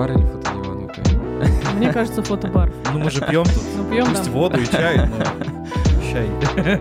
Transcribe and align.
фотобар 0.00 0.12
или 0.12 0.26
фотодиван? 0.26 1.76
Мне 1.76 1.92
кажется, 1.92 2.22
фотобар. 2.22 2.72
Ну 2.92 2.98
мы 3.00 3.10
же 3.10 3.20
пьем 3.26 3.44
тут. 3.44 3.62
Ну, 3.76 3.90
пьем, 3.90 4.06
Пусть 4.06 4.24
да. 4.26 4.30
воду 4.30 4.60
и 4.60 4.66
чай, 4.66 4.96
но 5.08 5.24
чай. 6.10 6.80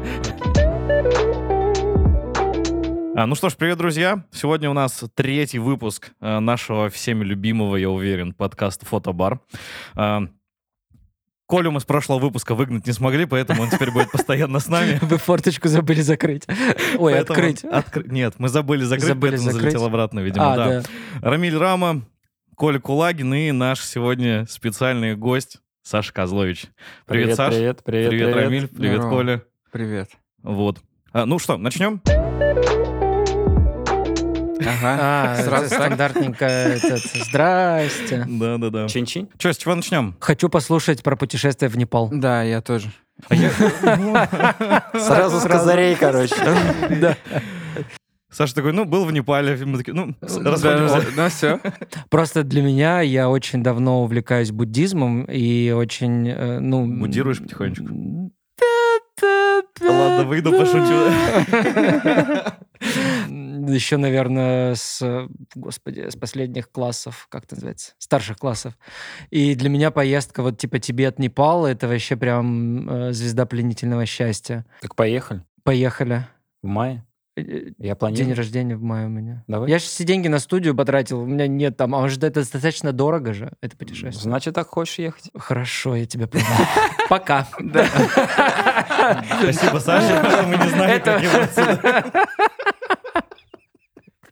А, 3.16 3.26
ну 3.26 3.36
что 3.36 3.50
ж, 3.50 3.56
привет, 3.56 3.78
друзья. 3.78 4.24
Сегодня 4.32 4.70
у 4.70 4.74
нас 4.74 5.04
третий 5.16 5.60
выпуск 5.60 6.12
э, 6.22 6.40
нашего 6.40 6.90
всеми 6.90 7.26
любимого, 7.26 7.76
я 7.76 7.90
уверен, 7.90 8.34
подкаста 8.34 8.86
«Фотобар». 8.86 9.42
А, 9.96 10.22
Колю 11.50 11.72
мы 11.72 11.80
с 11.82 11.84
прошлого 11.84 12.20
выпуска 12.20 12.54
выгнать 12.56 12.86
не 12.88 12.94
смогли, 12.94 13.26
поэтому 13.26 13.64
он 13.64 13.70
теперь 13.72 13.92
будет 13.92 14.12
постоянно 14.12 14.60
с 14.60 14.68
нами. 14.70 15.00
Вы 15.02 15.18
форточку 15.18 15.68
забыли 15.68 16.00
закрыть. 16.02 16.44
Ой, 16.98 17.14
Поэтому 17.14 17.40
открыть. 17.40 17.64
откры- 17.66 18.08
Нет, 18.10 18.36
мы 18.38 18.48
забыли 18.50 18.84
закрыть, 18.84 19.08
Забыли 19.08 19.32
поэтому 19.32 19.52
закрыть? 19.52 19.72
залетел 19.74 19.86
обратно, 19.88 20.20
видимо, 20.22 20.54
А, 20.54 20.56
да. 20.56 20.82
да. 20.82 21.30
Рамиль 21.30 21.58
Рама, 21.58 22.04
Коля 22.60 22.80
Кулагин 22.80 23.34
и 23.34 23.52
наш 23.54 23.86
сегодня 23.86 24.46
специальный 24.46 25.16
гость 25.16 25.60
Саша 25.82 26.12
Козлович. 26.12 26.66
Привет, 27.06 27.38
Саш. 27.38 27.56
Привет, 27.56 27.82
привет, 27.86 28.10
Привет, 28.10 28.36
Рамиль. 28.36 28.68
Привет, 28.68 28.96
Здорово. 28.98 29.10
Коля. 29.10 29.44
Привет. 29.72 30.10
Вот. 30.44 30.80
А, 31.14 31.26
ну 31.26 31.40
что, 31.40 31.56
начнем? 31.56 32.02
Ага. 34.60 34.66
А, 34.84 35.38
Сразу 35.42 35.74
стандартненько. 35.74 36.44
этот, 36.44 37.00
Здрасте. 37.00 38.26
Да-да-да. 38.28 38.90
Чин-чин. 38.90 39.30
Че, 39.38 39.54
с 39.54 39.58
чего 39.58 39.74
начнем? 39.74 40.18
Хочу 40.20 40.50
послушать 40.50 41.02
про 41.02 41.16
путешествие 41.16 41.70
в 41.70 41.78
Непал. 41.78 42.10
Да, 42.12 42.44
я 42.44 42.62
тоже. 42.62 42.92
Сразу 43.30 45.40
с 45.40 45.44
козырей, 45.44 45.96
короче. 45.96 46.36
Да. 48.30 48.36
Саша 48.36 48.56
такой, 48.56 48.74
ну, 48.74 48.86
был 48.86 49.06
в 49.06 49.12
Непале. 49.12 49.56
Мы 49.66 49.78
такие, 49.78 49.94
ну, 49.94 50.16
с- 50.22 50.38
Да, 50.38 50.52
расходимся. 50.52 51.04
Ну 51.16 51.30
все. 51.30 51.60
Просто 52.10 52.44
для 52.44 52.62
меня 52.62 53.02
я 53.02 53.30
очень 53.30 53.64
давно 53.64 54.04
увлекаюсь 54.04 54.52
буддизмом 54.52 55.24
и 55.26 55.72
очень, 55.72 56.28
э, 56.30 56.60
ну... 56.60 56.86
Буддируешь 57.00 57.40
потихонечку? 57.40 57.86
Ладно, 59.82 60.26
выйду, 60.26 60.52
пошучу. 60.52 61.12
Еще, 62.80 63.98
наверное, 63.98 64.74
с, 64.76 65.28
господи, 65.56 66.10
с 66.10 66.16
последних 66.16 66.72
классов, 66.72 67.28
как 67.30 67.44
это 67.44 67.56
называется, 67.56 67.94
старших 67.98 68.38
классов. 68.38 68.74
И 69.30 69.54
для 69.56 69.70
меня 69.70 69.92
поездка 69.92 70.42
вот 70.42 70.58
типа 70.58 70.80
Тибет, 70.80 71.20
Непал, 71.20 71.66
это 71.66 71.88
вообще 71.88 72.16
прям 72.16 72.90
э, 72.90 73.12
звезда 73.14 73.46
пленительного 73.46 74.06
счастья. 74.06 74.66
Так 74.82 74.96
поехали. 74.96 75.44
Поехали. 75.64 76.26
В 76.64 76.68
мае. 76.68 77.06
Э, 77.42 77.72
Я 77.78 77.86
День 77.88 77.96
планирую. 77.96 78.36
рождения 78.36 78.76
в 78.76 78.82
мае 78.82 79.08
у 79.08 79.10
меня. 79.10 79.44
Давай. 79.48 79.70
Я 79.70 79.80
же 79.80 79.86
все 79.86 80.04
деньги 80.04 80.28
на 80.28 80.40
студию 80.40 80.76
потратил, 80.76 81.22
у 81.22 81.26
меня 81.26 81.48
нет 81.48 81.78
там, 81.78 81.96
а 81.96 82.08
же 82.08 82.18
это 82.18 82.42
достаточно 82.42 82.92
дорого 82.94 83.34
же, 83.34 83.52
это 83.62 83.76
путешествие. 83.78 84.22
Значит, 84.22 84.56
так 84.56 84.68
хочешь 84.68 85.00
ехать? 85.00 85.30
Хорошо, 85.36 85.96
я 85.96 86.06
тебя 86.06 86.28
понял. 86.28 86.46
Пока. 87.10 87.48
Спасибо, 89.42 89.80
Саша. 89.80 90.44
Мы 90.48 90.58
не 90.58 90.70
знали, 90.70 91.00
как 91.00 91.22
его 91.22 91.40
отсюда. 91.40 92.04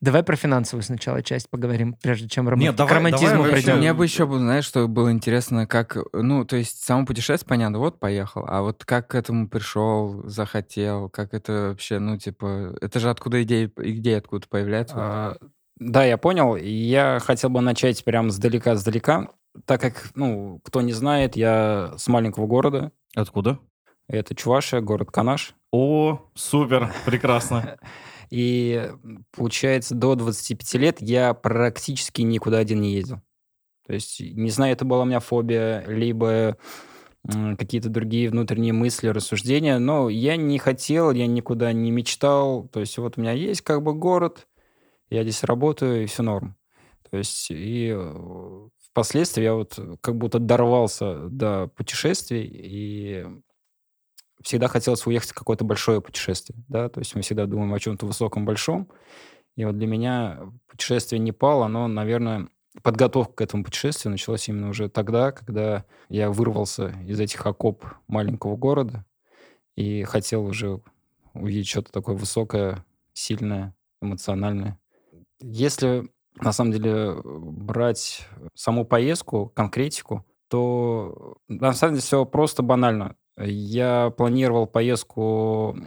Давай 0.07 0.23
про 0.23 0.37
финансовую 0.37 0.83
сначала 0.83 1.21
часть 1.21 1.49
поговорим, 1.49 1.93
прежде 2.01 2.29
чем 2.29 2.47
ром- 2.47 2.59
Нет, 2.59 2.75
к 2.75 2.77
давай- 2.77 2.93
романтизму 2.95 3.27
давай 3.29 3.49
вообще- 3.51 3.63
придем. 3.65 3.79
Мне 3.79 3.93
бы 3.93 4.05
еще, 4.05 4.25
было, 4.25 4.39
знаешь, 4.39 4.63
что 4.63 4.87
было 4.87 5.11
интересно, 5.11 5.67
как, 5.67 5.97
ну, 6.13 6.45
то 6.45 6.55
есть 6.55 6.81
само 6.81 7.05
путешествие, 7.05 7.49
понятно, 7.49 7.79
вот 7.79 7.99
поехал, 7.99 8.45
а 8.47 8.61
вот 8.61 8.85
как 8.85 9.09
к 9.09 9.15
этому 9.15 9.49
пришел, 9.49 10.23
захотел, 10.25 11.09
как 11.09 11.33
это 11.33 11.69
вообще, 11.71 11.99
ну, 11.99 12.17
типа, 12.17 12.73
это 12.79 13.01
же 13.01 13.09
откуда 13.09 13.43
идея, 13.43 13.69
идея 13.79 14.19
откуда 14.19 14.47
появляется? 14.49 14.95
А, 14.97 15.35
Да, 15.77 16.05
я 16.05 16.17
понял. 16.17 16.55
Я 16.55 17.19
хотел 17.21 17.49
бы 17.49 17.59
начать 17.59 18.03
прям 18.05 18.31
сдалека-сдалека, 18.31 19.27
так 19.65 19.81
как, 19.81 20.09
ну, 20.15 20.61
кто 20.63 20.81
не 20.81 20.93
знает, 20.93 21.35
я 21.35 21.91
с 21.97 22.07
маленького 22.07 22.47
города. 22.47 22.93
Откуда? 23.13 23.59
Это 24.07 24.33
Чувашия, 24.35 24.79
город 24.79 25.11
Канаш. 25.11 25.53
О, 25.73 26.21
супер, 26.33 26.93
прекрасно. 27.05 27.77
И 28.29 28.91
получается, 29.35 29.95
до 29.95 30.15
25 30.15 30.73
лет 30.75 30.97
я 31.01 31.33
практически 31.33 32.21
никуда 32.21 32.57
один 32.59 32.81
не 32.81 32.93
ездил. 32.93 33.21
То 33.85 33.93
есть, 33.93 34.19
не 34.19 34.49
знаю, 34.49 34.73
это 34.73 34.83
была 34.85 35.03
у 35.03 35.05
меня 35.05 35.19
фобия, 35.19 35.83
либо 35.87 36.57
какие-то 37.57 37.89
другие 37.89 38.29
внутренние 38.29 38.73
мысли, 38.73 39.07
рассуждения, 39.07 39.79
но 39.79 40.09
я 40.09 40.37
не 40.37 40.59
хотел, 40.59 41.11
я 41.11 41.27
никуда 41.27 41.73
не 41.73 41.91
мечтал. 41.91 42.67
То 42.69 42.79
есть, 42.79 42.97
вот 42.97 43.17
у 43.17 43.21
меня 43.21 43.31
есть 43.31 43.61
как 43.61 43.81
бы 43.81 43.93
город, 43.93 44.47
я 45.09 45.23
здесь 45.23 45.43
работаю, 45.43 46.03
и 46.03 46.05
все 46.05 46.23
норм. 46.23 46.55
То 47.09 47.17
есть, 47.17 47.47
и 47.49 47.93
э, 47.95 48.67
впоследствии 48.91 49.43
я 49.43 49.53
вот 49.53 49.79
как 50.01 50.17
будто 50.17 50.39
дорвался 50.39 51.29
до 51.29 51.67
путешествий, 51.67 52.43
и 52.43 53.25
всегда 54.47 54.69
хотелось 54.69 55.05
уехать 55.05 55.31
в 55.31 55.33
какое-то 55.33 55.65
большое 55.65 56.01
путешествие, 56.01 56.63
да, 56.69 56.87
то 56.87 56.99
есть 56.99 57.13
мы 57.15 57.21
всегда 57.21 57.45
думаем 57.45 57.73
о 57.73 57.79
чем-то 57.79 58.05
высоком, 58.05 58.45
большом, 58.45 58.87
и 59.57 59.65
вот 59.65 59.77
для 59.77 59.87
меня 59.87 60.39
путешествие 60.67 61.19
Непал, 61.19 61.63
оно, 61.63 61.87
наверное, 61.87 62.47
подготовка 62.81 63.33
к 63.33 63.41
этому 63.41 63.65
путешествию 63.65 64.11
началась 64.11 64.47
именно 64.47 64.69
уже 64.69 64.87
тогда, 64.87 65.31
когда 65.33 65.83
я 66.07 66.31
вырвался 66.31 66.93
из 67.05 67.19
этих 67.19 67.45
окоп 67.45 67.83
маленького 68.07 68.55
города 68.55 69.05
и 69.75 70.03
хотел 70.03 70.45
уже 70.45 70.81
увидеть 71.33 71.67
что-то 71.67 71.91
такое 71.91 72.15
высокое, 72.15 72.85
сильное, 73.11 73.75
эмоциональное. 74.01 74.79
Если 75.41 76.09
на 76.35 76.53
самом 76.53 76.71
деле 76.71 77.15
брать 77.23 78.27
саму 78.53 78.85
поездку, 78.85 79.51
конкретику, 79.55 80.25
то 80.47 81.37
на 81.49 81.73
самом 81.73 81.95
деле 81.95 82.03
все 82.03 82.25
просто 82.25 82.63
банально. 82.63 83.15
Я 83.37 84.11
планировал 84.15 84.67
поездку 84.67 85.77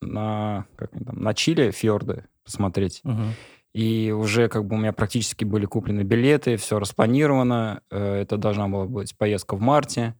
на, 0.00 0.66
как 0.76 0.90
там, 0.90 1.18
на 1.18 1.34
Чили, 1.34 1.70
фьорды 1.70 2.24
посмотреть. 2.44 3.00
Мгм. 3.04 3.32
И 3.72 4.10
уже 4.10 4.48
как 4.48 4.64
бы 4.64 4.76
у 4.76 4.78
меня 4.78 4.92
практически 4.92 5.44
были 5.44 5.66
куплены 5.66 6.00
билеты, 6.00 6.56
все 6.56 6.78
распланировано. 6.78 7.82
Э, 7.90 8.22
Это 8.22 8.38
должна 8.38 8.68
была 8.68 8.86
быть 8.86 9.16
поездка 9.16 9.54
в 9.54 9.60
марте 9.60 10.14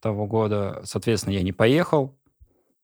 того 0.00 0.26
года. 0.26 0.80
Соответственно, 0.84 1.34
я 1.34 1.42
не 1.42 1.52
поехал. 1.52 2.18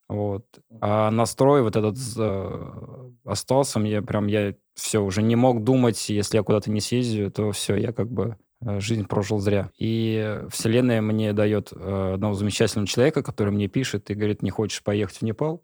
Вот. 0.09 0.47
А 0.81 1.11
настрой 1.11 1.63
вот 1.63 1.77
этот 1.77 1.97
э, 2.17 3.11
остался. 3.25 3.79
Мне 3.79 4.03
прям, 4.03 4.27
я 4.27 4.55
все, 4.75 5.01
уже 5.01 5.23
не 5.23 5.37
мог 5.37 5.63
думать, 5.63 6.09
если 6.09 6.37
я 6.39 6.43
куда-то 6.43 6.71
не 6.71 6.81
съездю, 6.81 7.31
то 7.31 7.53
все, 7.53 7.77
я 7.77 7.93
как 7.93 8.11
бы 8.11 8.37
жизнь 8.81 9.07
прожил 9.07 9.39
зря. 9.39 9.71
И 9.79 10.41
вселенная 10.51 11.01
мне 11.01 11.33
дает 11.33 11.73
э, 11.73 12.15
одного 12.15 12.35
замечательного 12.35 12.87
человека, 12.87 13.23
который 13.23 13.53
мне 13.53 13.69
пишет 13.69 14.11
и 14.11 14.15
говорит, 14.15 14.43
не 14.43 14.51
хочешь 14.51 14.83
поехать 14.83 15.19
в 15.19 15.23
Непал, 15.23 15.63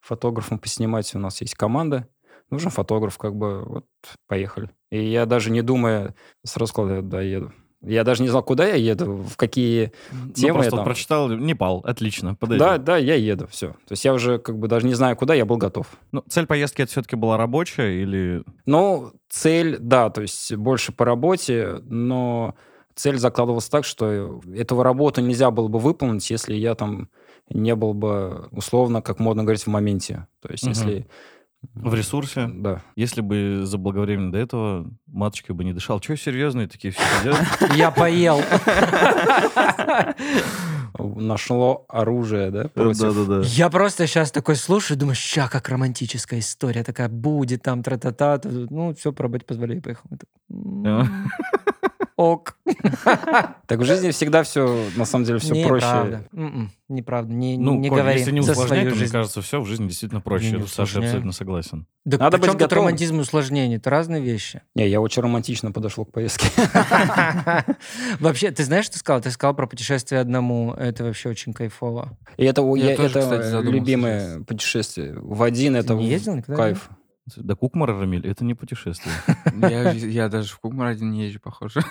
фотографом 0.00 0.58
поснимать, 0.58 1.14
у 1.14 1.18
нас 1.18 1.40
есть 1.40 1.54
команда, 1.54 2.08
нужен 2.50 2.70
фотограф, 2.70 3.18
как 3.18 3.34
бы, 3.34 3.64
вот, 3.64 3.86
поехали. 4.26 4.70
И 4.90 5.04
я 5.04 5.26
даже 5.26 5.50
не 5.50 5.62
думая, 5.62 6.14
сразу 6.44 6.70
сказал, 6.72 7.02
да, 7.02 7.20
еду. 7.20 7.52
Я 7.80 8.02
даже 8.02 8.22
не 8.22 8.28
знал, 8.28 8.42
куда 8.42 8.66
я 8.66 8.74
еду, 8.74 9.22
в 9.22 9.36
какие 9.36 9.92
Ну, 10.10 10.32
темы 10.32 10.48
я 10.48 10.54
просто 10.54 10.76
там. 10.76 10.84
прочитал 10.84 11.28
Непал, 11.28 11.80
отлично, 11.84 12.34
подойдет. 12.34 12.66
Да, 12.66 12.78
да, 12.78 12.96
я 12.96 13.14
еду, 13.14 13.46
все. 13.46 13.68
То 13.68 13.92
есть 13.92 14.04
я 14.04 14.12
уже 14.12 14.38
как 14.38 14.58
бы 14.58 14.66
даже 14.66 14.86
не 14.86 14.94
знаю, 14.94 15.14
куда, 15.16 15.32
я 15.34 15.44
был 15.44 15.58
готов. 15.58 15.86
Ну, 16.10 16.24
цель 16.28 16.46
поездки 16.46 16.82
это 16.82 16.90
все-таки 16.90 17.14
была 17.14 17.36
рабочая 17.36 18.02
или... 18.02 18.42
Ну, 18.66 19.12
цель, 19.28 19.78
да, 19.78 20.10
то 20.10 20.22
есть 20.22 20.56
больше 20.56 20.90
по 20.90 21.04
работе, 21.04 21.76
но 21.84 22.56
цель 22.96 23.16
закладывалась 23.18 23.68
так, 23.68 23.84
что 23.84 24.40
эту 24.52 24.82
работу 24.82 25.20
нельзя 25.20 25.52
было 25.52 25.68
бы 25.68 25.78
выполнить, 25.78 26.28
если 26.30 26.54
я 26.54 26.74
там 26.74 27.08
не 27.48 27.76
был 27.76 27.94
бы, 27.94 28.48
условно, 28.50 29.02
как 29.02 29.20
модно 29.20 29.44
говорить, 29.44 29.62
в 29.62 29.68
моменте. 29.68 30.26
То 30.42 30.50
есть 30.50 30.64
Мгм. 30.64 30.70
если... 30.72 31.06
В 31.74 31.94
ресурсе? 31.94 32.48
Да. 32.52 32.82
Если 32.96 33.20
бы 33.20 33.60
заблаговременно 33.64 34.30
до 34.32 34.38
этого 34.38 34.90
маточкой 35.06 35.54
бы 35.56 35.64
не 35.64 35.72
дышал. 35.72 35.98
Че 36.00 36.16
серьезные 36.16 36.68
такие 36.68 36.92
все 36.92 37.02
сидят? 37.20 37.76
Я 37.76 37.90
поел. 37.90 38.40
Нашло 40.98 41.84
оружие, 41.88 42.50
да, 42.50 42.68
против... 42.68 43.00
Да-да-да. 43.00 43.42
Я 43.46 43.68
просто 43.70 44.06
сейчас 44.06 44.30
такой 44.32 44.56
слушаю, 44.56 44.98
думаю, 44.98 45.14
ща, 45.14 45.48
как 45.48 45.68
романтическая 45.68 46.40
история 46.40 46.82
такая 46.82 47.08
будет, 47.08 47.62
там, 47.62 47.82
тра-та-та. 47.82 48.38
та- 48.38 48.48
Ну, 48.48 48.94
все, 48.94 49.12
по 49.12 49.22
работе 49.24 49.44
позволяю, 49.44 49.80
поехал. 49.82 50.08
Я 52.18 52.24
такой, 52.24 52.32
«М, 52.32 52.32
Ок. 52.32 52.56
Так 53.66 53.78
в 53.80 53.84
жизни 53.84 54.10
всегда 54.10 54.42
все, 54.42 54.84
на 54.96 55.04
самом 55.04 55.24
деле, 55.24 55.38
все 55.38 55.54
проще. 55.66 55.86
Неправда. 55.86 56.24
М-м, 56.32 56.72
Неправда. 56.88 57.32
Не, 57.34 57.58
Ну, 57.58 57.78
не 57.78 57.88
Коль, 57.90 57.98
говори 58.00 58.18
если 58.18 58.32
не 58.32 58.40
усложнять, 58.40 58.88
то, 58.88 58.94
мне 58.96 59.08
кажется, 59.08 59.42
все 59.42 59.60
в 59.60 59.66
жизни 59.66 59.86
действительно 59.88 60.20
проще. 60.20 60.46
Я 60.46 60.50
не 60.52 60.56
Я 60.56 60.62
тут 60.62 60.70
с 60.70 60.72
Сашей 60.74 60.84
усложняю. 60.90 61.10
абсолютно 61.10 61.32
согласен. 61.32 61.86
Да 62.04 62.16
Надо 62.18 62.38
при 62.38 62.40
быть 62.42 62.46
чем 62.50 62.52
тут 62.54 62.60
готовым. 62.62 62.84
романтизм 62.86 63.16
и 63.16 63.20
усложнение? 63.20 63.76
Это 63.76 63.90
разные 63.90 64.20
вещи. 64.22 64.62
Не, 64.74 64.88
я 64.88 65.00
очень 65.00 65.22
романтично 65.22 65.70
подошел 65.70 66.04
к 66.06 66.12
поездке. 66.12 66.48
Вообще, 68.20 68.50
ты 68.50 68.64
знаешь, 68.64 68.84
что 68.86 68.94
ты 68.94 68.98
сказал? 69.00 69.20
Ты 69.20 69.30
сказал 69.30 69.54
про 69.54 69.66
путешествие 69.66 70.20
одному. 70.20 70.72
Это 70.72 71.04
вообще 71.04 71.28
очень 71.28 71.52
кайфово. 71.52 72.16
И 72.36 72.44
это, 72.44 72.62
Я 72.76 72.90
я- 72.90 72.96
тоже, 72.96 73.18
это 73.18 73.38
кстати, 73.40 73.64
любимое 73.66 74.40
путешествие. 74.44 75.14
В 75.20 75.42
один 75.42 75.76
это 75.76 75.94
не 75.94 76.08
ездил 76.08 76.36
никогда, 76.36 76.56
кайф. 76.62 76.88
До 77.36 77.56
Кукмара, 77.56 77.98
Рамиль, 77.98 78.26
это 78.26 78.44
не 78.44 78.54
путешествие. 78.54 79.14
Я, 79.60 79.92
я 79.92 80.28
даже 80.28 80.52
в 80.52 80.58
Кукмар 80.60 80.88
один 80.88 81.12
не 81.12 81.26
езжу, 81.26 81.40
похоже. 81.40 81.80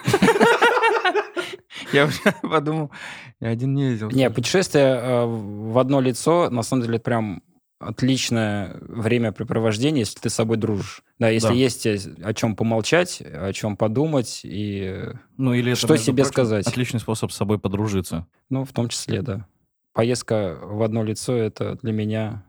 Я 1.93 2.05
уже 2.05 2.19
подумал, 2.41 2.91
я 3.39 3.49
один 3.49 3.73
не 3.73 3.91
ездил. 3.91 4.09
Не, 4.09 4.29
путешествие 4.29 4.85
э, 4.87 5.25
в 5.25 5.77
одно 5.77 6.01
лицо, 6.01 6.49
на 6.49 6.61
самом 6.63 6.83
деле, 6.83 6.99
прям 6.99 7.43
отличное 7.79 8.75
времяпрепровождение, 8.81 9.99
если 10.01 10.19
ты 10.19 10.29
с 10.29 10.33
собой 10.33 10.57
дружишь. 10.57 11.03
Да, 11.19 11.29
если 11.29 11.49
Да. 11.49 11.53
есть 11.53 11.85
э, 11.85 11.97
о 12.23 12.33
чем 12.33 12.55
помолчать, 12.55 13.21
о 13.21 13.53
чем 13.53 13.77
подумать, 13.77 14.41
и, 14.43 15.03
Ну, 15.37 15.53
или 15.53 15.73
это, 15.73 15.79
Что 15.79 15.97
себе 15.97 16.23
прочим, 16.23 16.31
сказать? 16.31 16.67
Отличный 16.67 16.99
способ 16.99 17.31
с 17.31 17.35
собой 17.35 17.59
подружиться. 17.59 18.25
ну, 18.49 18.65
в 18.65 18.73
том 18.73 18.89
числе, 18.89 19.21
да. 19.21 19.45
Поездка 19.93 20.57
в 20.61 20.81
одно 20.81 21.03
лицо, 21.03 21.35
это 21.35 21.75
для 21.81 21.91
меня... 21.93 22.43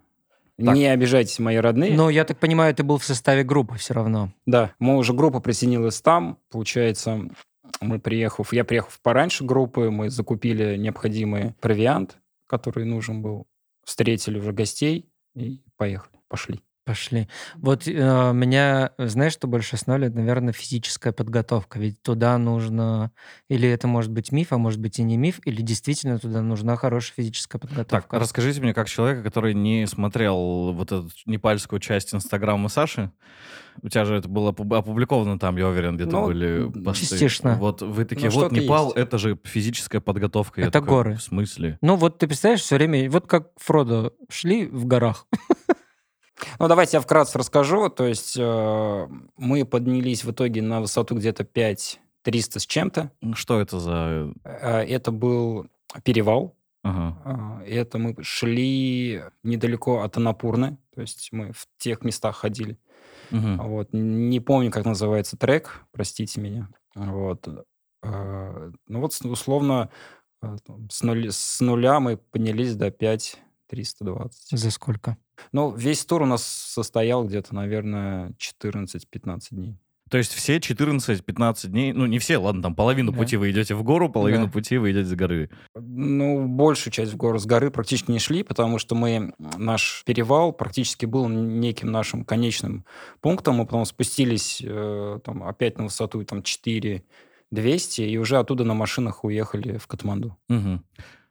Так. 0.58 0.74
Не 0.74 0.86
обижайтесь, 0.86 1.38
мои 1.38 1.56
родные. 1.56 1.94
Но 1.94 2.10
я 2.10 2.24
так 2.24 2.38
понимаю, 2.38 2.74
ты 2.74 2.82
был 2.82 2.98
в 2.98 3.04
составе 3.04 3.44
группы 3.44 3.76
все 3.76 3.94
равно. 3.94 4.32
Да, 4.44 4.72
мы 4.80 4.96
уже 4.96 5.12
группа 5.12 5.38
присоединилась 5.38 6.00
там. 6.00 6.38
Получается, 6.50 7.28
мы 7.80 8.00
приехав, 8.00 8.52
я 8.52 8.64
приехав 8.64 8.98
пораньше 9.00 9.44
группы, 9.44 9.90
мы 9.90 10.10
закупили 10.10 10.76
необходимый 10.76 11.54
провиант, 11.60 12.18
который 12.48 12.84
нужен 12.84 13.22
был, 13.22 13.46
встретили 13.84 14.38
уже 14.38 14.52
гостей 14.52 15.08
и 15.36 15.62
поехали, 15.76 16.18
пошли. 16.28 16.60
Пошли. 16.88 17.28
Вот 17.56 17.86
э, 17.86 18.32
меня, 18.32 18.92
знаешь, 18.96 19.34
что 19.34 19.46
больше 19.46 19.76
останавливает? 19.76 20.14
Наверное, 20.14 20.54
физическая 20.54 21.12
подготовка. 21.12 21.78
Ведь 21.78 22.00
туда 22.02 22.38
нужно... 22.38 23.12
Или 23.50 23.68
это 23.68 23.86
может 23.86 24.10
быть 24.10 24.32
миф, 24.32 24.54
а 24.54 24.56
может 24.56 24.80
быть 24.80 24.98
и 24.98 25.02
не 25.02 25.18
миф, 25.18 25.38
или 25.44 25.60
действительно 25.60 26.18
туда 26.18 26.40
нужна 26.40 26.76
хорошая 26.76 27.12
физическая 27.16 27.60
Так, 27.60 27.68
подготовка. 27.68 28.18
расскажите 28.18 28.62
мне, 28.62 28.72
как 28.72 28.88
человека, 28.88 29.22
который 29.22 29.52
не 29.52 29.86
смотрел 29.86 30.72
вот 30.72 30.90
эту 30.90 31.10
непальскую 31.26 31.78
часть 31.78 32.14
Инстаграма 32.14 32.70
Саши, 32.70 33.12
у 33.82 33.90
тебя 33.90 34.06
же 34.06 34.16
это 34.16 34.26
было 34.30 34.52
опу- 34.52 34.74
опубликовано 34.74 35.38
там, 35.38 35.58
я 35.58 35.68
уверен, 35.68 35.96
где-то 35.96 36.10
Ну, 36.12 36.26
были 36.28 36.70
посты. 36.84 37.04
частично. 37.06 37.56
Вот 37.56 37.82
вы 37.82 38.06
такие, 38.06 38.30
Ну, 38.30 38.34
вот 38.36 38.50
Непал, 38.52 38.86
есть. 38.86 38.96
это 38.96 39.18
же 39.18 39.38
физическая 39.44 40.00
подготовка. 40.00 40.62
Я 40.62 40.68
Это 40.68 40.80
такой, 40.80 40.88
горы. 40.88 41.14
В 41.16 41.22
смысле? 41.22 41.76
Ну 41.82 41.96
вот 41.96 42.16
ты 42.18 42.26
представляешь, 42.26 42.62
все 42.62 42.76
время... 42.76 43.10
Вот 43.10 43.26
как 43.26 43.48
Фродо 43.58 44.14
шли 44.30 44.66
в 44.66 44.86
горах. 44.86 45.26
Ну, 46.58 46.68
давайте 46.68 46.96
я 46.96 47.00
вкратце 47.00 47.38
расскажу. 47.38 47.88
То 47.88 48.06
есть 48.06 48.36
э, 48.38 49.08
мы 49.36 49.64
поднялись 49.64 50.24
в 50.24 50.30
итоге 50.30 50.62
на 50.62 50.80
высоту 50.80 51.14
где-то 51.16 51.44
5 51.44 52.00
300 52.22 52.60
с 52.60 52.66
чем-то. 52.66 53.10
Что 53.34 53.60
это 53.60 53.80
за... 53.80 54.32
Э, 54.44 54.80
Это 54.82 55.10
был 55.12 55.66
перевал. 56.04 56.54
Ага. 56.82 57.62
Э, 57.64 57.64
Это 57.66 57.98
мы 57.98 58.14
шли 58.22 59.22
недалеко 59.42 60.02
от 60.02 60.16
Анапурны. 60.16 60.78
То 60.94 61.00
есть 61.00 61.28
мы 61.32 61.52
в 61.52 61.66
тех 61.78 62.02
местах 62.02 62.36
ходили. 62.36 62.78
Мгм. 63.30 63.58
Вот. 63.58 63.88
Не 63.92 64.40
помню, 64.40 64.70
как 64.70 64.84
называется 64.84 65.36
трек, 65.36 65.82
простите 65.92 66.40
меня. 66.40 66.68
Вот. 66.94 67.46
Э, 68.02 68.70
Ну 68.86 69.00
вот, 69.00 69.18
условно, 69.24 69.90
с, 70.90 71.02
нуля, 71.02 71.32
с 71.32 71.60
нуля 71.60 71.98
мы 72.00 72.16
поднялись 72.16 72.74
до 72.76 72.90
5 72.90 73.38
320. 73.68 74.58
За 74.58 74.70
сколько? 74.70 75.16
Ну, 75.52 75.70
весь 75.74 76.04
тур 76.04 76.22
у 76.22 76.26
нас 76.26 76.44
состоял 76.44 77.24
где-то, 77.24 77.54
наверное, 77.54 78.32
14-15 78.38 79.38
дней. 79.50 79.78
То 80.10 80.16
есть 80.16 80.32
все 80.32 80.56
14-15 80.58 81.66
дней, 81.68 81.92
ну 81.92 82.06
не 82.06 82.18
все, 82.18 82.38
ладно, 82.38 82.62
там 82.62 82.74
половину 82.74 83.12
Да. 83.12 83.18
пути 83.18 83.36
вы 83.36 83.50
идете 83.50 83.74
в 83.74 83.82
гору, 83.82 84.08
половину 84.08 84.46
Да. 84.46 84.52
пути 84.52 84.78
вы 84.78 84.90
идете 84.92 85.04
с 85.04 85.14
горы. 85.14 85.50
Ну, 85.76 86.48
большую 86.48 86.92
часть 86.94 87.12
в 87.12 87.16
гору 87.18 87.38
с 87.38 87.44
горы 87.44 87.70
практически 87.70 88.10
не 88.10 88.18
шли, 88.18 88.42
потому 88.42 88.78
что 88.78 88.94
мы, 88.94 89.34
наш 89.58 90.02
перевал 90.06 90.52
практически 90.54 91.04
был 91.04 91.28
неким 91.28 91.92
нашим 91.92 92.24
конечным 92.24 92.86
пунктом. 93.20 93.56
Мы 93.56 93.66
потом 93.66 93.84
спустились 93.84 94.62
э, 94.64 95.18
там, 95.22 95.42
опять 95.42 95.76
на 95.76 95.84
высоту 95.84 96.24
там, 96.24 96.42
4 96.42 97.04
200 97.50 98.00
и 98.02 98.16
уже 98.18 98.38
оттуда 98.38 98.64
на 98.64 98.72
машинах 98.74 99.24
уехали 99.24 99.76
в 99.76 99.86
Катманду. 99.86 100.38
Мгм. 100.48 100.84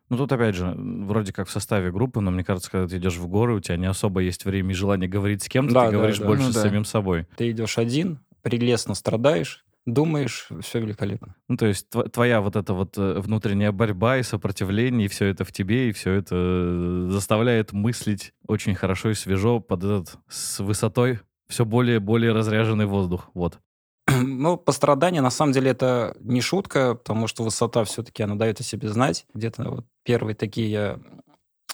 Ну, 0.09 0.18
тут, 0.18 0.31
опять 0.31 0.56
же, 0.56 0.74
вроде 0.77 1.33
как 1.33 1.48
в 1.48 1.51
составе 1.51 1.92
группы, 1.92 2.21
но 2.21 2.31
мне 2.31 2.44
кажется, 2.44 2.71
когда 2.71 2.88
ты 2.88 2.98
идешь 2.98 3.18
в 3.18 3.27
горы, 3.27 3.56
у 3.56 3.59
тебя 3.59 3.77
не 3.77 3.88
особо 3.88 4.21
есть 4.21 4.45
время 4.45 4.71
и 4.71 4.74
желание 4.74 5.09
говорить 5.09 5.44
с 5.44 5.50
кем-то, 5.50 5.74
Да, 5.74 5.86
ты 5.88 5.92
да, 5.92 5.98
говоришь 5.98 6.19
да. 6.19 6.25
больше 6.27 6.45
Ну 6.45 6.51
с 6.51 6.56
да. 6.56 6.62
самим 6.62 6.86
собой. 6.86 7.27
Ты 7.36 7.51
идешь 7.51 7.77
один, 7.77 8.19
прелестно 8.42 8.94
страдаешь, 8.95 9.65
думаешь, 9.86 10.48
все 10.62 10.80
великолепно. 10.80 11.36
Ну, 11.50 11.57
то 11.57 11.65
есть 11.65 11.88
тв- 11.89 12.09
твоя 12.09 12.42
вот 12.42 12.56
эта 12.56 12.74
вот 12.74 12.98
э, 12.98 13.19
внутренняя 13.19 13.71
борьба 13.71 14.18
и 14.18 14.24
сопротивление, 14.24 15.06
и 15.06 15.09
все 15.09 15.25
это 15.25 15.44
в 15.45 15.51
тебе, 15.51 15.89
и 15.89 15.92
все 15.92 16.12
это 16.13 16.36
э, 16.38 17.07
заставляет 17.12 17.74
мыслить 17.74 18.33
очень 18.48 18.75
хорошо 18.75 19.09
и 19.12 19.13
свежо 19.13 19.59
под 19.59 19.83
этот 19.83 20.18
с 20.30 20.59
высотой 20.62 21.19
все 21.50 21.63
более 21.65 21.98
и 21.98 22.00
более 22.00 22.33
разряженный 22.33 22.86
воздух. 22.86 23.30
Вот. 23.33 23.59
Ну, 24.24 24.57
пострадание, 24.57 25.21
на 25.21 25.30
самом 25.30 25.51
деле, 25.51 25.71
это 25.71 26.15
не 26.19 26.42
шутка, 26.42 26.95
потому 26.95 27.27
что 27.27 27.44
высота 27.44 27.83
все-таки, 27.83 28.24
она 28.24 28.36
дает 28.36 28.59
о 28.59 28.63
себе 28.63 28.89
знать. 28.89 29.25
Где-то 29.33 29.69
вот 29.69 29.86
первые 30.04 30.36
такие, 30.36 30.71
я, 30.71 31.00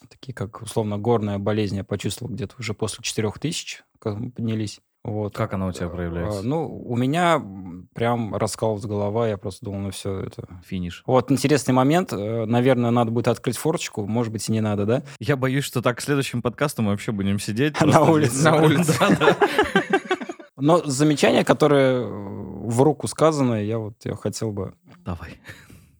такие 0.09 0.33
как, 0.33 0.61
условно, 0.61 0.97
горная 0.97 1.37
болезнь 1.39 1.77
я 1.77 1.83
почувствовал 1.83 2.33
где-то 2.33 2.55
уже 2.59 2.73
после 2.73 3.03
4000, 3.03 3.83
когда 3.99 4.19
мы 4.19 4.31
поднялись. 4.31 4.79
Вот. 5.03 5.35
Как 5.35 5.53
она 5.53 5.67
у 5.67 5.71
тебя 5.73 5.89
проявляется? 5.89 6.39
А, 6.39 6.43
Ну, 6.43 6.65
у 6.65 6.95
меня 6.95 7.41
прям 7.93 8.33
раскалывалась 8.35 8.85
голова, 8.85 9.27
я 9.27 9.37
просто 9.37 9.65
думал, 9.65 9.79
ну 9.79 9.91
все 9.91 10.21
это... 10.21 10.47
Финиш. 10.65 11.03
Вот 11.05 11.29
интересный 11.29 11.73
момент, 11.73 12.13
э, 12.13 12.45
наверное, 12.45 12.89
надо 12.89 13.11
будет 13.11 13.27
открыть 13.27 13.57
форчику, 13.57 14.05
может 14.05 14.31
быть, 14.31 14.47
и 14.47 14.51
не 14.53 14.61
надо, 14.61 14.85
да? 14.85 15.03
Я 15.19 15.35
боюсь, 15.35 15.65
что 15.65 15.81
так 15.81 15.99
следующим 15.99 16.41
подкастом 16.41 16.85
мы 16.85 16.91
вообще 16.91 17.11
будем 17.11 17.37
сидеть. 17.37 17.79
На 17.81 18.01
улице. 18.01 18.43
На 18.43 18.63
улице. 18.63 18.93
Но 20.57 20.83
замечание, 20.85 21.43
которое 21.43 22.01
э, 22.01 22.05
в 22.05 22.81
руку 22.81 23.07
сказано, 23.07 23.63
я 23.63 23.79
вот 23.79 23.95
я 24.05 24.15
хотел 24.15 24.51
бы 24.51 24.73
Давай. 25.03 25.39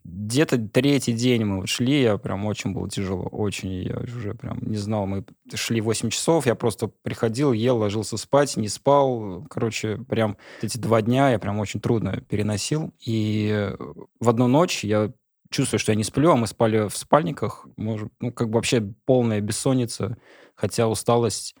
Где-то 0.04 0.58
третий 0.58 1.14
день 1.14 1.44
мы 1.44 1.60
вот 1.60 1.68
шли, 1.68 2.02
я 2.02 2.18
прям 2.18 2.44
очень 2.44 2.72
было 2.72 2.88
тяжело, 2.90 3.22
очень, 3.22 3.84
я 3.84 3.96
уже 3.96 4.34
прям 4.34 4.58
не 4.60 4.76
знал, 4.76 5.06
мы 5.06 5.24
шли 5.54 5.80
8 5.80 6.10
часов, 6.10 6.44
я 6.44 6.54
просто 6.54 6.88
приходил, 7.02 7.52
ел, 7.52 7.78
ложился 7.78 8.18
спать, 8.18 8.56
не 8.58 8.68
спал, 8.68 9.46
короче, 9.48 9.96
прям 9.96 10.36
эти 10.60 10.76
два 10.76 11.00
дня 11.00 11.30
я 11.30 11.38
прям 11.38 11.58
очень 11.58 11.80
трудно 11.80 12.20
переносил, 12.20 12.92
и 13.00 13.50
э, 13.50 13.76
в 14.20 14.28
одну 14.28 14.46
ночь 14.46 14.84
я 14.84 15.10
чувствую, 15.50 15.80
что 15.80 15.92
я 15.92 15.96
не 15.96 16.04
сплю, 16.04 16.32
а 16.32 16.36
мы 16.36 16.46
спали 16.46 16.88
в 16.88 16.96
спальниках, 16.96 17.66
может, 17.76 18.12
ну, 18.20 18.30
как 18.30 18.50
бы 18.50 18.56
вообще 18.56 18.82
полная 19.06 19.40
бессонница, 19.40 20.18
хотя 20.54 20.86
усталость 20.86 21.54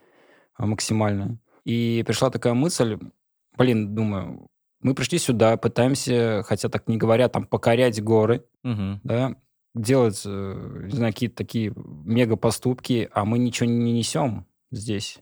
а, 0.54 0.66
максимальная. 0.66 1.38
И 1.64 2.02
пришла 2.06 2.30
такая 2.30 2.54
мысль, 2.54 2.98
блин, 3.56 3.94
думаю, 3.94 4.46
мы 4.80 4.94
пришли 4.94 5.18
сюда, 5.18 5.56
пытаемся, 5.56 6.42
хотя 6.46 6.68
так 6.68 6.88
не 6.88 6.96
говоря, 6.98 7.28
там 7.28 7.46
покорять 7.46 8.02
горы, 8.02 8.44
Мгм. 8.62 9.00
да, 9.02 9.36
делать, 9.74 10.22
э, 10.26 10.82
не 10.84 10.94
знаю, 10.96 11.12
какие-то 11.12 11.36
такие 11.36 11.72
мега 11.76 12.36
поступки, 12.36 13.08
а 13.12 13.24
мы 13.24 13.38
ничего 13.38 13.68
не 13.68 13.92
несем 13.92 14.46
здесь. 14.70 15.18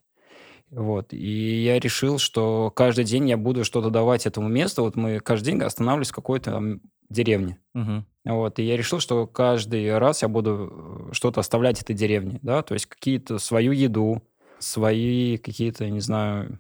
Вот. 0.70 1.12
И 1.12 1.62
я 1.62 1.78
решил, 1.78 2.18
что 2.18 2.72
каждый 2.75 3.04
день 3.04 3.28
я 3.28 3.37
буду 3.37 3.62
что-то 3.62 3.90
давать 3.90 4.26
этому 4.26 4.49
месту. 4.49 4.82
Вот 4.82 4.96
мы 4.96 5.20
каждый 5.20 5.52
день 5.52 5.61
останавливались 5.61 6.11
в 6.11 6.14
какой-то 6.14 6.50
там 6.50 6.80
деревне. 7.11 7.58
Мгм. 7.75 8.06
Вот, 8.25 8.58
и 8.58 8.62
я 8.62 8.76
решил, 8.76 8.99
что 9.00 9.26
каждый 9.26 9.99
раз 9.99 10.22
я 10.22 10.28
буду 10.28 11.08
э, 11.11 11.12
что-то 11.12 11.40
оставлять 11.40 11.82
этой 11.82 11.94
деревне, 11.94 12.38
да, 12.42 12.62
то 12.62 12.72
есть 12.75 12.87
какие-то 12.87 13.38
свою 13.38 13.72
еду, 13.72 14.22
свои 14.62 15.37
какие-то, 15.38 15.88
не 15.90 16.00
знаю, 16.00 16.59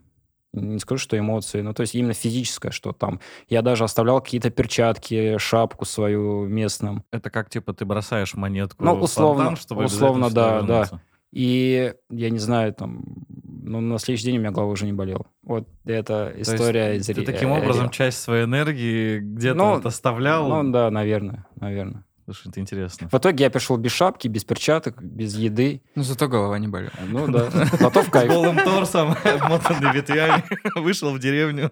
не 0.52 0.78
скажу, 0.78 0.98
что 0.98 1.18
эмоции, 1.18 1.62
но 1.62 1.72
то 1.72 1.80
есть 1.80 1.94
именно 1.94 2.12
физическое, 2.12 2.70
что 2.70 2.92
там. 2.92 3.20
Я 3.48 3.62
даже 3.62 3.84
оставлял 3.84 4.20
какие-то 4.20 4.50
перчатки, 4.50 5.38
шапку 5.38 5.84
свою 5.86 6.44
местным. 6.46 7.04
Это 7.10 7.30
как, 7.30 7.48
типа, 7.48 7.72
ты 7.72 7.84
бросаешь 7.86 8.34
монетку 8.34 8.84
Ну, 8.84 8.94
условно- 8.94 9.44
фонтан, 9.44 9.56
чтобы 9.56 9.84
условно, 9.84 10.30
да, 10.30 10.60
да. 10.60 10.66
вернуться. 10.66 11.00
И 11.32 11.94
я 12.10 12.28
не 12.28 12.38
знаю, 12.38 12.74
там, 12.74 13.24
ну, 13.30 13.80
на 13.80 13.98
следующий 13.98 14.26
день 14.26 14.36
у 14.36 14.40
меня 14.40 14.50
голова 14.50 14.70
уже 14.70 14.84
не 14.84 14.92
болела. 14.92 15.24
Вот 15.42 15.66
это 15.86 16.30
То 16.30 16.38
есть 16.38 16.52
история 16.52 16.96
из 16.96 17.06
Ты 17.06 17.22
таким 17.22 17.52
образом 17.52 17.88
часть 17.88 18.20
своей 18.20 18.44
энергии 18.44 19.20
где-то 19.20 19.54
Ну, 19.56 19.70
вот 19.76 19.86
оставлял. 19.86 20.46
Ну, 20.48 20.70
да, 20.70 20.90
наверное, 20.90 21.46
наверное. 21.58 22.04
Слушай, 22.24 22.48
это 22.50 22.60
интересно. 22.60 23.08
В 23.10 23.14
итоге 23.14 23.44
я 23.44 23.50
пришел 23.50 23.76
без 23.76 23.90
шапки, 23.92 24.28
без 24.28 24.44
перчаток, 24.44 25.02
без 25.02 25.34
еды. 25.36 25.82
Ну, 25.96 26.02
зато 26.04 26.28
голова 26.28 26.58
не 26.58 26.68
болела. 26.68 26.92
Ну 27.08 27.26
да, 27.26 27.50
зато 27.50 28.02
в 28.02 28.06
С 28.06 28.10
кайф. 28.12 28.28
голым 28.30 28.58
торсом, 28.62 29.16
обмотанный 29.24 29.92
ветвями, 29.92 30.44
вышел 30.80 31.12
в 31.12 31.18
деревню. 31.18 31.70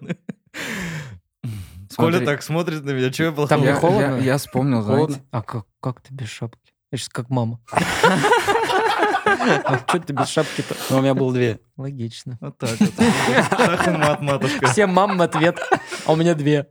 Коля 1.95 2.19
так 2.25 2.41
смотрит 2.43 2.83
на 2.83 2.91
меня, 2.91 3.11
что 3.11 3.23
я 3.23 3.31
плохого? 3.31 3.47
Там 3.49 3.61
не 3.61 3.67
Я, 3.67 3.75
холодно? 3.75 4.15
я- 4.19 4.37
вспомнил, 4.37 4.81
Холодно. 4.83 5.07
знаете, 5.15 5.27
А 5.31 5.41
как, 5.41 5.65
как 5.81 6.01
ты 6.01 6.13
без 6.13 6.27
шапки? 6.29 6.59
Я 6.91 6.97
сейчас 6.97 7.09
как 7.09 7.29
мама. 7.29 7.59
А 8.43 9.79
что 9.87 9.99
ты 9.99 10.13
без 10.13 10.27
шапки-то? 10.29 10.75
Но 10.89 10.97
у 10.97 11.01
меня 11.01 11.13
было 11.13 11.33
две. 11.33 11.59
Логично. 11.77 12.37
Вот 12.41 12.57
так 12.57 12.69
вот. 12.79 12.89
Шах 13.49 13.87
и 13.87 13.91
мат, 13.91 14.21
матушка. 14.21 14.67
Всем 14.67 14.91
мам 14.93 15.21
ответ, 15.21 15.57
а 16.05 16.11
у 16.13 16.15
меня 16.15 16.33
две. 16.35 16.67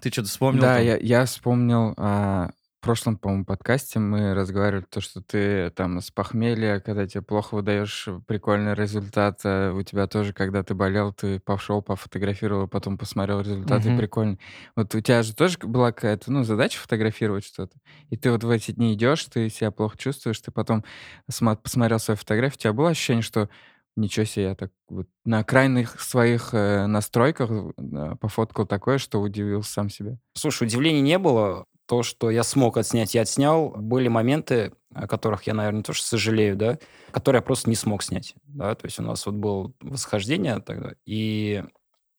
Ты 0.00 0.10
что-то 0.10 0.28
вспомнил? 0.28 0.60
да, 0.62 0.78
я, 0.78 0.96
я 0.96 1.24
вспомнил 1.24 1.94
а, 1.96 2.50
прошлом, 2.88 3.18
по-моему, 3.18 3.44
подкасте 3.44 3.98
мы 3.98 4.32
разговаривали, 4.32 4.84
то, 4.88 5.02
что 5.02 5.20
ты 5.20 5.68
там 5.70 6.00
с 6.00 6.10
похмелья, 6.10 6.80
когда 6.80 7.06
тебе 7.06 7.20
плохо 7.20 7.54
выдаешь 7.54 8.08
прикольный 8.26 8.72
результат, 8.74 9.40
а 9.44 9.74
у 9.74 9.82
тебя 9.82 10.06
тоже, 10.06 10.32
когда 10.32 10.62
ты 10.62 10.74
болел, 10.74 11.12
ты 11.12 11.38
пошел, 11.38 11.82
пофотографировал, 11.82 12.66
потом 12.66 12.96
посмотрел 12.96 13.40
результат, 13.42 13.84
и 13.84 13.88
Мгм. 13.88 13.98
прикольно. 13.98 14.38
Вот 14.74 14.94
у 14.94 15.00
тебя 15.00 15.22
же 15.22 15.34
тоже 15.34 15.58
была 15.62 15.92
какая-то, 15.92 16.32
ну, 16.32 16.44
задача 16.44 16.78
фотографировать 16.78 17.44
что-то, 17.44 17.76
и 18.08 18.16
ты 18.16 18.30
вот 18.30 18.42
в 18.42 18.48
эти 18.48 18.70
дни 18.72 18.94
идешь, 18.94 19.22
ты 19.26 19.50
себя 19.50 19.70
плохо 19.70 19.98
чувствуешь, 19.98 20.40
ты 20.40 20.50
потом 20.50 20.82
сма- 21.30 21.56
посмотрел 21.56 21.98
свои 21.98 22.16
фотографии, 22.16 22.56
у 22.56 22.60
тебя 22.60 22.72
было 22.72 22.88
ощущение, 22.88 23.22
что 23.22 23.50
ничего 23.96 24.24
себе, 24.24 24.44
я 24.46 24.54
так 24.54 24.70
вот 24.88 25.08
на 25.26 25.44
крайних 25.44 26.00
своих 26.00 26.54
э, 26.54 26.86
настройках 26.86 27.50
э, 27.50 28.14
пофоткал 28.18 28.64
такое, 28.66 28.96
что 28.98 29.20
удивился 29.20 29.72
сам 29.72 29.90
себе. 29.90 30.18
Слушай, 30.34 30.68
удивлений 30.68 31.00
не 31.02 31.18
было. 31.18 31.66
То, 31.88 32.02
что 32.02 32.30
я 32.30 32.42
смог 32.42 32.76
отснять, 32.76 33.14
я 33.14 33.22
отснял. 33.22 33.70
Были 33.70 34.08
моменты, 34.08 34.72
о 34.94 35.08
которых 35.08 35.44
я, 35.44 35.54
наверное, 35.54 35.82
тоже 35.82 36.02
сожалею, 36.02 36.54
да, 36.54 36.78
которые 37.10 37.38
я 37.38 37.42
просто 37.42 37.70
не 37.70 37.76
смог 37.76 38.02
снять. 38.02 38.34
Да? 38.44 38.74
То 38.74 38.86
есть 38.86 38.98
у 39.00 39.02
нас 39.02 39.24
вот 39.26 39.34
было 39.36 39.72
восхождение 39.80 40.60
тогда, 40.60 40.92
и 41.06 41.64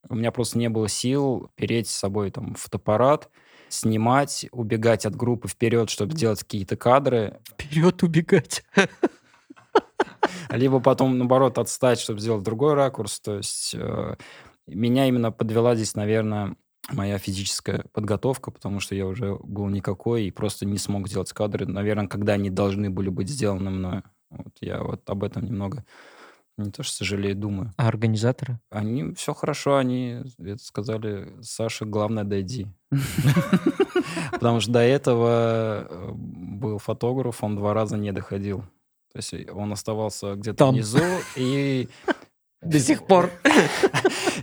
у 0.09 0.15
меня 0.15 0.31
просто 0.31 0.57
не 0.57 0.69
было 0.69 0.89
сил 0.89 1.51
переть 1.55 1.87
с 1.87 1.95
собой 1.95 2.31
там 2.31 2.55
фотоаппарат, 2.55 3.29
снимать, 3.67 4.47
убегать 4.51 5.05
от 5.05 5.15
группы 5.15 5.47
вперед, 5.47 5.89
чтобы 5.89 6.13
сделать 6.13 6.39
какие-то 6.39 6.75
кадры, 6.75 7.39
Вперед 7.47 8.01
убегать. 8.01 8.63
либо 10.49 10.79
потом, 10.79 11.17
наоборот, 11.17 11.57
отстать, 11.57 11.99
чтобы 11.99 12.19
сделать 12.19 12.43
другой 12.43 12.73
ракурс. 12.73 13.19
То 13.19 13.37
есть 13.37 13.75
э, 13.77 14.15
меня 14.67 15.07
именно 15.07 15.31
подвела 15.31 15.75
здесь, 15.75 15.95
наверное, 15.95 16.55
моя 16.91 17.17
физическая 17.17 17.85
подготовка, 17.91 18.51
потому 18.51 18.79
что 18.79 18.95
я 18.95 19.05
уже 19.05 19.35
был 19.43 19.67
никакой 19.67 20.25
и 20.25 20.31
просто 20.31 20.65
не 20.65 20.77
смог 20.77 21.07
сделать 21.07 21.31
кадры, 21.33 21.65
наверное, 21.65 22.07
когда 22.07 22.33
они 22.33 22.49
должны 22.49 22.89
были 22.89 23.09
быть 23.09 23.29
сделаны 23.29 23.69
мною. 23.69 24.03
Вот 24.29 24.53
я 24.61 24.83
вот 24.83 25.09
об 25.09 25.23
этом 25.23 25.45
немного 25.45 25.83
не 26.57 26.71
то 26.71 26.83
что 26.83 26.97
сожалею, 26.97 27.35
думаю. 27.35 27.73
А 27.77 27.87
организаторы? 27.87 28.59
Они 28.69 29.13
все 29.15 29.33
хорошо, 29.33 29.77
они 29.77 30.21
это 30.37 30.63
сказали, 30.63 31.33
Саша, 31.41 31.85
главное, 31.85 32.23
дойди. 32.23 32.67
Потому 34.31 34.59
что 34.59 34.73
до 34.73 34.79
этого 34.79 35.87
э, 35.89 36.11
был 36.13 36.77
фотограф, 36.77 37.43
он 37.43 37.55
два 37.55 37.73
раза 37.73 37.97
не 37.97 38.11
доходил. 38.11 38.63
То 39.11 39.17
есть 39.17 39.33
он 39.51 39.71
оставался 39.71 40.35
где-то 40.35 40.71
внизу 40.71 40.99
и... 41.35 41.89
До 42.61 42.79
сих 42.79 43.05
пор. 43.07 43.31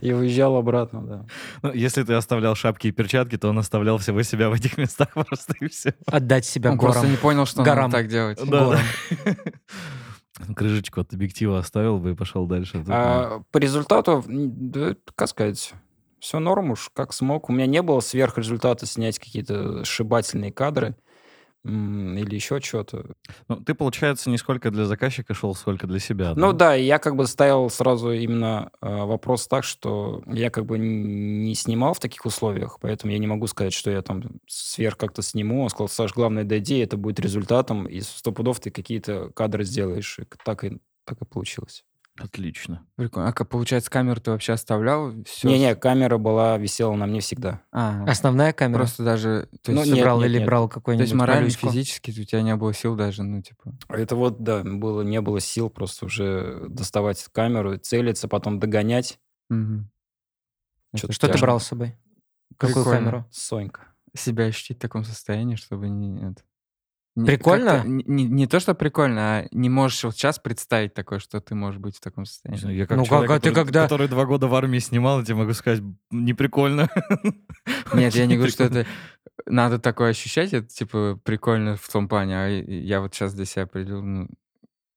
И 0.00 0.12
уезжал 0.12 0.56
обратно, 0.56 1.02
да. 1.02 1.26
Ну, 1.62 1.73
если 1.73 2.02
ты 2.02 2.14
оставлял 2.14 2.54
шапки 2.54 2.88
и 2.88 2.92
перчатки, 2.92 3.37
то 3.37 3.49
он 3.49 3.58
оставлял 3.58 3.99
всего 3.99 4.23
себя 4.23 4.49
в 4.49 4.54
этих 4.54 4.78
местах 4.78 5.08
просто 5.14 5.54
и 5.61 5.68
все. 5.68 5.94
Отдать 6.06 6.46
себя 6.46 6.70
Он 6.70 6.78
горам. 6.78 6.92
просто 6.92 7.11
не 7.11 7.16
понял, 7.16 7.44
что 7.46 7.62
горам. 7.62 7.90
надо 7.90 8.02
так 8.02 8.08
делать. 8.08 8.42
Горам. 8.42 8.80
Крышечку 10.54 11.00
от 11.00 11.12
объектива 11.12 11.58
оставил 11.58 11.99
бы 11.99 12.12
и 12.12 12.14
пошел 12.14 12.46
дальше. 12.46 12.85
А 12.88 13.40
по 13.50 13.58
результату, 13.58 14.23
да, 14.26 14.94
как 15.14 15.28
сказать, 15.28 15.73
все 16.18 16.38
норм 16.38 16.73
уж, 16.73 16.90
как 16.94 17.12
смог. 17.12 17.49
У 17.49 17.52
меня 17.52 17.66
не 17.66 17.82
было 17.82 18.00
сверхрезультата 18.00 18.85
снять 18.87 19.18
какие-то 19.18 19.85
сшибательные 19.85 20.52
кадры 20.52 20.94
или 21.66 22.35
еще 22.35 22.61
что-то. 22.61 23.06
ну, 23.49 23.56
ты, 23.56 23.75
получается, 23.75 24.30
не 24.30 24.38
сколько 24.38 24.70
для 24.70 24.85
заказчика 24.85 25.35
шел, 25.35 25.54
сколько 25.54 25.87
для 25.87 25.99
себя. 25.99 26.35
Ну 26.37 26.52
да, 26.52 26.76
и 26.76 26.85
я 26.85 26.99
как 26.99 27.16
бы 27.16 27.26
ставил 27.26 27.68
сразу 27.70 28.12
именно 28.12 28.70
э, 28.80 29.04
вопрос 29.04 29.49
так, 29.49 29.64
что 29.64 30.23
я 30.26 30.50
как 30.50 30.66
бы 30.66 30.78
не 30.78 31.54
снимал 31.54 31.94
в 31.94 32.00
таких 32.00 32.25
условиях, 32.25 32.78
поэтому 32.80 33.12
я 33.12 33.18
не 33.18 33.26
могу 33.26 33.46
сказать, 33.46 33.73
что 33.73 33.90
я 33.90 34.02
там 34.02 34.23
сверх 34.46 34.96
как-то 34.96 35.23
сниму. 35.23 35.62
Он 35.62 35.68
сказал, 35.70 35.88
Саш, 35.88 36.14
главное, 36.14 36.44
дойди, 36.44 36.78
это 36.78 36.96
будет 36.96 37.20
результатом, 37.20 37.87
и 37.87 38.00
сто 38.00 38.32
пудов 38.32 38.61
ты 38.61 38.70
какие-то 38.70 39.30
кадры 39.35 39.64
сделаешь. 39.64 40.18
И 40.18 40.25
так 40.44 40.64
и, 40.64 40.78
так 41.04 41.20
и 41.20 41.25
получилось. 41.25 41.85
Отлично. 42.18 42.87
Прикольно. 42.96 43.28
А 43.28 43.32
как, 43.32 43.49
получается, 43.49 43.90
камеру 43.90 44.20
ты 44.20 44.30
вообще 44.30 44.54
оставлял? 44.54 45.12
Не-не, 45.42 45.75
камера 45.76 46.16
была, 46.18 46.56
висела 46.56 46.94
на 46.94 47.06
мне 47.06 47.20
всегда. 47.20 47.61
А, 47.73 48.04
Основная 48.06 48.52
камера? 48.52 48.78
просто 48.78 49.04
даже... 49.04 49.49
То 49.62 49.73
Ну, 49.73 49.80
есть, 49.80 49.92
нет, 49.92 50.02
брал 50.02 50.20
нет, 50.20 50.30
или 50.30 50.38
нет. 50.38 50.46
брал 50.46 50.62
то 50.62 50.66
есть 50.68 50.75
какой-нибудь 50.75 51.12
морально, 51.14 51.42
малюську? 51.42 51.68
физически 51.68 52.11
у 52.11 52.25
тебя 52.25 52.42
не 52.42 52.56
было 52.56 52.73
сил 52.73 52.96
даже, 52.96 53.23
ну, 53.23 53.42
типа... 53.42 53.75
Это 53.88 54.16
вот, 54.16 54.42
да, 54.42 54.62
было, 54.64 55.02
не 55.02 55.20
было 55.20 55.40
сил 55.40 55.68
просто 55.68 56.06
уже 56.06 56.64
доставать 56.68 57.23
камеру, 57.32 57.76
целиться, 57.78 58.28
потом 58.28 58.58
догонять. 58.58 59.18
мгм. 59.50 59.90
Чё-то 60.94 61.12
Что 61.12 61.28
ты 61.28 61.38
брал 61.38 61.61
с 61.61 61.66
собой? 61.66 61.96
Какую 62.56 62.85
Прикольно. 62.85 62.99
камеру? 63.11 63.26
Сонька. 63.30 63.88
Себя 64.14 64.44
ощутить 64.46 64.78
в 64.78 64.80
таком 64.80 65.04
состоянии, 65.04 65.56
чтобы 65.56 65.90
не... 65.90 66.16
это, 66.16 66.25
не- 66.25 66.35
Прикольно? 67.25 67.82
Не, 67.85 68.04
не- 68.04 68.25
не 68.25 68.46
то, 68.46 68.61
что 68.61 68.75
прикольно, 68.75 69.38
а 69.38 69.46
не 69.50 69.70
можешь 69.70 70.04
вот 70.04 70.14
сейчас 70.14 70.38
представить 70.38 70.92
такое, 70.92 71.18
что 71.18 71.40
ты 71.40 71.54
можешь 71.54 71.80
быть 71.80 71.96
в 71.96 72.00
таком 72.00 72.26
состоянии. 72.26 72.61
знаю, 72.61 72.76
Я 72.76 72.87
как 72.87 72.99
Ну, 72.99 73.04
человек, 73.06 73.28
как- 73.28 73.37
а 73.38 73.40
ты 73.40 73.49
который, 73.50 73.64
когда- 73.64 73.82
который 73.85 74.08
два 74.08 74.26
года 74.26 74.49
в 74.49 74.54
армии 74.54 74.78
снимал, 74.80 75.20
я 75.20 75.25
тебе 75.25 75.37
могу 75.37 75.54
сказать, 75.54 75.82
не 76.11 76.35
прикольно. 76.35 76.88
Нет, 77.94 78.14
я 78.14 78.26
не 78.26 78.37
говорю, 78.37 78.52
что 78.52 78.64
это 78.64 78.87
надо 79.46 79.78
такое 79.78 80.11
ощущать, 80.11 80.52
это 80.52 80.66
типа 80.66 81.18
прикольно 81.25 81.76
в 81.76 81.88
том 81.88 82.08
плане, 82.08 82.37
а 82.37 82.49
я 82.49 83.00
вот 83.00 83.14
сейчас 83.14 83.32
для 83.35 83.44
себя 83.44 83.62
определил, 83.62 84.02
ну, 84.02 84.28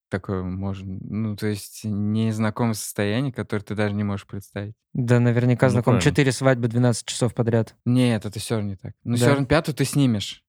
такое 0.10 0.42
можно, 0.44 0.98
ну, 1.02 1.36
то 1.36 1.48
есть 1.48 1.82
незнакомое 1.84 2.74
состояние, 2.74 3.32
которое 3.32 3.62
ты 3.64 3.76
даже 3.76 3.94
не 3.94 4.04
можешь 4.04 4.26
представить. 4.26 4.74
Да, 4.94 5.20
наверняка 5.20 5.68
Ну, 5.68 5.72
знаком. 5.74 6.00
Четыре 6.00 6.32
свадьбы 6.32 6.68
12 6.68 7.06
часов 7.06 7.34
подряд. 7.36 7.76
Нет, 7.86 8.26
это 8.26 8.40
все 8.40 8.56
равно 8.56 8.72
не 8.72 8.76
так. 8.76 8.94
Ну, 9.04 9.12
Да. 9.14 9.18
все 9.18 9.28
равно 9.30 9.46
пятую 9.46 9.76
ты 9.76 9.86
снимешь. 9.86 10.44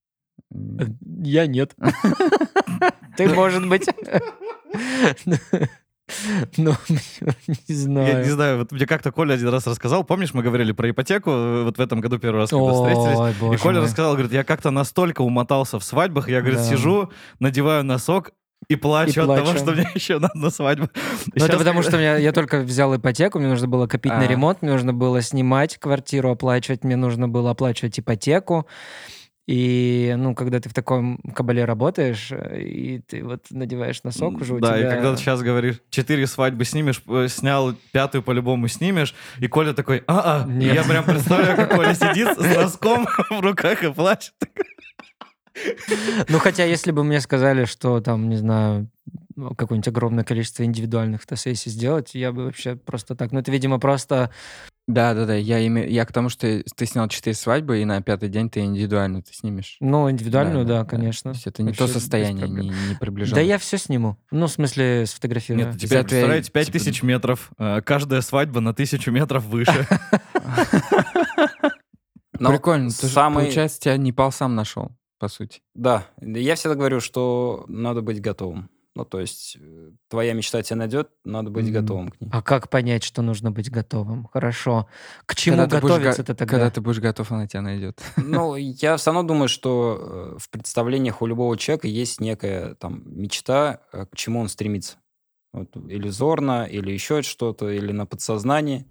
Я 0.51 1.47
нет. 1.47 1.75
Ты, 3.17 3.29
может 3.29 3.69
быть. 3.69 3.87
Ну, 6.57 6.75
не 7.69 7.75
знаю. 7.75 8.09
Я 8.09 8.25
не 8.25 8.31
знаю, 8.31 8.59
вот 8.59 8.73
мне 8.73 8.87
как-то 8.87 9.13
Коля 9.13 9.35
один 9.35 9.49
раз 9.49 9.67
рассказал, 9.67 10.05
помнишь, 10.05 10.35
мы 10.35 10.43
говорили 10.43 10.73
про 10.73 10.91
ипотеку, 10.91 11.31
э, 11.31 11.65
вот 11.65 11.79
в 11.79 11.81
этом 11.81 12.01
году 12.01 12.19
первый 12.19 12.39
раз, 12.39 12.51
когда 12.51 12.73
встретились, 12.73 13.55
и 13.55 13.63
Коля 13.63 13.77
мой. 13.77 13.85
рассказал, 13.85 14.15
говорит, 14.15 14.33
я 14.33 14.45
как-то 14.45 14.71
настолько 14.71 15.23
умотался 15.23 15.79
в 15.79 15.85
свадьбах, 15.85 16.29
я, 16.29 16.41
говорит, 16.41 16.59
Да. 16.59 16.65
сижу, 16.65 17.11
надеваю 17.39 17.85
носок 17.85 18.33
и 18.69 18.77
плачу, 18.77 19.21
И 19.21 19.23
от 19.23 19.37
того, 19.37 19.57
что 19.57 19.73
мне 19.73 19.89
еще 19.95 20.19
надо 20.19 20.37
на 20.37 20.51
свадьбу. 20.51 20.89
Ну, 21.35 21.45
это 21.45 21.57
потому, 21.57 21.83
что 21.83 21.97
меня, 21.97 22.17
я 22.17 22.33
только 22.33 22.61
взял 22.61 22.95
ипотеку, 22.95 23.39
мне 23.39 23.49
нужно 23.49 23.69
было 23.69 23.87
копить 23.87 24.13
на 24.13 24.23
А. 24.23 24.27
ремонт, 24.27 24.63
мне 24.63 24.73
нужно 24.73 24.93
было 24.93 25.23
снимать 25.23 25.79
квартиру, 25.79 26.31
оплачивать, 26.31 26.85
мне 26.85 26.97
нужно 26.97 27.29
было 27.29 27.53
оплачивать 27.53 27.99
ипотеку. 27.99 28.67
И, 29.51 30.15
ну, 30.17 30.37
когда 30.37 30.61
ты 30.61 30.69
в 30.69 30.75
таком 30.75 31.19
кабале 31.35 31.65
работаешь, 31.65 32.29
э, 32.31 32.61
и 32.61 33.01
ты 33.01 33.25
вот 33.25 33.47
надеваешь 33.51 34.01
носок 34.05 34.41
уже 34.41 34.55
у 34.55 34.61
Да, 34.61 34.79
тебя... 34.79 34.87
и 34.87 34.95
когда 34.95 35.13
ты 35.13 35.19
сейчас 35.21 35.43
говоришь, 35.43 35.81
четыре 35.91 36.29
свадьбы 36.29 36.65
снимешь, 36.65 37.03
э, 37.09 37.27
снял 37.27 37.75
пятую 37.91 38.23
по-любому 38.23 38.69
снимешь, 38.69 39.13
и 39.41 39.49
Коля 39.49 39.73
такой, 39.73 40.05
а-а, 40.07 40.47
Нет. 40.47 40.77
я 40.77 40.85
прям 40.85 41.03
представляю, 41.05 41.57
как 41.57 41.75
Коля 41.75 41.95
сидит 41.95 42.29
с 42.39 42.57
носком 42.57 43.09
в 43.31 43.41
руках 43.41 43.83
и 43.83 43.93
плачет. 43.93 44.35
Ну, 46.29 46.39
хотя, 46.39 46.63
если 46.63 46.93
бы 46.93 47.03
мне 47.03 47.21
сказали, 47.21 47.65
что 47.65 48.01
там, 48.01 48.29
не 48.29 48.37
знаю, 48.37 48.89
какое-нибудь 49.37 49.89
огромное 49.89 50.23
количество 50.23 50.63
индивидуальных 50.63 51.23
фотосессий 51.23 51.73
сделать, 51.73 52.15
я 52.15 52.31
бы 52.31 52.45
вообще 52.45 52.77
просто 52.77 53.17
так... 53.17 53.33
Ну, 53.33 53.41
это, 53.41 53.51
видимо, 53.51 53.81
просто... 53.81 54.31
Да, 54.93 55.15
да, 55.15 55.25
да. 55.27 55.35
Я, 55.35 55.65
име- 55.67 55.89
я 55.89 56.05
к 56.05 56.13
тому, 56.13 56.29
что 56.29 56.63
ты 56.77 56.87
снял 56.87 57.07
четыре 57.09 57.35
свадьбы, 57.35 57.81
и 57.81 57.85
на 57.85 58.03
пятый 58.03 58.29
день 58.29 58.51
ты 58.51 58.61
индивидуально 58.61 59.23
ты 59.23 59.33
снимешь. 59.33 59.77
Ну, 59.81 60.11
индивидуальную, 60.11 60.65
да, 60.65 60.85
То 60.85 60.91
конечно. 60.91 61.31
есть 61.31 61.47
это 61.47 61.63
не 61.63 61.69
Вообще 61.69 61.87
то 61.87 61.93
состояние, 61.93 62.49
не, 62.49 62.69
не 62.69 62.95
приближено. 62.99 63.37
Да 63.37 63.41
я 63.41 63.59
все 63.59 63.79
сниму. 63.79 64.17
Ну, 64.31 64.47
в 64.47 64.51
смысле, 64.51 65.07
сфотографирую. 65.07 65.67
Нет, 65.67 65.77
теперь 65.79 66.03
представляете, 66.03 66.51
пять 66.51 66.67
типа, 66.67 66.79
тысяч 66.79 67.03
метров, 67.03 67.51
э, 67.59 67.81
каждая 67.83 68.21
свадьба 68.21 68.61
на 68.61 68.75
тысячу 68.75 69.11
метров 69.13 69.45
выше. 69.45 69.87
Но 72.39 72.51
Прикольно. 72.51 72.89
Ты 72.89 73.07
самый- 73.07 73.45
Получается, 73.45 73.81
тебя 73.81 73.97
Непал 73.99 74.33
сам 74.33 74.55
нашел, 74.55 74.93
по 75.19 75.29
сути. 75.29 75.61
Да, 75.75 76.07
я 76.21 76.55
всегда 76.55 76.75
говорю, 76.75 77.01
что 77.01 77.65
надо 77.69 78.01
быть 78.01 78.21
готовым. 78.21 78.71
Ну, 79.01 79.07
то 79.07 79.19
есть, 79.19 79.57
э, 79.59 79.93
твоя 80.09 80.35
мечта 80.35 80.63
тебя 80.63 80.77
найдет, 80.77 81.09
надо 81.25 81.49
быть 81.51 81.73
готовым 81.73 82.11
к 82.11 82.21
ней. 82.21 82.29
А 82.31 82.43
как 82.43 82.69
понять, 82.69 83.03
что 83.03 83.23
нужно 83.23 83.51
быть 83.51 83.71
готовым? 83.71 84.29
Хорошо. 84.31 84.89
К 85.25 85.35
чему 85.35 85.57
Когда 85.57 85.77
ты 85.79 85.81
готовиться 85.81 86.21
го- 86.21 86.27
то 86.27 86.35
тогда? 86.35 86.55
Когда 86.55 86.71
ты 86.71 86.81
будешь 86.83 87.01
готов, 87.01 87.33
она 87.33 87.47
тебя 87.47 87.63
найдет. 87.63 87.99
Ну, 88.19 88.57
я 88.57 88.99
все 88.99 89.11
равно 89.11 89.27
думаю, 89.27 89.49
что 89.49 90.35
э, 90.35 90.39
в 90.39 90.51
представлениях 90.51 91.23
у 91.23 91.27
любого 91.27 91.57
человека 91.57 91.89
есть 91.89 92.21
некая 92.21 92.75
там 92.75 93.03
мечта, 93.07 93.81
э, 93.91 94.05
к 94.05 94.17
чему 94.17 94.41
он 94.41 94.49
стремится. 94.51 94.99
Вот, 95.55 95.75
иллюзорно, 95.75 96.67
или 96.67 96.93
еще 96.93 97.23
что-то, 97.23 97.71
или 97.71 97.93
на 97.93 98.05
подсознании. 98.05 98.85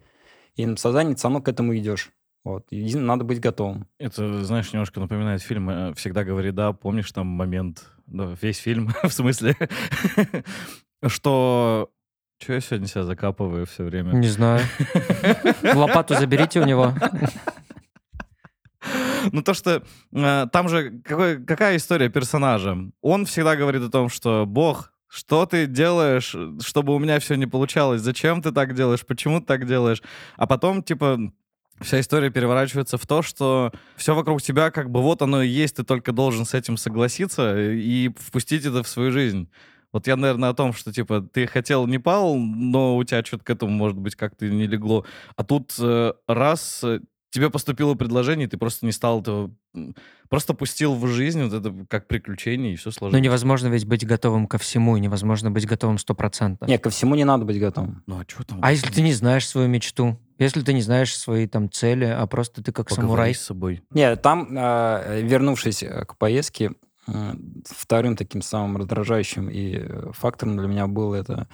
И 0.55 0.65
на 0.65 0.73
подсознании 0.73 1.13
ты 1.13 1.19
все 1.19 1.27
равно 1.27 1.43
к 1.43 1.49
этому 1.49 1.77
идешь. 1.77 2.09
Вот. 2.49 2.65
Единственное, 2.71 3.05
надо 3.05 3.25
быть 3.25 3.39
готовым. 3.39 3.85
Это, 3.99 4.43
знаешь, 4.43 4.73
немножко 4.73 4.99
напоминает 4.99 5.43
фильм 5.43 5.69
э, 5.69 5.93
«Всегда 5.93 6.23
говори 6.23 6.49
да». 6.49 6.73
Помнишь 6.73 7.11
там 7.11 7.27
момент, 7.27 7.83
да, 8.07 8.35
весь 8.41 8.57
фильм, 8.57 8.89
в 9.03 9.11
смысле, 9.11 9.55
что... 11.05 11.91
Че 12.39 12.53
я 12.53 12.59
сегодня 12.61 12.87
себя 12.87 13.03
закапываю 13.03 13.67
все 13.67 13.83
время? 13.83 14.13
Не 14.13 14.27
знаю. 14.27 14.61
Лопату 15.75 16.15
заберите 16.15 16.59
у 16.59 16.65
него. 16.65 16.95
Ну, 19.31 19.43
то, 19.43 19.53
что 19.53 19.83
э, 20.11 20.47
там 20.51 20.69
же 20.69 21.01
какой, 21.05 21.45
какая 21.45 21.77
история 21.77 22.09
персонажа? 22.09 22.77
Он 23.01 23.25
всегда 23.25 23.57
говорит 23.57 23.83
о 23.83 23.91
том, 23.91 24.09
что 24.09 24.45
Бог, 24.47 24.93
что 25.07 25.45
ты 25.45 25.67
делаешь, 25.67 26.35
чтобы 26.61 26.95
у 26.95 26.99
меня 26.99 27.19
все 27.19 27.35
не 27.35 27.45
получалось? 27.45 28.01
Зачем 28.01 28.41
ты 28.41 28.51
так 28.51 28.73
делаешь? 28.73 29.05
Почему 29.05 29.39
ты 29.39 29.45
так 29.45 29.67
делаешь? 29.67 30.01
А 30.37 30.47
потом, 30.47 30.81
типа, 30.81 31.19
вся 31.81 31.99
история 31.99 32.29
переворачивается 32.29 32.97
в 32.97 33.05
то, 33.05 33.21
что 33.21 33.71
все 33.95 34.15
вокруг 34.15 34.41
тебя 34.41 34.71
как 34.71 34.89
бы 34.89 35.01
вот 35.01 35.21
оно 35.21 35.41
и 35.41 35.47
есть, 35.47 35.77
ты 35.77 35.83
только 35.83 36.11
должен 36.11 36.45
с 36.45 36.53
этим 36.53 36.77
согласиться 36.77 37.57
и 37.57 38.09
впустить 38.17 38.65
это 38.65 38.83
в 38.83 38.87
свою 38.87 39.11
жизнь. 39.11 39.49
Вот 39.91 40.05
я, 40.07 40.15
наверное, 40.15 40.49
о 40.49 40.53
том, 40.53 40.71
что, 40.73 40.93
типа, 40.93 41.21
ты 41.21 41.47
хотел 41.47 41.87
Непал, 41.87 42.35
но 42.35 42.95
у 42.95 43.03
тебя 43.03 43.23
что-то 43.23 43.43
к 43.43 43.49
этому, 43.49 43.71
может 43.71 43.97
быть, 43.97 44.15
как-то 44.15 44.47
не 44.47 44.67
легло. 44.67 45.05
А 45.35 45.43
тут 45.43 45.73
э, 45.79 46.13
раз 46.27 46.81
э, 46.83 46.99
тебе 47.29 47.49
поступило 47.49 47.95
предложение, 47.95 48.47
ты 48.47 48.57
просто 48.57 48.85
не 48.85 48.91
стал 48.91 49.21
этого... 49.21 49.51
Просто 50.29 50.53
пустил 50.53 50.95
в 50.95 51.07
жизнь 51.07 51.43
вот 51.43 51.53
это 51.53 51.73
как 51.87 52.07
приключение, 52.07 52.73
и 52.73 52.75
все 52.75 52.91
сложилось. 52.91 53.19
Ну, 53.19 53.23
невозможно 53.23 53.67
ведь 53.67 53.85
быть 53.85 54.05
готовым 54.05 54.47
ко 54.47 54.57
всему, 54.57 54.97
и 54.97 54.99
невозможно 54.99 55.51
быть 55.51 55.65
готовым 55.65 55.97
стопроцентно. 55.97 56.65
Не, 56.65 56.77
ко 56.77 56.89
всему 56.89 57.15
не 57.15 57.23
надо 57.23 57.45
быть 57.45 57.59
готовым. 57.59 58.03
Ну, 58.07 58.19
а 58.19 58.25
что 58.27 58.43
там? 58.43 58.59
А 58.61 58.71
если 58.71 58.91
ты 58.91 59.01
не 59.01 59.13
знаешь 59.13 59.47
свою 59.47 59.67
мечту? 59.67 60.19
Если 60.37 60.61
ты 60.61 60.73
не 60.73 60.81
знаешь 60.81 61.15
свои 61.15 61.47
там 61.47 61.69
цели, 61.69 62.05
а 62.05 62.25
просто 62.25 62.63
ты 62.63 62.71
как 62.71 62.87
Поговори 62.89 63.07
самурай? 63.07 63.35
с 63.35 63.41
собой. 63.41 63.83
Не, 63.91 64.15
там, 64.15 64.47
э, 64.57 65.21
вернувшись 65.21 65.83
э, 65.83 66.05
к 66.05 66.15
поездке, 66.15 66.71
э, 67.07 67.33
вторым 67.65 68.15
таким 68.15 68.41
самым 68.41 68.77
раздражающим 68.77 69.49
и 69.49 69.79
э, 69.79 70.11
фактором 70.13 70.57
для 70.57 70.67
меня 70.67 70.87
было 70.87 71.15
это 71.15 71.47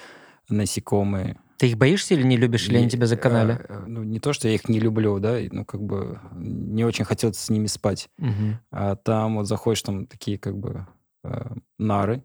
насекомые. 0.49 1.37
Ты 1.57 1.69
их 1.69 1.77
боишься 1.77 2.15
или 2.15 2.23
не 2.23 2.35
любишь, 2.35 2.67
или 2.67 2.77
они 2.77 2.89
тебя 2.89 3.07
заканали? 3.07 3.53
э, 3.53 3.65
э, 3.69 3.83
Ну, 3.87 4.03
не 4.03 4.19
то, 4.19 4.33
что 4.33 4.47
я 4.47 4.55
их 4.55 4.67
не 4.67 4.79
люблю, 4.79 5.19
да, 5.19 5.37
ну, 5.51 5.63
как 5.63 5.81
бы 5.81 6.19
не 6.33 6.83
очень 6.83 7.05
хотелось 7.05 7.37
с 7.37 7.49
ними 7.49 7.67
спать. 7.67 8.09
Мгм. 8.17 8.59
А 8.71 8.95
там 8.97 9.37
вот 9.37 9.47
заходишь, 9.47 9.81
там 9.81 10.05
такие 10.05 10.37
как 10.37 10.57
бы 10.57 10.85
э, 11.23 11.55
нары, 11.77 12.23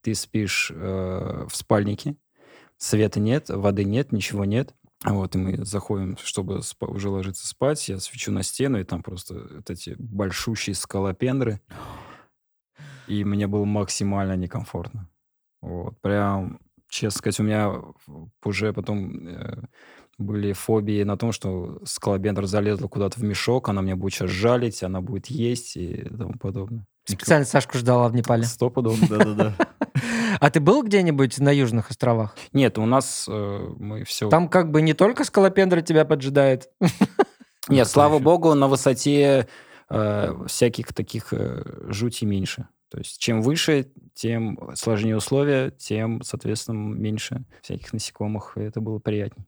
ты 0.00 0.14
спишь 0.16 0.72
э, 0.74 1.46
в 1.48 1.54
спальнике, 1.54 2.16
света 2.76 3.20
нет, 3.20 3.48
воды 3.48 3.84
нет, 3.84 4.10
ничего 4.10 4.44
нет. 4.44 4.74
Вот, 5.04 5.34
и 5.34 5.38
мы 5.38 5.64
заходим, 5.64 6.16
чтобы 6.22 6.60
уже 6.80 7.08
ложиться 7.08 7.46
спать, 7.46 7.88
я 7.88 7.98
свечу 7.98 8.30
на 8.30 8.42
стену, 8.44 8.78
и 8.78 8.84
там 8.84 9.02
просто 9.02 9.34
вот 9.34 9.68
эти 9.70 9.96
большущие 9.98 10.74
скалопендры. 10.74 11.60
И 13.08 13.24
мне 13.24 13.46
было 13.48 13.64
максимально 13.64 14.36
некомфортно. 14.36 15.08
Вот, 15.60 16.00
прям, 16.00 16.60
честно 16.92 17.18
сказать, 17.18 17.40
у 17.40 17.42
меня 17.42 17.72
уже 18.44 18.72
потом 18.72 19.26
э, 19.26 19.64
были 20.18 20.52
фобии 20.52 21.02
на 21.02 21.16
том, 21.16 21.32
что 21.32 21.80
скалопендра 21.84 22.46
залезла 22.46 22.86
куда-то 22.86 23.18
в 23.18 23.24
мешок, 23.24 23.68
она 23.68 23.80
меня 23.80 23.96
будет 23.96 24.14
сейчас 24.14 24.30
жалить, 24.30 24.82
она 24.82 25.00
будет 25.00 25.26
есть 25.26 25.76
и 25.76 26.04
тому 26.04 26.34
подобное. 26.38 26.86
Специально 27.04 27.44
Сашку 27.44 27.78
ждала 27.78 28.08
в 28.08 28.14
Непале. 28.14 28.44
Стопудово. 28.44 28.96
Да-да-да. 29.08 29.56
А 30.38 30.50
ты 30.50 30.60
был 30.60 30.82
где-нибудь 30.84 31.38
на 31.38 31.50
Южных 31.50 31.90
островах? 31.90 32.36
Нет, 32.52 32.78
у 32.78 32.86
нас 32.86 33.26
э, 33.28 33.68
мы 33.78 34.04
все... 34.04 34.28
Там 34.28 34.48
как 34.48 34.70
бы 34.70 34.82
не 34.82 34.92
только 34.92 35.24
скалопендра 35.24 35.80
тебя 35.80 36.04
поджидает. 36.04 36.70
Нет, 37.68 37.88
слава 37.88 38.18
богу, 38.18 38.54
на 38.54 38.68
высоте 38.68 39.48
э, 39.88 40.34
всяких 40.46 40.92
таких 40.92 41.32
э, 41.32 41.64
жути 41.88 42.24
меньше. 42.24 42.68
То 42.92 42.98
есть 42.98 43.18
чем 43.18 43.40
выше, 43.40 43.86
тем 44.12 44.58
сложнее 44.74 45.16
условия, 45.16 45.70
тем, 45.70 46.20
соответственно, 46.22 46.94
меньше 46.94 47.42
всяких 47.62 47.90
насекомых, 47.94 48.52
и 48.58 48.60
это 48.60 48.82
было 48.82 48.98
приятнее. 48.98 49.46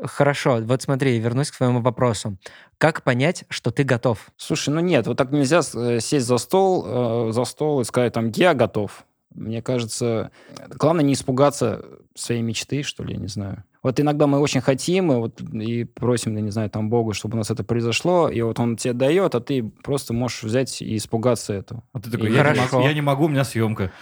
Хорошо, 0.00 0.60
вот 0.62 0.80
смотри, 0.82 1.18
вернусь 1.18 1.50
к 1.50 1.56
твоему 1.56 1.80
вопросу. 1.80 2.38
Как 2.78 3.02
понять, 3.02 3.46
что 3.48 3.72
ты 3.72 3.82
готов? 3.82 4.30
Слушай, 4.36 4.70
ну 4.70 4.78
нет, 4.78 5.08
вот 5.08 5.18
так 5.18 5.32
нельзя 5.32 5.60
э, 5.74 5.98
сесть 5.98 6.26
за 6.26 6.38
стол, 6.38 6.84
э, 6.86 7.32
за 7.32 7.44
стол 7.44 7.80
и 7.80 7.84
сказать 7.84 8.12
там, 8.12 8.30
я 8.36 8.54
готов. 8.54 9.04
Мне 9.34 9.60
кажется, 9.60 10.30
главное 10.68 11.04
не 11.04 11.14
испугаться 11.14 11.84
своей 12.14 12.42
мечты, 12.42 12.84
что 12.84 13.02
ли, 13.02 13.14
я 13.14 13.20
не 13.20 13.26
знаю. 13.26 13.64
Вот 13.82 14.00
иногда 14.00 14.26
мы 14.26 14.38
очень 14.38 14.60
хотим, 14.60 15.12
и, 15.12 15.16
вот, 15.16 15.40
и 15.40 15.84
просим, 15.84 16.34
я 16.36 16.42
не 16.42 16.50
знаю, 16.50 16.70
там 16.70 16.90
Богу, 16.90 17.12
чтобы 17.12 17.34
у 17.34 17.38
нас 17.38 17.50
это 17.50 17.62
произошло, 17.64 18.28
и 18.28 18.40
вот 18.42 18.58
он 18.58 18.76
тебе 18.76 18.92
дает, 18.92 19.34
а 19.34 19.40
ты 19.40 19.62
просто 19.62 20.12
можешь 20.12 20.42
взять 20.42 20.82
и 20.82 20.96
испугаться 20.96 21.52
этого. 21.52 21.84
А 21.92 22.00
ты 22.00 22.10
такой, 22.10 22.28
И 22.30 22.32
я 22.32 22.38
не, 22.38 22.44
хорошо. 22.44 22.76
могу, 22.76 22.86
я 22.88 22.94
не 22.94 23.00
могу, 23.00 23.24
у 23.26 23.28
меня 23.28 23.44
съемка. 23.44 23.92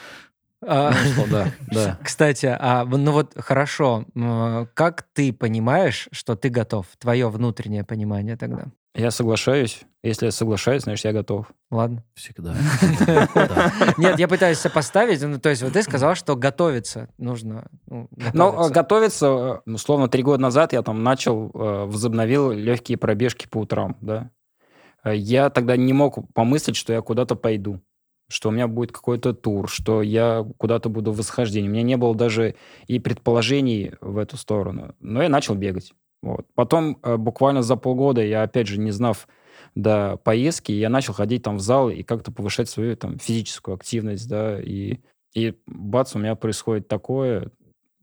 А, 0.67 0.93
Ну, 1.17 1.25
да, 1.31 1.53
да. 1.73 1.99
Кстати, 2.03 2.47
а, 2.59 2.85
ну 2.85 3.13
вот 3.13 3.35
хорошо, 3.37 4.07
как 4.75 5.07
ты 5.13 5.33
понимаешь, 5.33 6.09
что 6.13 6.35
ты 6.35 6.49
готов? 6.49 6.87
Твое 6.99 7.29
внутреннее 7.29 7.85
понимание 7.85 8.37
тогда. 8.37 8.67
Я 8.97 9.11
соглашаюсь. 9.11 9.83
Если 10.03 10.27
я 10.27 10.33
соглашаюсь, 10.33 10.85
значит, 10.85 11.05
я 11.05 11.13
готов. 11.13 11.47
Ладно. 11.71 12.03
Всегда. 12.15 12.55
Да. 13.35 13.73
Нет, 13.99 14.19
я 14.19 14.27
пытаюсь 14.27 14.59
сопоставить. 14.59 15.21
Ну, 15.23 15.39
то 15.39 15.51
есть 15.51 15.63
вот 15.63 15.75
ты 15.75 15.83
сказал, 15.83 16.15
что 16.15 16.35
готовиться 16.35 17.09
нужно. 17.19 17.67
ну, 17.87 18.09
готовиться. 18.11 18.71
э, 18.71 18.73
готовиться, 18.73 19.27
э, 19.67 19.71
условно, 19.71 20.09
три 20.09 20.23
года 20.23 20.41
назад 20.41 20.73
я 20.73 20.83
там 20.83 21.03
начал, 21.03 21.51
э, 21.53 21.85
возобновил 21.85 22.53
легкие 22.53 22.97
пробежки 22.97 23.47
по 23.47 23.59
утрам, 23.59 23.97
да. 24.01 24.31
Э, 25.05 25.15
Я 25.15 25.51
тогда 25.51 25.77
не 25.77 25.93
мог 25.93 26.33
помыслить, 26.33 26.77
что 26.77 26.95
я 26.95 27.03
куда-то 27.03 27.35
пойду, 27.37 27.83
что 28.31 28.49
у 28.49 28.53
меня 28.53 28.67
будет 28.67 28.93
какой-то 28.93 29.35
тур, 29.35 29.69
что 29.69 30.01
я 30.01 30.43
куда-то 30.57 30.89
буду 30.89 31.13
в 31.13 31.19
восхождении. 31.19 31.69
У 31.69 31.73
меня 31.73 31.83
не 31.83 31.97
было 31.99 32.15
даже 32.15 32.55
и 32.87 32.99
предположений 32.99 33.93
в 34.01 34.17
эту 34.17 34.39
сторону. 34.39 34.95
Но 35.01 35.23
я 35.23 35.29
начал 35.29 35.55
бегать. 35.55 35.93
Вот. 36.27 36.47
Потом 36.55 36.99
э, 37.03 37.17
буквально 37.17 37.63
за 37.63 37.77
полгода 37.77 38.21
я, 38.21 38.43
опять 38.43 38.67
же, 38.67 38.81
не 38.81 38.91
знав 38.91 39.29
до 39.77 40.17
поездки, 40.25 40.73
я 40.73 40.89
начал 40.89 41.13
ходить 41.13 41.45
там 41.45 41.59
в 41.59 41.61
зал 41.61 41.89
и 41.89 42.03
как-то 42.03 42.33
повышать 42.33 42.69
свою 42.69 42.97
там 42.97 43.19
физическую 43.19 43.77
активность, 43.77 44.29
да, 44.29 44.61
и, 44.61 44.99
и 45.35 45.55
бац, 45.67 46.17
у 46.17 46.19
меня 46.19 46.35
происходит 46.35 46.89
такое, 46.89 47.53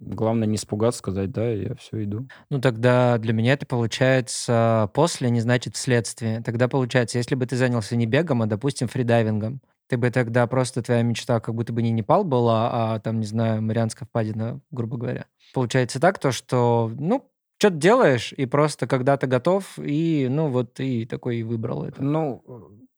Главное 0.05 0.47
не 0.47 0.55
испугаться, 0.55 0.99
сказать, 0.99 1.31
да, 1.31 1.49
я 1.49 1.75
все 1.75 2.03
иду. 2.03 2.27
Ну, 2.49 2.59
тогда 2.59 3.17
для 3.19 3.31
меня 3.31 3.53
это 3.53 3.65
получается 3.65 4.89
после, 4.93 5.29
не 5.29 5.39
значит 5.39 5.75
вследствие. 5.75 6.41
Тогда 6.41 6.67
получается, 6.67 7.17
если 7.17 7.35
бы 7.35 7.45
ты 7.45 7.55
занялся 7.55 7.95
не 7.95 8.05
бегом, 8.05 8.41
а, 8.41 8.45
допустим, 8.45 8.89
фридайвингом, 8.89 9.61
ты 9.87 9.97
бы 9.97 10.09
тогда 10.09 10.45
просто 10.47 10.81
твоя 10.81 11.03
мечта 11.03 11.39
как 11.39 11.55
будто 11.55 11.71
бы 11.71 11.81
не 11.81 11.91
Непал 11.91 12.23
была, 12.23 12.69
а 12.95 12.99
там, 12.99 13.19
не 13.19 13.25
знаю, 13.25 13.61
Марианская 13.61 14.05
впадина, 14.07 14.59
грубо 14.71 14.97
говоря. 14.97 15.25
Получается 15.53 15.99
так, 15.99 16.19
то, 16.19 16.31
что, 16.31 16.91
ну, 16.97 17.29
что-то 17.63 17.77
делаешь, 17.77 18.33
и 18.35 18.45
просто 18.45 18.87
когда 18.87 19.15
ты 19.15 19.25
готов, 19.25 19.79
и, 19.79 20.27
ну, 20.29 20.49
вот 20.49 20.73
ты 20.73 21.05
такой 21.05 21.37
и 21.37 21.43
выбрал 21.43 21.85
это. 21.85 22.03
Ну, 22.03 22.43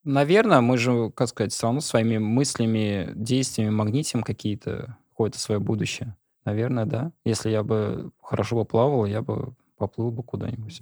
наверное, 0.03 0.59
мы 0.61 0.79
же, 0.79 1.11
как 1.11 1.29
сказать, 1.29 1.53
все 1.53 1.67
равно 1.67 1.81
своими 1.81 2.17
мыслями, 2.17 3.11
действиями 3.13 3.69
магнитим 3.69 4.23
какие-то, 4.23 4.97
какое-то 5.11 5.37
свое 5.37 5.59
будущее. 5.59 6.15
Наверное, 6.45 6.85
да. 6.85 7.11
Если 7.25 7.51
я 7.51 7.61
бы 7.61 8.09
хорошо 8.19 8.55
бы 8.55 8.65
плавал, 8.65 9.05
я 9.05 9.21
бы 9.21 9.53
поплыл 9.77 10.09
бы 10.09 10.23
куда-нибудь. 10.23 10.81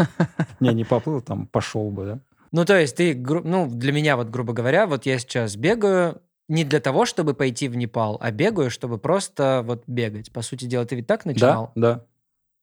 Не, 0.60 0.72
не 0.72 0.84
поплыл, 0.84 1.20
там 1.20 1.46
пошел 1.48 1.90
бы, 1.90 2.04
да. 2.06 2.20
Ну, 2.50 2.64
то 2.64 2.80
есть 2.80 2.96
ты, 2.96 3.14
ну, 3.14 3.68
для 3.68 3.92
меня 3.92 4.16
вот, 4.16 4.30
грубо 4.30 4.54
говоря, 4.54 4.86
вот 4.86 5.04
я 5.04 5.18
сейчас 5.18 5.54
бегаю 5.56 6.22
не 6.48 6.64
для 6.64 6.80
того, 6.80 7.04
чтобы 7.04 7.34
пойти 7.34 7.68
в 7.68 7.76
Непал, 7.76 8.16
а 8.22 8.30
бегаю, 8.30 8.70
чтобы 8.70 8.96
просто 8.96 9.62
вот 9.66 9.82
бегать. 9.86 10.32
По 10.32 10.40
сути 10.40 10.64
дела, 10.64 10.86
ты 10.86 10.96
ведь 10.96 11.06
так 11.06 11.26
начинал? 11.26 11.72
Да, 11.74 11.92
да, 11.92 12.04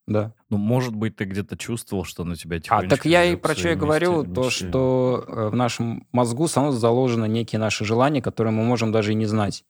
да. 0.08 0.34
Ну, 0.50 0.58
может 0.58 0.96
быть, 0.96 1.16
ты 1.16 1.26
где-то 1.26 1.58
чувствовал, 1.58 2.04
что 2.04 2.24
на 2.24 2.36
тебя 2.36 2.60
А, 2.70 2.84
так 2.88 3.06
я 3.06 3.24
и 3.26 3.36
про 3.36 3.56
что 3.56 3.70
я 3.70 3.76
говорю, 3.76 4.24
мечты- 4.24 4.34
то, 4.34 4.44
мечты. 4.46 4.68
что 4.70 5.26
э, 5.28 5.50
в 5.50 5.56
нашем 5.56 6.08
мозгу 6.12 6.48
само 6.48 6.72
заложено 6.72 7.26
некие 7.26 7.60
наши 7.60 7.86
желания, 7.86 8.22
которые 8.22 8.54
мы 8.54 8.64
можем 8.64 8.92
даже 8.92 9.12
и 9.12 9.16
не 9.16 9.26
знать. 9.26 9.66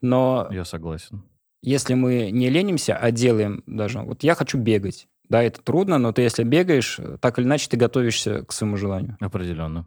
Но 0.00 0.48
Я 0.50 0.64
согласен. 0.64 1.22
если 1.62 1.94
мы 1.94 2.30
не 2.32 2.50
ленимся, 2.50 2.96
а 2.96 3.10
делаем 3.10 3.62
даже, 3.66 4.00
вот 4.00 4.22
я 4.24 4.34
хочу 4.34 4.58
бегать, 4.58 5.06
да, 5.28 5.42
это 5.42 5.60
трудно, 5.62 5.98
но 5.98 6.12
ты 6.12 6.22
если 6.22 6.42
бегаешь, 6.44 6.98
э, 6.98 7.18
так 7.20 7.38
или 7.38 7.46
иначе 7.46 7.68
ты 7.68 7.76
готовишься 7.76 8.44
к 8.44 8.52
своему 8.52 8.76
желанию. 8.76 9.16
Определенно. 9.20 9.86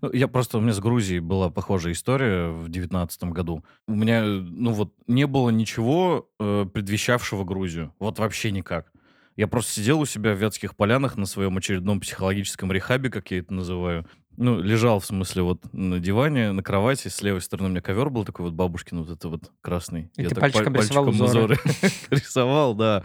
Ну, 0.00 0.12
я 0.12 0.28
просто, 0.28 0.58
у 0.58 0.60
меня 0.60 0.72
с 0.74 0.78
Грузией 0.78 1.18
была 1.18 1.50
похожая 1.50 1.92
история 1.92 2.50
в 2.50 2.68
девятнадцатом 2.68 3.32
году. 3.32 3.64
У 3.88 3.94
меня, 3.96 4.22
ну 4.24 4.70
вот, 4.70 4.94
не 5.08 5.26
было 5.26 5.50
ничего 5.50 6.28
э, 6.38 6.66
предвещавшего 6.72 7.42
Грузию. 7.42 7.92
Вот 7.98 8.20
вообще 8.20 8.52
никак. 8.52 8.91
Я 9.36 9.48
просто 9.48 9.72
сидел 9.72 10.00
у 10.00 10.06
себя 10.06 10.34
в 10.34 10.38
Вятских 10.38 10.76
полянах 10.76 11.16
на 11.16 11.26
своем 11.26 11.56
очередном 11.56 12.00
психологическом 12.00 12.70
рехабе, 12.70 13.10
как 13.10 13.30
я 13.30 13.38
это 13.38 13.52
называю. 13.54 14.06
Ну, 14.36 14.60
лежал, 14.60 14.98
в 15.00 15.06
смысле, 15.06 15.42
вот 15.42 15.60
на 15.72 15.98
диване, 15.98 16.52
на 16.52 16.62
кровати, 16.62 17.08
с 17.08 17.20
левой 17.22 17.40
стороны 17.42 17.68
у 17.68 17.70
меня 17.70 17.82
ковер 17.82 18.08
был 18.10 18.24
такой 18.24 18.46
вот 18.46 18.54
бабушкин, 18.54 19.00
вот 19.02 19.10
это 19.10 19.28
вот 19.28 19.50
красный. 19.60 20.10
И 20.16 20.22
я 20.22 20.28
ты 20.28 20.34
так 20.34 20.42
пальчиком 20.42 20.72
паль- 20.72 20.82
рисовал 20.82 21.08
узоры. 21.08 21.28
узоры 21.28 21.58
рисовал, 22.10 22.74
да. 22.74 23.04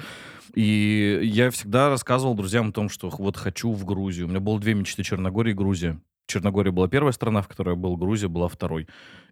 И 0.56 1.20
я 1.24 1.52
всегда 1.52 1.90
рассказывал 1.90 2.34
друзьям 2.34 2.70
о 2.70 2.72
том, 2.72 2.90
что 2.90 3.10
вот 3.10 3.38
хочу 3.38 3.72
в 3.72 3.86
Грузию. 3.86 4.28
У 4.28 4.30
меня 4.30 4.40
было 4.40 4.60
две 4.60 4.74
мечты 4.74 5.04
Черногория 5.04 5.52
и 5.52 5.56
Грузия. 5.56 6.00
Черногория 6.28 6.72
была 6.72 6.88
первая 6.88 7.12
страна, 7.12 7.42
в 7.42 7.48
которой 7.48 7.70
я 7.72 7.76
был, 7.76 7.96
Грузия 7.98 8.28
была 8.28 8.48
второй. 8.48 8.88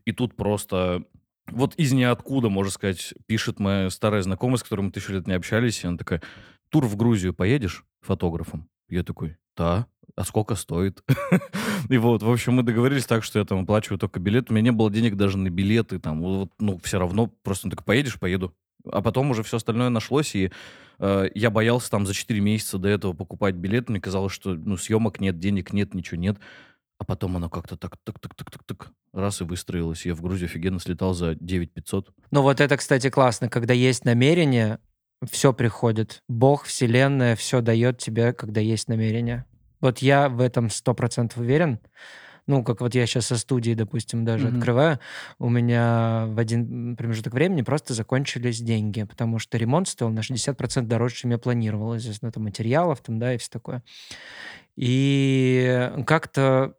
И 0.06 0.12
тут 0.12 0.36
просто 0.36 1.04
вот 1.48 1.76
из 1.76 1.94
ниоткуда, 1.94 2.50
можно 2.50 2.72
сказать, 2.72 3.14
пишет 3.28 3.60
моя 3.60 3.90
старая 3.90 4.22
знакомая, 4.22 4.58
с 4.58 4.64
которой 4.64 4.82
мы 4.82 4.92
тысячу 4.92 5.14
лет 5.14 5.28
не 5.28 5.34
общались, 5.34 5.84
и 5.84 5.88
она 5.88 5.98
такая, 5.98 6.22
тур 6.76 6.88
в 6.88 6.98
Грузию 6.98 7.34
поедешь 7.34 7.86
фотографом? 8.02 8.68
Я 8.90 9.04
такой, 9.04 9.38
да, 9.56 9.88
а 10.14 10.26
сколько 10.26 10.56
стоит? 10.56 11.02
И 11.90 11.98
вот, 11.98 12.22
в 12.22 12.30
общем, 12.30 12.56
мы 12.56 12.64
договорились 12.64 13.06
так, 13.06 13.24
что 13.24 13.40
я 13.40 13.46
там 13.46 13.60
оплачиваю 13.60 13.98
только 13.98 14.20
билет. 14.20 14.52
У 14.52 14.54
меня 14.54 14.64
не 14.64 14.72
было 14.74 14.92
денег 14.92 15.16
даже 15.16 15.38
на 15.38 15.50
билеты, 15.50 16.00
там, 16.00 16.22
вот, 16.22 16.52
ну, 16.60 16.78
все 16.84 17.00
равно, 17.00 17.28
просто 17.28 17.70
так 17.70 17.86
поедешь, 17.86 18.20
поеду. 18.20 18.54
А 18.92 19.02
потом 19.02 19.32
уже 19.32 19.42
все 19.44 19.56
остальное 19.56 19.88
нашлось, 19.88 20.36
и 20.36 20.52
э, 21.00 21.30
я 21.34 21.50
боялся 21.50 21.90
там 21.90 22.06
за 22.06 22.14
4 22.14 22.42
месяца 22.42 22.78
до 22.78 22.90
этого 22.90 23.14
покупать 23.14 23.56
билет. 23.56 23.88
Мне 23.88 24.02
казалось, 24.02 24.34
что, 24.34 24.54
ну, 24.54 24.76
съемок 24.76 25.22
нет, 25.22 25.40
денег 25.40 25.72
нет, 25.72 25.94
ничего 25.94 26.20
нет. 26.20 26.40
А 26.98 27.06
потом 27.06 27.38
оно 27.38 27.50
как-то 27.50 27.78
так, 27.78 27.96
так, 28.04 28.20
так, 28.20 28.36
так, 28.36 28.52
так, 28.52 28.64
так, 28.66 28.92
раз 29.14 29.40
и 29.40 29.46
выстроилось. 29.46 30.06
Я 30.06 30.14
в 30.14 30.22
Грузию 30.22 30.50
офигенно 30.50 30.82
слетал 30.82 31.14
за 31.14 31.36
9 31.36 31.72
500. 31.72 32.12
Ну 32.32 32.42
вот 32.42 32.60
это, 32.60 32.76
кстати, 32.76 33.10
классно, 33.10 33.48
когда 33.48 33.74
есть 33.74 34.04
намерение, 34.04 34.80
все 35.30 35.54
приходит. 35.54 36.22
Бог, 36.28 36.66
Вселенная, 36.66 37.36
все 37.36 37.62
дает 37.62 37.98
тебе, 37.98 38.34
когда 38.34 38.62
есть 38.62 38.88
намерение. 38.88 39.46
Вот 39.82 40.00
я 40.00 40.30
в 40.30 40.42
этом 40.42 40.70
сто 40.70 40.94
процентов 40.94 41.40
уверен. 41.40 41.80
Ну, 42.48 42.64
как 42.64 42.82
вот 42.82 42.94
я 42.94 43.08
сейчас 43.08 43.26
со 43.26 43.38
студии, 43.38 43.74
допустим, 43.74 44.24
даже 44.24 44.48
Мгм. 44.48 44.58
открываю, 44.58 45.00
у 45.40 45.50
меня 45.50 46.26
в 46.28 46.38
один 46.38 46.96
промежуток 46.96 47.34
времени 47.34 47.64
просто 47.64 47.96
закончились 47.96 48.62
деньги, 48.62 49.04
потому 49.04 49.40
что 49.40 49.58
ремонт 49.58 49.88
стоил 49.88 50.12
на 50.12 50.22
60% 50.22 50.88
дороже, 50.88 51.16
чем 51.16 51.32
я 51.32 51.40
планировал, 51.40 51.96
естественно, 51.96 52.32
там 52.32 52.44
материалов, 52.44 53.02
там, 53.02 53.18
да, 53.18 53.34
и 53.34 53.38
все 53.38 53.50
такое. 53.50 53.84
И 54.76 55.92
как-то, 56.06 56.76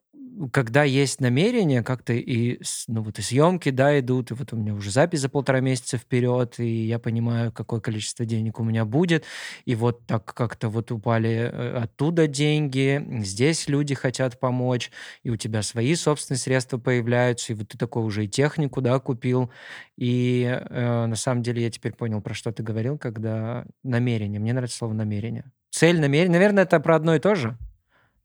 когда 0.53 0.85
есть 0.85 1.21
намерение, 1.21 1.83
как-то 1.83 2.13
и, 2.13 2.61
ну, 2.89 3.03
вот 3.03 3.19
и 3.19 3.23
съемки, 3.23 3.71
да, 3.71 3.99
идут, 3.99 4.31
и 4.31 4.35
вот 4.35 4.53
у 4.53 4.57
меня 4.57 4.75
уже 4.75 4.91
запись 4.91 5.21
за 5.21 5.29
полтора 5.29 5.61
месяца 5.61 5.97
вперед, 5.99 6.59
и 6.59 6.87
я 6.87 6.99
понимаю, 6.99 7.53
какое 7.53 7.81
количество 7.81 8.25
денег 8.25 8.61
у 8.61 8.65
меня 8.65 8.85
будет, 8.85 9.25
и 9.65 9.75
вот 9.75 10.07
так 10.07 10.25
как-то 10.35 10.69
вот 10.69 10.91
упали 10.91 11.51
э, 11.53 11.79
оттуда 11.79 12.27
деньги, 12.27 13.05
здесь 13.23 13.69
люди 13.69 13.95
хотят 13.95 14.39
помочь, 14.39 14.91
и 15.23 15.31
у 15.31 15.37
тебя 15.37 15.63
свои 15.63 15.95
собственные 15.95 16.39
средства 16.39 16.79
появляются, 16.79 17.53
и 17.53 17.57
вот 17.57 17.69
ты 17.69 17.79
такой 17.79 18.05
уже 18.05 18.25
и 18.25 18.29
технику, 18.29 18.81
да, 18.81 18.99
купил, 18.99 19.51
и 19.97 20.45
э, 20.45 21.07
на 21.07 21.17
самом 21.17 21.43
деле 21.43 21.63
я 21.63 21.71
теперь 21.71 21.93
понял, 21.93 22.21
про 22.21 22.35
что 22.35 22.53
ты 22.53 22.63
говорил, 22.63 22.99
когда 22.99 23.65
намерение, 23.83 24.41
мне 24.41 24.53
нравится 24.53 24.79
слово 24.79 24.93
намерение. 24.93 25.51
Цель, 25.71 26.01
намерение, 26.01 26.39
наверное, 26.39 26.65
это 26.65 26.81
про 26.81 26.97
одно 26.97 27.15
и 27.15 27.19
то 27.19 27.35
же. 27.35 27.57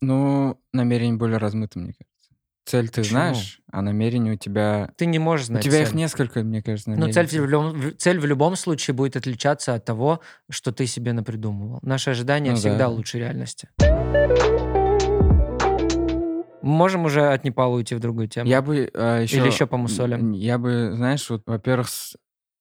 Ну, 0.02 0.60
намерение 0.74 1.16
более 1.18 1.38
размыто, 1.38 1.78
мне 1.80 1.94
кажется. 1.94 2.08
Цель 2.66 2.90
ты 2.90 3.02
Почему? 3.02 3.12
знаешь, 3.12 3.62
а 3.72 3.82
намерение 3.82 4.34
у 4.34 4.38
тебя... 4.38 4.92
Ты 4.98 5.06
не 5.06 5.20
можешь 5.20 5.46
У 5.46 5.48
знать 5.48 5.64
тебя 5.64 5.82
их 5.82 5.90
цель. 5.90 5.98
несколько, 5.98 6.42
мне 6.44 6.62
кажется, 6.64 6.90
Ну, 6.92 6.96
намерений. 6.98 7.14
цель 7.28 7.42
в, 7.42 7.46
любом, 7.50 7.98
цель 7.98 8.20
в 8.20 8.26
любом 8.26 8.56
случае 8.56 8.96
будет 8.96 9.16
отличаться 9.16 9.74
от 9.76 9.86
того, 9.86 10.22
что 10.50 10.72
ты 10.72 10.86
себе 10.88 11.14
напридумывал. 11.14 11.80
Наши 11.82 12.12
ожидания 12.12 12.52
Ну 12.52 12.58
всегда 12.58 12.78
да. 12.80 12.90
лучше 12.90 13.20
реальности. 13.20 13.70
Можем 16.64 17.06
уже 17.06 17.28
от 17.34 17.44
Непала 17.44 17.76
уйти 17.76 17.96
в 17.96 18.00
другую 18.00 18.28
тему? 18.28 18.48
Я 18.48 18.62
бы 18.62 18.76
еще... 19.22 19.38
Или 19.38 19.48
еще 19.48 19.66
помусолим? 19.68 20.32
Я 20.32 20.58
бы, 20.60 20.92
знаешь, 20.96 21.28
вот, 21.30 21.42
во-первых, 21.48 21.90
с- 21.90 22.16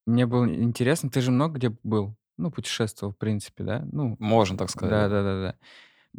мне 0.07 0.26
было 0.26 0.46
интересно, 0.48 1.11
ты 1.11 1.20
же 1.20 1.31
много 1.31 1.57
где 1.59 1.74
был? 1.83 2.16
Ну, 2.38 2.50
путешествовал, 2.50 3.12
в 3.12 3.18
принципе, 3.18 3.64
да? 3.64 3.87
Ну, 3.92 4.16
Можно 4.18 4.57
так 4.57 4.70
сказать. 4.70 4.90
да. 4.90 5.09
да, 5.09 5.22
да, 5.22 5.42
да. 5.42 5.55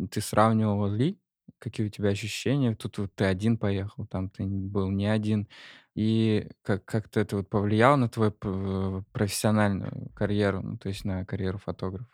Ты 0.10 0.22
сравнивал 0.22 0.88
ли? 0.88 1.20
Какие 1.60 1.88
у 1.88 1.90
тебя 1.90 2.10
ощущения? 2.10 2.76
Тут 2.76 2.98
вот 2.98 3.14
ты 3.16 3.26
один 3.26 3.58
поехал, 3.58 4.06
там 4.08 4.30
ты 4.30 4.44
н- 4.44 4.70
был 4.70 4.90
не 4.90 5.06
один. 5.06 5.48
И 5.96 6.50
как, 6.64 6.86
как-то 6.86 7.20
это 7.20 7.38
вот 7.38 7.50
повлияло 7.50 7.98
на 7.98 8.10
твою 8.10 8.32
п- 8.32 9.04
профессиональную 9.12 10.10
карьеру, 10.16 10.62
ну, 10.62 10.78
то 10.78 10.90
есть 10.90 11.04
на 11.06 11.26
карьеру 11.26 11.58
фотографа? 11.58 12.08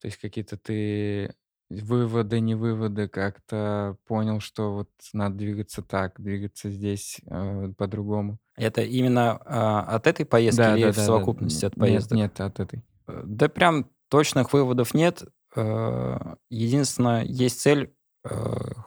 То 0.00 0.06
есть 0.08 0.18
какие-то 0.18 0.56
ты 0.58 1.34
выводы, 1.70 2.40
не 2.40 2.54
выводы, 2.54 3.08
как-то 3.08 3.96
понял, 4.06 4.40
что 4.40 4.74
вот 4.74 4.90
надо 5.12 5.36
двигаться 5.36 5.80
так, 5.82 6.20
двигаться 6.20 6.70
здесь 6.70 7.20
э, 7.26 7.72
по-другому. 7.78 8.38
Это 8.56 8.82
именно 8.82 9.40
а, 9.46 9.80
от 9.96 10.06
этой 10.06 10.26
поездки 10.26 10.58
Да, 10.58 10.76
или 10.76 10.82
да, 10.86 10.92
в 10.92 10.96
да, 10.96 11.02
да. 11.02 11.06
совокупности 11.06 11.64
от 11.64 11.74
Нет, 11.76 11.80
поездок? 11.80 12.18
Нет, 12.18 12.40
от 12.40 12.60
этой. 12.60 12.82
Э, 13.06 13.22
Да 13.24 13.48
прям 13.48 13.88
точных 14.08 14.52
выводов 14.52 14.92
нет. 14.92 15.22
Э, 15.54 16.34
Единственное, 16.50 17.24
есть 17.24 17.60
цель, 17.60 17.92
э, 18.24 18.28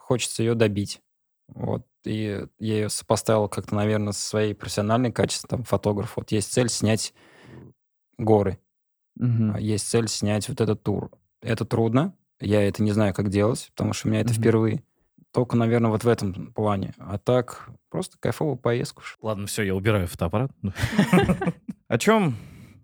хочется 0.02 0.42
ее 0.42 0.54
добить. 0.54 1.00
Вот. 1.48 1.86
И 2.04 2.46
я 2.58 2.74
ее 2.74 2.88
сопоставил 2.88 3.48
как-то, 3.48 3.74
наверное, 3.74 4.12
со 4.12 4.26
своей 4.26 4.54
профессиональной 4.54 5.12
качеством 5.12 5.64
фотограф. 5.64 6.16
Вот 6.16 6.30
есть 6.32 6.52
цель 6.52 6.68
снять 6.68 7.14
горы. 8.18 8.58
А 9.18 9.58
Есть 9.58 9.88
цель 9.88 10.08
снять 10.08 10.48
вот 10.48 10.60
этот 10.60 10.82
тур. 10.82 11.10
Это 11.40 11.64
трудно. 11.64 12.14
Я 12.40 12.62
это 12.66 12.82
не 12.82 12.92
знаю, 12.92 13.14
как 13.14 13.28
делать, 13.30 13.68
потому 13.74 13.92
что 13.94 14.08
у 14.08 14.10
меня 14.10 14.20
это 14.20 14.32
Мгм. 14.32 14.40
впервые. 14.42 14.82
Только, 15.32 15.56
наверное, 15.56 15.90
вот 15.90 16.04
в 16.04 16.08
этом 16.08 16.52
плане. 16.52 16.94
А 16.98 17.18
так, 17.18 17.68
просто 17.90 18.16
кайфовую 18.18 18.56
поездку. 18.56 19.02
Ладно, 19.20 19.46
все, 19.46 19.62
я 19.62 19.74
убираю 19.74 20.06
фотоаппарат. 20.06 20.50
О 21.88 21.98
чем? 21.98 22.36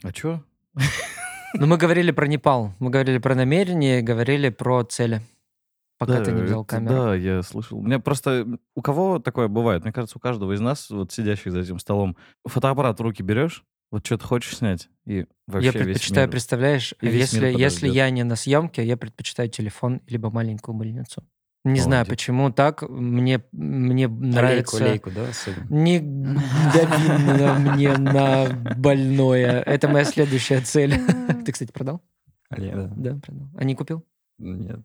О 0.03 0.13
чё? 0.13 0.43
Ну, 1.55 1.67
мы 1.67 1.77
говорили 1.77 2.11
про 2.11 2.27
Непал, 2.27 2.73
мы 2.79 2.91
говорили 2.91 3.19
про 3.19 3.35
намерение, 3.35 4.03
говорили 4.03 4.49
про 4.49 4.83
цели. 4.85 5.21
Пока 5.99 6.19
Да, 6.19 6.25
ты 6.25 6.33
не 6.33 6.43
взял 6.43 6.65
камеру. 6.65 6.95
Да, 6.95 7.15
я 7.15 7.43
слышал. 7.43 7.79
У 7.79 7.83
меня 7.83 8.01
просто... 8.01 8.47
У 8.75 8.83
кого 8.83 9.19
такое 9.21 9.47
бывает? 9.49 9.85
Мне 9.85 9.93
кажется, 9.93 10.19
у 10.19 10.21
каждого 10.21 10.53
из 10.53 10.61
нас, 10.61 10.91
вот 10.91 11.13
сидящих 11.13 11.53
за 11.53 11.61
этим 11.61 11.79
столом, 11.79 12.17
фотоаппарат 12.45 12.99
в 12.99 13.03
руки 13.03 13.23
берешь, 13.23 13.65
вот 13.93 14.05
что-то 14.05 14.27
хочешь 14.27 14.57
снять, 14.57 14.89
и 15.05 15.27
вообще 15.47 15.67
я 15.67 15.73
предпочитаю, 15.73 16.27
мир- 16.27 16.31
представляешь, 16.33 16.95
если, 17.03 17.47
если 17.53 17.89
я 17.89 18.11
не 18.11 18.25
на 18.25 18.35
съемке, 18.37 18.85
я 18.85 18.97
предпочитаю 18.97 19.49
телефон 19.49 20.01
либо 20.09 20.31
маленькую 20.31 20.75
мыльницу. 20.75 21.23
Не 21.65 21.79
знаю, 21.81 22.01
Молодец. 22.01 22.11
почему 22.11 22.53
так. 22.53 22.83
Мне, 22.89 23.43
мне 23.53 24.09
нравится... 24.09 24.77
Лейку, 24.83 25.11
лейку, 25.11 25.11
да, 25.13 25.29
особенно. 25.29 25.67
Не 25.71 26.01
дави 26.01 27.39
на 27.39 27.55
мне 27.55 27.97
на 27.97 28.49
больное. 28.77 29.61
Это 29.61 29.87
моя 29.89 30.05
следующая 30.05 30.61
цель. 30.61 30.95
Ты, 31.45 31.53
кстати, 31.53 31.71
продал? 31.71 32.03
Лей- 32.51 32.73
да. 32.75 32.93
Да, 32.97 33.21
продал. 33.21 33.49
А 33.57 33.65
не 33.65 33.77
купил? 33.77 34.05
Нет. 34.39 34.81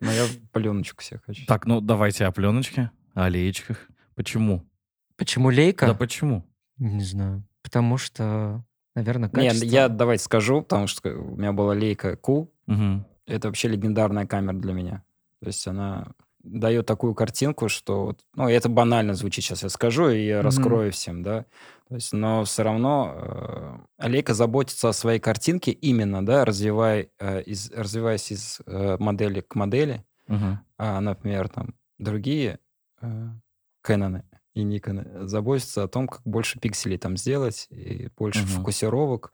Но 0.00 0.12
я 0.12 0.26
пленочку 0.52 1.02
себе 1.02 1.20
хочу. 1.24 1.46
Так, 1.46 1.64
ну 1.66 1.80
давайте 1.80 2.26
о 2.26 2.32
пленочке, 2.32 2.90
о 3.14 3.24
аллеечках. 3.24 3.88
Почему? 4.14 4.68
Почему 5.16 5.50
лейка? 5.50 5.86
Да 5.86 5.94
почему? 5.94 6.44
Не 6.76 7.02
знаю. 7.02 7.44
Потому 7.62 7.96
что, 7.96 8.62
наверное, 8.94 9.28
качество. 9.30 9.64
я 9.64 9.88
давайте 9.88 10.22
скажу, 10.22 10.62
потому 10.62 10.86
что 10.86 11.10
у 11.16 11.36
меня 11.36 11.52
была 11.52 11.72
лейка 11.72 12.14
Q. 12.16 12.50
Мгм. 12.66 13.06
Это 13.26 13.48
вообще 13.48 13.68
легендарная 13.68 14.26
камера 14.26 14.54
для 14.54 14.72
меня. 14.74 15.02
То 15.40 15.46
есть 15.46 15.66
она 15.66 16.12
дает 16.42 16.86
такую 16.86 17.14
картинку, 17.14 17.68
что... 17.68 18.16
Ну, 18.34 18.48
это 18.48 18.68
банально 18.68 19.14
звучит, 19.14 19.44
сейчас 19.44 19.62
я 19.62 19.68
скажу 19.68 20.08
и 20.08 20.32
Мгм. 20.32 20.42
раскрою 20.42 20.92
всем, 20.92 21.22
да. 21.22 21.44
То 21.88 21.94
есть, 21.94 22.12
но 22.12 22.44
все 22.44 22.62
равно 22.62 23.86
э, 23.98 24.08
Лейка 24.08 24.34
заботится 24.34 24.88
о 24.88 24.92
своей 24.92 25.20
картинке 25.20 25.72
именно, 25.72 26.24
да, 26.24 26.44
развивая, 26.44 27.08
э, 27.18 27.42
из, 27.42 27.70
развиваясь 27.72 28.30
из 28.30 28.60
э, 28.66 28.96
модели 28.98 29.40
к 29.40 29.54
модели. 29.54 30.04
Мгм. 30.26 30.60
А, 30.76 31.00
например, 31.00 31.48
там 31.48 31.74
другие 31.98 32.58
э, 33.00 33.28
и 34.54 34.64
Nikon 34.64 35.26
заботятся 35.26 35.84
о 35.84 35.88
том, 35.88 36.08
как 36.08 36.22
больше 36.24 36.58
пикселей 36.58 36.98
там 36.98 37.16
сделать, 37.16 37.66
и 37.70 38.08
больше 38.16 38.40
Мгм. 38.40 38.48
фокусировок, 38.48 39.32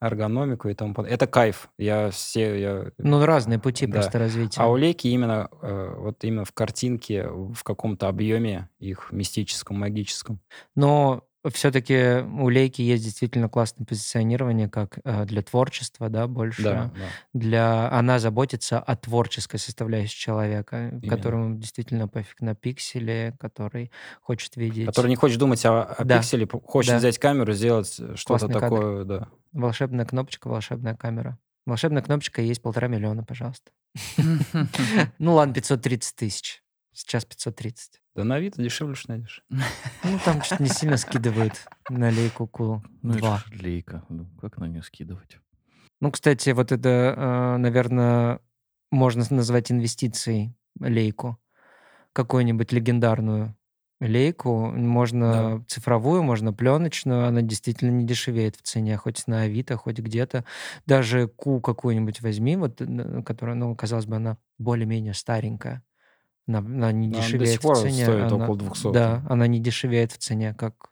эргономику 0.00 0.68
и 0.68 0.74
тому 0.74 0.94
подобное. 0.94 1.14
Это 1.14 1.26
кайф. 1.26 1.68
Я 1.78 2.10
все... 2.10 2.60
Я... 2.60 2.92
Ну, 2.98 3.24
разные 3.24 3.58
пути 3.58 3.86
Да. 3.86 3.94
просто 3.94 4.18
развития. 4.18 4.60
А 4.60 4.68
у 4.68 4.76
Лейки 4.76 5.08
именно, 5.08 5.48
э, 5.62 5.94
вот 5.98 6.22
именно 6.24 6.44
в 6.44 6.52
картинке, 6.52 7.28
в 7.28 7.62
каком-то 7.64 8.08
объеме 8.08 8.68
их 8.78 9.08
мистическом, 9.10 9.78
магическом. 9.78 10.40
Но 10.74 11.24
все-таки 11.52 12.22
у 12.22 12.48
Лейки 12.48 12.82
есть 12.82 13.04
действительно 13.04 13.48
классное 13.48 13.84
позиционирование, 13.84 14.68
как 14.68 14.98
э, 15.04 15.24
для 15.24 15.42
творчества, 15.42 16.08
да, 16.08 16.26
больше. 16.26 16.62
Да, 16.62 16.90
да. 16.94 17.00
Для... 17.32 17.90
Она 17.92 18.18
заботится 18.18 18.78
о 18.78 18.96
творческой 18.96 19.58
составляющей 19.58 20.18
человека, 20.18 20.88
Именно. 20.88 21.08
которому 21.16 21.54
действительно 21.56 22.08
пофиг 22.08 22.40
на 22.40 22.54
пиксели, 22.54 23.34
который 23.38 23.90
хочет 24.20 24.56
видеть 24.56 24.86
Который 24.86 25.08
не 25.08 25.16
хочет 25.16 25.38
думать 25.38 25.64
о, 25.66 25.82
о 25.82 26.04
Да. 26.04 26.18
пикселе, 26.18 26.48
хочет 26.64 26.92
Да. 26.92 26.98
взять 26.98 27.18
камеру, 27.18 27.52
сделать 27.52 27.92
что-то 27.92 28.24
Классный 28.24 28.52
кадр. 28.54 28.60
такое, 28.60 29.04
да. 29.04 29.28
волшебная 29.52 30.04
кнопочка, 30.06 30.48
волшебная 30.48 30.94
камера. 30.96 31.38
Волшебная 31.66 32.02
кнопочка 32.02 32.40
есть 32.42 32.62
полтора 32.62 32.88
миллиона, 32.88 33.24
пожалуйста. 33.24 33.70
Ну 35.18 35.34
ладно, 35.34 35.54
530 35.54 36.16
тысяч. 36.16 36.62
Сейчас 37.00 37.24
530. 37.24 38.02
Да 38.16 38.24
на 38.24 38.40
вид 38.40 38.54
дешевле 38.56 38.96
что 38.96 39.10
найдешь. 39.10 39.44
Ну, 39.48 40.18
там 40.24 40.42
что-то 40.42 40.64
не 40.64 40.68
сильно 40.68 40.96
скидывают 40.96 41.52
на 41.88 42.10
лейку 42.10 42.50
Q2. 42.52 42.82
Ну, 43.02 43.14
это 43.14 43.40
лейка. 43.52 44.04
Ну, 44.08 44.26
как 44.40 44.58
на 44.58 44.64
нее 44.64 44.82
скидывать? 44.82 45.38
Ну, 46.00 46.10
кстати, 46.10 46.50
вот 46.50 46.72
это, 46.72 47.56
наверное, 47.56 48.40
можно 48.90 49.24
назвать 49.30 49.70
инвестицией 49.70 50.56
лейку. 50.80 51.38
Какую-нибудь 52.12 52.72
легендарную. 52.72 53.54
лейку, 54.00 54.70
можно 54.70 55.64
цифровую, 55.66 56.22
можно 56.22 56.52
пленочную, 56.52 57.26
она 57.26 57.42
действительно 57.42 57.90
не 57.90 58.04
дешевеет 58.04 58.56
в 58.56 58.62
цене, 58.62 58.96
хоть 58.96 59.26
на 59.26 59.42
Авито, 59.42 59.76
хоть 59.76 59.98
где-то. 59.98 60.44
Даже 60.86 61.28
Ку 61.28 61.60
какую-нибудь 61.60 62.20
возьми, 62.20 62.56
вот, 62.56 62.80
которая, 63.26 63.56
ну, 63.56 63.74
казалось 63.74 64.06
бы, 64.06 64.16
она 64.16 64.38
более-менее 64.58 65.14
старенькая. 65.14 65.82
Она, 66.48 66.58
она 66.58 66.92
не 66.92 67.08
она 67.08 67.16
до 67.16 67.20
дешевеет 67.22 67.52
сих 67.52 67.60
пор 67.60 67.76
в 67.76 67.80
цене. 67.82 68.02
стоит 68.04 68.32
она- 68.32 68.44
около 68.44 68.56
200. 68.58 68.92
Да, 68.92 69.22
она 69.28 69.46
не 69.46 69.60
дешевеет 69.60 70.12
в 70.12 70.18
цене, 70.18 70.54
как, 70.54 70.90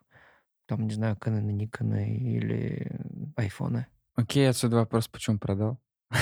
там, 0.66 0.86
не 0.86 0.92
знаю, 0.94 1.16
Canon, 1.16 1.46
Nikon 1.50 2.06
или 2.06 2.90
айфоны. 3.36 3.86
Окей, 4.14 4.48
отсюда 4.48 4.76
вопрос, 4.76 5.08
почему 5.08 5.38
продал? 5.38 5.78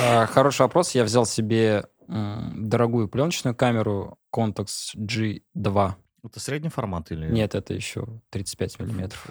А, 0.00 0.26
Хороший 0.26 0.62
вопрос. 0.62 0.94
Я 0.94 1.04
взял 1.04 1.26
себе 1.26 1.84
дорогую 2.06 3.08
пленочную 3.08 3.54
камеру 3.54 4.18
Contax 4.34 4.94
G2. 4.96 5.94
Это 6.24 6.40
средний 6.40 6.68
формат 6.70 7.10
или... 7.10 7.30
Нет, 7.30 7.54
это 7.54 7.74
еще 7.74 8.06
35 8.30 8.80
миллиметров 8.80 9.28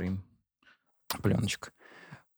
пленочка. 1.22 1.72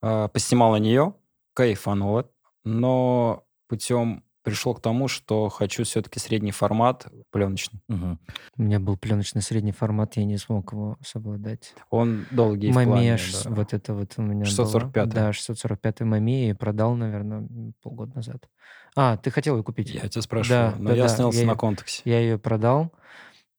А, 0.01 0.27
Поснимал 0.27 0.71
на 0.73 0.77
нее, 0.77 1.15
кайфануло, 1.53 2.29
но 2.63 3.43
путем 3.67 4.23
пришел 4.43 4.73
к 4.73 4.81
тому, 4.81 5.07
что 5.07 5.49
хочу 5.49 5.83
все-таки 5.83 6.19
средний 6.19 6.51
формат 6.51 7.07
пленочный. 7.31 7.81
Мгм. 7.87 8.19
У 8.57 8.61
меня 8.61 8.79
был 8.79 8.97
пленочный 8.97 9.41
средний 9.41 9.71
формат, 9.71 10.17
я 10.17 10.25
не 10.25 10.37
смог 10.37 10.71
его 10.73 10.97
совладать. 11.05 11.73
Он 11.89 12.25
долгий 12.31 12.71
в 12.71 12.73
плане, 12.73 12.91
Мамеш, 12.91 13.43
да. 13.43 13.49
вот 13.49 13.73
это 13.73 13.93
вот 13.93 14.13
у 14.17 14.21
меня 14.21 14.45
645-й. 14.45 14.89
было. 14.91 15.05
Да, 15.07 15.33
645 15.33 16.01
Маме 16.01 16.49
и 16.49 16.53
продал, 16.53 16.95
наверное, 16.95 17.47
полгода 17.81 18.15
назад. 18.15 18.49
А, 18.95 19.17
ты 19.17 19.31
хотел 19.31 19.57
ее 19.57 19.63
купить? 19.63 19.89
Я 19.93 20.07
тебя 20.07 20.21
спрашиваю, 20.21 20.71
Да, 20.71 20.77
но 20.79 20.89
да, 20.89 20.95
я 20.95 21.01
да, 21.03 21.05
остановился 21.05 21.39
я 21.41 21.47
на 21.47 21.55
контаксе. 21.55 22.01
Я 22.05 22.19
ее 22.19 22.39
продал. 22.39 22.91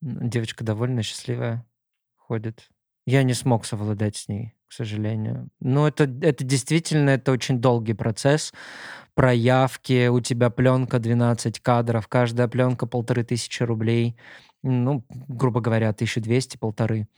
Девочка 0.01 0.65
довольная, 0.65 1.03
счастливая, 1.03 1.67
ходит. 2.17 2.69
Я 3.07 3.23
не 3.23 3.35
смог 3.35 3.65
совладать 3.65 4.17
с 4.17 4.29
ней, 4.29 4.55
к 4.71 4.73
сожалению. 4.73 5.49
Но 5.59 5.89
это, 5.89 6.05
это 6.23 6.45
действительно, 6.45 7.11
это 7.11 7.33
очень 7.33 7.61
долгий 7.61 7.95
процесс. 7.95 8.53
Проявки, 9.15 10.07
у 10.07 10.21
тебя 10.21 10.49
пленка 10.49 11.01
12 11.01 11.59
кадров, 11.59 12.07
каждая 12.07 12.47
пленка 12.47 12.87
полторы 12.87 13.25
тысячи 13.25 13.65
рублей. 13.65 14.17
Ну, 14.63 15.05
грубо 15.29 15.61
говоря, 15.61 15.89
1200, 15.89 16.57
полторы. 16.57 17.09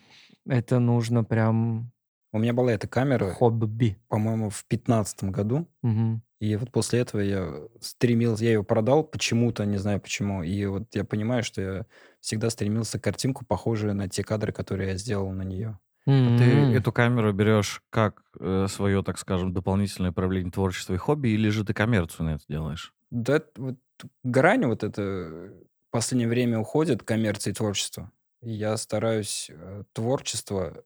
Это 0.47 0.79
нужно 0.79 1.25
прям 1.25 1.93
У 2.33 2.39
меня 2.39 2.55
была 2.55 2.73
эта 2.73 2.89
камера, 2.89 3.31
хобби. 3.33 3.99
по-моему, 4.09 4.49
в 4.49 4.65
15 4.65 5.25
году. 5.25 5.69
Мгм. 5.83 6.23
И 6.41 6.57
вот 6.57 6.73
после 6.73 7.01
этого 7.01 7.21
я 7.21 7.53
стремился, 7.81 8.45
я 8.45 8.53
ее 8.53 8.65
продал 8.65 9.05
почему-то, 9.05 9.67
не 9.67 9.77
знаю 9.77 10.01
почему. 10.01 10.43
И 10.43 10.65
вот 10.67 10.85
я 10.95 11.05
понимаю, 11.05 11.45
что 11.45 11.61
я 11.61 11.87
всегда 12.21 12.49
стремился 12.51 12.99
к 12.99 13.05
картинку, 13.05 13.45
похожую 13.45 13.95
на 13.95 14.09
те 14.09 14.25
кадры, 14.25 14.53
которые 14.53 14.91
я 14.93 14.97
сделал 14.97 15.31
на 15.33 15.43
нее. 15.43 15.79
А 16.07 16.31
Ты 16.39 16.45
М. 16.45 16.73
эту 16.75 16.93
камеру 16.93 17.33
берешь 17.33 17.83
как 17.91 18.23
свое, 18.69 19.03
так 19.03 19.19
скажем, 19.19 19.53
дополнительное 19.53 20.13
проявление 20.13 20.53
творчества 20.53 20.95
и 20.95 20.99
хобби, 20.99 21.29
или 21.29 21.49
же 21.49 21.65
ты 21.65 21.75
коммерцию 21.75 22.27
на 22.27 22.31
это 22.35 22.45
делаешь? 22.49 22.93
Да, 23.11 23.43
вот 23.57 23.77
грань 24.25 24.67
вот 24.67 24.83
это 24.83 25.03
в 25.03 25.91
последнее 25.91 26.29
время 26.29 26.59
уходит, 26.59 27.03
коммерция 27.03 27.53
и 27.53 27.55
творчество. 27.55 28.11
И 28.41 28.51
я 28.51 28.77
стараюсь 28.77 29.51
э, 29.53 29.85
творчество 29.93 30.85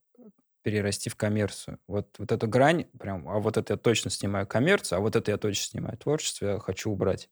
перерасти 0.63 1.09
в 1.11 1.17
коммерцию. 1.17 1.79
Вот, 1.87 2.17
вот 2.19 2.33
эту 2.33 2.49
грань, 2.49 2.87
прям, 2.99 3.29
а 3.29 3.39
вот 3.39 3.57
это 3.57 3.75
я 3.75 3.79
точно 3.79 4.11
снимаю 4.11 4.47
коммерцию, 4.47 4.99
а 4.99 5.01
вот 5.01 5.17
это 5.17 5.31
я 5.31 5.39
точно 5.39 5.65
снимаю 5.71 5.97
творчество, 5.97 6.47
я 6.47 6.59
хочу 6.59 6.91
убрать. 6.91 7.31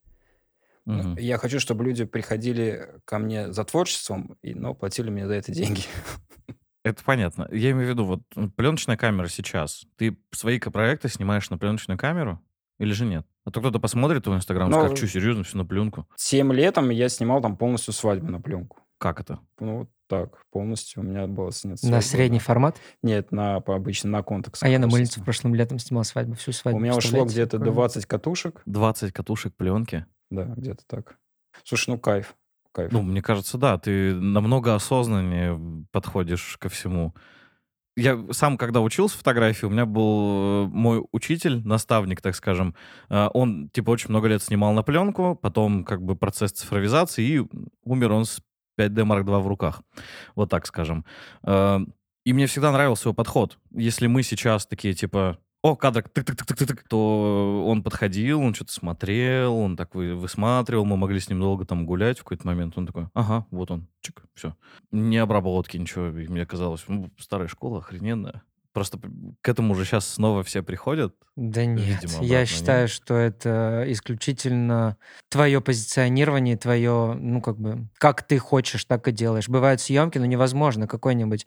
Мгм. 0.87 1.17
Я 1.17 1.39
хочу, 1.39 1.61
чтобы 1.61 1.85
люди 1.85 2.05
приходили 2.05 3.01
ко 3.05 3.19
мне 3.19 3.53
за 3.53 3.65
творчеством, 3.65 4.39
и, 4.43 4.55
но 4.55 4.75
платили 4.75 5.11
мне 5.11 5.27
за 5.27 5.35
это 5.35 5.53
деньги. 5.53 5.83
Это 6.85 7.03
понятно. 7.03 7.49
Я 7.51 7.71
имею 7.71 7.87
в 7.87 7.91
виду, 7.91 8.05
вот 8.05 8.21
пленочная 8.57 8.97
камера 8.99 9.27
сейчас. 9.29 9.87
Ты 9.97 10.17
свои 10.33 10.59
ка- 10.59 10.71
проекты 10.71 11.09
снимаешь 11.09 11.49
на 11.49 11.57
пленочную 11.59 11.97
камеру 11.99 12.41
или 12.79 12.93
же 12.93 13.07
нет? 13.07 13.27
А 13.45 13.51
то 13.51 13.61
кто-то 13.61 13.81
посмотрит 13.81 14.25
твой 14.25 14.37
инстаграм 14.37 14.69
и 14.69 14.71
Ну, 14.71 14.79
скажет, 14.79 14.99
что, 14.99 15.09
серьезно, 15.09 15.45
все 15.45 15.57
на 15.57 15.65
пленку? 15.65 16.07
Семь 16.17 16.53
летом 16.53 16.91
я 16.91 17.09
снимал 17.09 17.41
там 17.41 17.57
полностью 17.57 17.95
свадьбу 17.95 18.31
на 18.31 18.41
пленку. 18.41 18.81
Как 18.99 19.19
это? 19.21 19.41
Ну, 19.59 19.79
вот 19.79 19.91
так, 20.09 20.43
полностью 20.51 21.03
у 21.03 21.07
меня 21.07 21.27
было 21.27 21.51
снято 21.53 21.85
На 21.87 22.01
свадьба, 22.01 22.07
средний 22.07 22.39
да. 22.39 22.45
формат? 22.45 22.77
Нет, 23.03 23.33
на, 23.33 23.61
по 23.61 23.75
обычно 23.75 24.11
на 24.11 24.23
контекст. 24.23 24.63
А 24.63 24.69
я 24.69 24.79
на 24.79 24.87
мыльнице 24.87 25.23
прошлым 25.23 25.55
летом 25.55 25.79
снимал 25.79 26.05
свадьбу, 26.05 26.35
всю 26.35 26.53
свадьбу. 26.53 26.79
У 26.79 26.83
меня 26.83 26.93
ушло 26.93 27.01
представляете, 27.25 27.33
где-то 27.35 27.59
какое? 27.59 27.73
20 27.73 28.07
катушек. 28.07 28.63
20 28.67 29.13
катушек 29.13 29.55
пленки? 29.57 30.05
Да, 30.31 30.45
где-то 30.45 30.85
так. 30.87 31.17
Слушай, 31.65 31.91
ну 31.91 31.99
кайф. 31.99 32.35
Кайф. 32.75 32.93
Ну, 32.93 33.03
мне 33.03 33.23
кажется, 33.23 33.57
да, 33.57 33.79
ты 33.79 34.15
намного 34.15 34.75
осознаннее 34.75 35.87
подходишь 35.93 36.57
ко 36.61 36.69
всему. 36.69 37.15
Я 37.97 38.19
сам, 38.33 38.57
когда 38.59 38.81
учился 38.81 39.17
фотографии, 39.17 39.67
у 39.67 39.71
меня 39.71 39.87
был 39.87 40.65
э, 40.65 40.69
мой 40.69 41.05
учитель, 41.13 41.63
наставник, 41.65 42.21
так 42.21 42.35
скажем. 42.35 42.75
э, 43.09 43.29
Он, 43.33 43.69
типа, 43.71 43.91
очень 43.91 44.11
много 44.11 44.27
лет 44.27 44.43
снимал 44.43 44.73
на 44.73 44.83
пленку, 44.83 45.39
потом, 45.41 45.85
как 45.85 46.03
бы, 46.03 46.17
процесс 46.17 46.51
цифровизации, 46.53 47.25
и 47.25 47.47
умер 47.85 48.13
он 48.13 48.25
с 48.25 48.41
5D 48.77 49.05
Mark 49.07 49.25
II 49.25 49.41
в 49.41 49.47
руках. 49.47 49.83
Вот 50.35 50.51
так 50.51 50.67
скажем. 50.67 51.05
Э, 51.45 51.79
И 52.27 52.33
мне 52.33 52.47
всегда 52.47 52.73
нравился 52.73 53.09
его 53.09 53.15
подход. 53.15 53.59
Если 53.71 54.09
мы 54.09 54.23
сейчас 54.25 54.67
такие, 54.67 54.95
типа, 54.95 55.39
о, 55.65 55.77
кадр, 55.77 56.03
тык-тык-тык-тык, 56.13 56.83
то 56.91 57.65
он 57.67 57.83
подходил, 57.83 58.41
он 58.41 58.53
что-то 58.53 58.71
смотрел, 58.75 59.57
он 59.57 59.79
так 59.79 59.95
вы- 59.95 60.15
высматривал, 60.15 60.85
мы 60.85 60.99
могли 60.99 61.19
с 61.19 61.31
ним 61.31 61.41
долго 61.41 61.65
там 61.65 61.87
гулять 61.87 62.19
в 62.19 62.23
какой-то 62.23 62.47
момент. 62.47 62.77
Он 62.77 62.87
такой, 62.87 63.07
ага, 63.15 63.47
вот 63.51 63.71
он, 63.71 63.89
чик, 64.03 64.25
все. 64.35 64.55
Не 64.93 65.17
обработки, 65.17 65.79
ничего. 65.79 66.09
И 66.09 66.29
мне 66.29 66.45
казалось, 66.45 66.85
ну, 66.87 67.11
старая 67.19 67.49
школа 67.49 67.79
охрененная. 67.79 68.43
Просто 68.75 68.99
к 69.41 69.49
этому 69.49 69.73
уже 69.73 69.87
сейчас 69.87 70.07
снова 70.07 70.43
все 70.43 70.63
приходят. 70.63 71.15
Да 71.35 71.65
нет, 71.65 71.79
Видимо, 71.79 72.13
обратно 72.17 72.25
я 72.27 72.41
нет. 72.41 72.49
считаю, 72.49 72.89
что 72.89 73.15
это 73.15 73.85
исключительно 73.87 74.99
твое 75.31 75.63
позиционирование, 75.63 76.59
твое, 76.59 77.15
ну, 77.15 77.41
как 77.41 77.59
бы, 77.59 77.89
как 77.95 78.23
ты 78.25 78.37
хочешь, 78.39 78.85
так 78.85 79.09
и 79.09 79.13
делаешь. 79.13 79.49
Бывают 79.49 79.81
съемки, 79.81 80.19
но 80.19 80.27
невозможно 80.27 80.87
какой-нибудь 80.89 81.47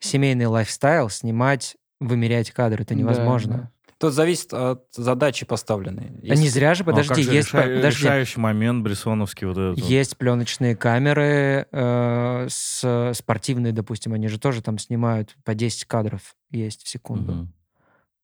семейный 0.00 0.46
лайфстайл 0.46 1.10
снимать, 1.10 1.76
вымерять 2.00 2.50
кадры, 2.50 2.82
это 2.82 2.94
Да, 2.94 3.00
невозможно. 3.00 3.52
да. 3.52 3.70
Тут 3.98 4.12
зависит 4.14 4.54
от 4.54 4.84
задачи 4.94 5.44
поставленной. 5.44 6.12
А 6.30 6.34
не 6.36 6.48
зря 6.48 6.74
же, 6.74 6.84
Ну, 6.84 6.90
а 6.90 6.92
подожди, 6.92 7.14
как 7.14 7.24
же 7.24 7.32
есть, 7.32 7.48
реша- 7.48 7.62
по- 7.62 7.76
подожди, 7.76 8.04
решающий 8.04 8.40
момент 8.40 8.84
Брессоновский 8.84 9.46
вот 9.48 9.58
этот. 9.58 9.80
вот. 9.80 9.88
есть 9.90 10.16
пленочные 10.16 10.76
камеры 10.76 11.66
э, 11.72 12.46
с 12.48 13.12
спортивные, 13.16 13.72
допустим, 13.72 14.12
они 14.12 14.28
же 14.28 14.38
тоже 14.38 14.62
там 14.62 14.78
снимают 14.78 15.34
по 15.44 15.54
10 15.54 15.84
кадров 15.86 16.36
есть 16.52 16.84
в 16.84 16.88
секунду. 16.88 17.32
Мгм. 17.32 17.52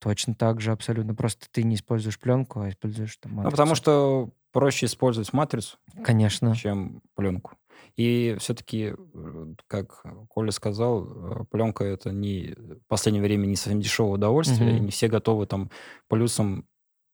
Точно 0.00 0.34
так 0.36 0.60
же 0.60 0.70
абсолютно. 0.70 1.14
Просто 1.14 1.46
ты 1.50 1.64
не 1.64 1.74
используешь 1.74 2.20
пленку, 2.20 2.60
а 2.60 2.68
используешь 2.68 3.16
там 3.16 3.32
Ну, 3.32 3.36
матрицу. 3.38 3.50
потому 3.56 3.74
что 3.74 4.30
проще 4.52 4.86
использовать 4.86 5.32
матрицу, 5.32 5.78
Конечно. 6.04 6.54
чем 6.54 7.00
пленку. 7.16 7.54
И 7.96 8.36
все-таки, 8.38 8.94
как 9.66 10.02
Коля 10.28 10.50
сказал, 10.50 11.46
пленка 11.50 11.84
это 11.84 12.10
не 12.12 12.54
в 12.56 12.86
последнее 12.88 13.22
время 13.22 13.46
не 13.46 13.56
совсем 13.56 13.80
дешевое 13.80 14.14
удовольствие, 14.14 14.70
Мгм. 14.70 14.76
и 14.78 14.80
не 14.86 14.90
все 14.90 15.08
готовы 15.08 15.46
там 15.46 15.70
плюсом 16.08 16.66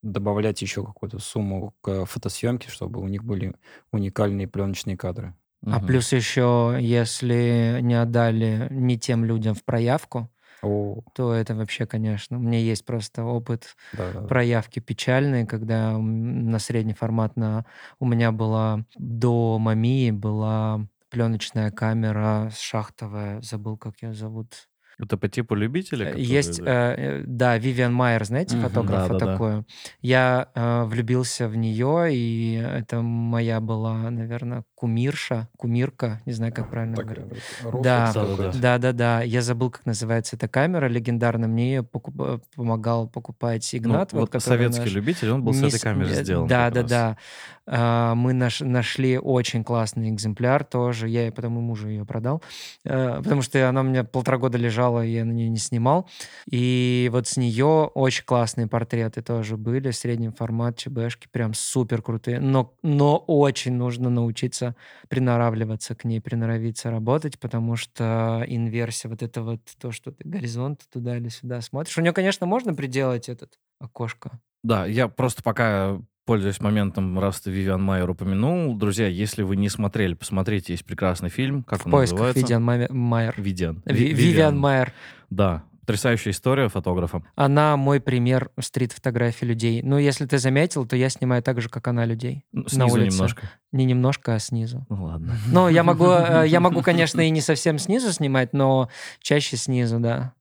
добавлять 0.02 0.62
еще 0.62 0.84
какую-то 0.84 1.18
сумму 1.18 1.74
к 1.82 2.06
фотосъемке, 2.06 2.70
чтобы 2.70 3.00
у 3.00 3.08
них 3.08 3.22
были 3.24 3.54
уникальные 3.92 4.48
пленочные 4.48 4.96
кадры. 4.96 5.34
А 5.66 5.78
плюс 5.78 6.12
еще, 6.12 6.78
если 6.80 7.80
не 7.82 7.94
отдали 8.00 8.68
не 8.70 8.98
тем 8.98 9.26
людям 9.26 9.54
в 9.54 9.62
проявку, 9.62 10.30
О, 10.62 11.00
то 11.14 11.32
это 11.32 11.54
вообще, 11.54 11.86
конечно, 11.86 12.36
у 12.36 12.40
меня 12.40 12.58
есть 12.58 12.84
просто 12.84 13.24
опыт 13.24 13.76
да, 13.92 14.10
да. 14.12 14.20
проявки 14.22 14.80
печальные, 14.80 15.46
когда 15.46 15.96
на 15.98 16.58
средний 16.58 16.94
формат 16.94 17.36
на... 17.36 17.64
у 17.98 18.06
меня 18.06 18.30
была 18.32 18.84
до 18.96 19.58
Мамии 19.58 20.10
была 20.10 20.86
пленочная 21.10 21.70
камера 21.70 22.50
шахтовая, 22.56 23.40
забыл, 23.40 23.76
как 23.76 23.94
ее 24.02 24.14
зовут. 24.14 24.68
Это 24.98 25.16
по 25.16 25.28
типу 25.28 25.54
любителя? 25.54 26.04
Э, 26.04 26.08
которые, 26.08 26.26
Есть, 26.28 26.62
да? 26.62 26.92
э, 26.92 27.20
э, 27.20 27.22
да, 27.26 27.58
Вивиан 27.58 27.92
Майер, 27.94 28.24
знаете, 28.24 28.56
Мгм. 28.56 28.68
фотографа 28.68 29.12
Да-да-да. 29.14 29.32
такую. 29.32 29.66
Я 30.02 30.50
э, 30.54 30.84
влюбился 30.84 31.48
в 31.48 31.56
нее, 31.56 32.14
и 32.14 32.54
это 32.54 33.00
моя 33.00 33.60
была, 33.60 34.10
наверное, 34.10 34.64
кумирша, 34.80 35.46
кумирка, 35.58 36.22
не 36.24 36.32
знаю, 36.32 36.54
как 36.54 36.70
правильно 36.70 36.96
Так, 36.96 37.04
говорить. 37.04 37.26
э, 37.60 37.64
рофл 37.64 37.82
Да. 37.82 38.12
такой. 38.14 38.36
Да-да-да. 38.36 38.58
Да-да-да, 38.60 39.22
я 39.22 39.42
забыл, 39.42 39.68
как 39.70 39.84
называется 39.84 40.36
эта 40.36 40.48
камера 40.48 40.86
легендарная. 40.88 41.48
Мне 41.50 41.74
ее 41.74 41.82
покуп- 41.82 42.40
помогал 42.56 43.06
покупать 43.06 43.68
Ну, 43.74 43.78
Игнат. 43.78 44.14
вот 44.14 44.30
который 44.30 44.42
советский 44.56 44.84
наш- 44.84 44.92
любитель, 44.94 45.30
он 45.32 45.44
был 45.44 45.52
с 45.52 45.60
не 45.60 45.68
этой 45.68 45.78
с- 45.78 45.82
камерой 45.82 46.12
э, 46.12 46.24
сделан. 46.24 46.46
Да, 46.48 46.70
да, 46.70 46.80
раз. 46.80 46.90
да. 46.90 47.16
А, 47.72 48.14
Мы 48.14 48.32
наш- 48.32 48.60
нашли 48.62 49.18
очень 49.18 49.62
классный 49.64 50.08
экземпляр 50.08 50.64
тоже. 50.64 51.08
Я 51.08 51.28
и 51.28 51.30
потом 51.30 51.58
и 51.58 51.60
мужу 51.60 51.88
ее 51.88 52.04
продал, 52.06 52.42
э, 52.84 53.20
потому 53.22 53.42
что 53.42 53.68
она 53.68 53.82
у 53.82 53.84
меня 53.84 54.02
полтора 54.02 54.38
года 54.38 54.56
лежала, 54.58 55.04
и 55.04 55.10
я 55.12 55.24
на 55.26 55.30
нее 55.32 55.48
не 55.50 55.58
снимал. 55.58 56.08
И 56.50 57.08
вот 57.12 57.28
с 57.28 57.36
нее 57.36 57.66
очень 57.94 58.24
классные 58.24 58.66
портреты 58.66 59.20
тоже 59.22 59.56
были, 59.58 59.90
средний 59.90 60.30
формат, 60.30 60.78
ЧБшки, 60.78 61.28
прям 61.30 61.52
супер 61.54 62.00
крутые. 62.02 62.40
Но, 62.40 62.72
но 62.82 63.18
очень 63.18 63.74
нужно 63.74 64.08
научиться 64.10 64.69
надо 64.70 64.76
приноравливаться 65.08 65.94
к 65.94 66.04
ней, 66.04 66.20
приноровиться 66.20 66.90
работать, 66.90 67.38
потому 67.38 67.76
что 67.76 68.44
инверсия, 68.46 69.10
вот 69.10 69.22
это 69.22 69.42
вот 69.42 69.60
то, 69.78 69.92
что 69.92 70.10
ты 70.12 70.28
горизонт 70.28 70.82
туда 70.92 71.16
или 71.16 71.28
сюда 71.28 71.60
смотришь. 71.60 71.96
У 71.98 72.00
нее, 72.02 72.12
конечно, 72.12 72.46
можно 72.46 72.74
приделать 72.74 73.28
этот 73.28 73.58
окошко. 73.80 74.40
Да, 74.62 74.86
я 74.86 75.08
просто 75.08 75.42
пока 75.42 76.00
пользуясь 76.26 76.60
моментом, 76.60 77.18
раз 77.18 77.40
ты 77.40 77.50
Вивиан 77.50 77.82
Майер 77.82 78.08
упомянул, 78.08 78.76
друзья, 78.76 79.08
если 79.08 79.42
вы 79.42 79.56
не 79.56 79.68
смотрели, 79.68 80.14
посмотрите, 80.14 80.74
есть 80.74 80.84
прекрасный 80.84 81.28
фильм, 81.28 81.64
как 81.64 81.80
В 81.80 81.86
он 81.86 81.92
поисках 81.92 82.20
называется? 82.20 82.40
Вивиан 82.46 82.62
Ма- 82.62 82.86
Майер. 82.90 83.34
Видиан. 83.36 83.82
Ви- 83.84 84.12
Вивиан 84.12 84.56
Майер. 84.56 84.92
Да, 85.30 85.64
потрясающая 85.80 86.32
история 86.32 86.68
фотографа. 86.68 87.22
Она 87.34 87.76
мой 87.76 88.00
пример 88.00 88.50
стрит-фотографии 88.60 89.44
людей. 89.44 89.82
Ну, 89.82 89.98
если 89.98 90.26
ты 90.26 90.38
заметил, 90.38 90.86
то 90.86 90.96
я 90.96 91.08
снимаю 91.08 91.42
так 91.42 91.60
же, 91.60 91.68
как 91.68 91.88
она 91.88 92.04
людей. 92.04 92.44
Ну, 92.52 92.62
На 92.62 92.68
Снизу 92.68 92.94
улице. 92.94 93.14
немножко. 93.16 93.50
Не 93.72 93.84
немножко, 93.84 94.34
а 94.34 94.38
снизу. 94.38 94.86
Ну 94.88 95.04
ладно. 95.04 95.36
Ну, 95.48 95.68
я 95.68 95.82
могу, 95.82 96.06
э, 96.10 96.44
я 96.48 96.60
могу, 96.60 96.82
конечно, 96.82 97.20
и 97.20 97.30
не 97.30 97.40
совсем 97.40 97.78
снизу 97.78 98.12
снимать, 98.12 98.52
но 98.52 98.88
чаще 99.20 99.56
снизу, 99.56 99.98
да. 100.00 100.34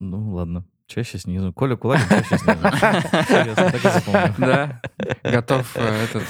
Ну 0.00 0.32
ладно. 0.32 0.64
Чаще 0.86 1.18
снизу. 1.18 1.52
Коля 1.52 1.76
Кулагин 1.76 2.06
чаще 2.08 2.38
снизу. 2.38 2.58
Да, 4.38 4.80
готов 5.24 5.72
э, 5.76 6.04
этот 6.04 6.24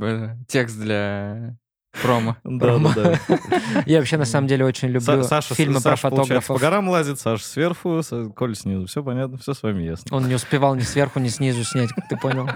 э, 0.00 0.36
текст 0.48 0.78
для 0.78 1.56
промо. 2.02 2.36
Да, 2.44 2.78
да, 2.78 2.92
да. 2.94 3.18
Я 3.86 3.98
вообще, 3.98 4.16
на 4.16 4.24
самом 4.24 4.46
деле, 4.48 4.64
очень 4.64 4.88
люблю 4.88 5.00
Са- 5.20 5.22
Саша, 5.24 5.54
фильмы 5.54 5.80
Саша, 5.80 6.02
про 6.02 6.10
получается, 6.10 6.34
по 6.48 6.54
фотографов. 6.54 6.60
горам 6.60 6.88
лазит, 6.88 7.20
Саша 7.20 7.44
сверху, 7.44 8.00
Коля 8.34 8.54
снизу. 8.54 8.86
Все 8.86 9.02
понятно, 9.02 9.38
все 9.38 9.54
с 9.54 9.62
вами 9.62 9.82
ясно. 9.82 10.16
Он 10.16 10.28
не 10.28 10.34
успевал 10.34 10.74
ни 10.74 10.80
сверху, 10.80 11.18
ни 11.20 11.28
снизу 11.28 11.64
снять, 11.64 11.90
как 11.90 12.08
ты 12.08 12.16
понял. 12.16 12.48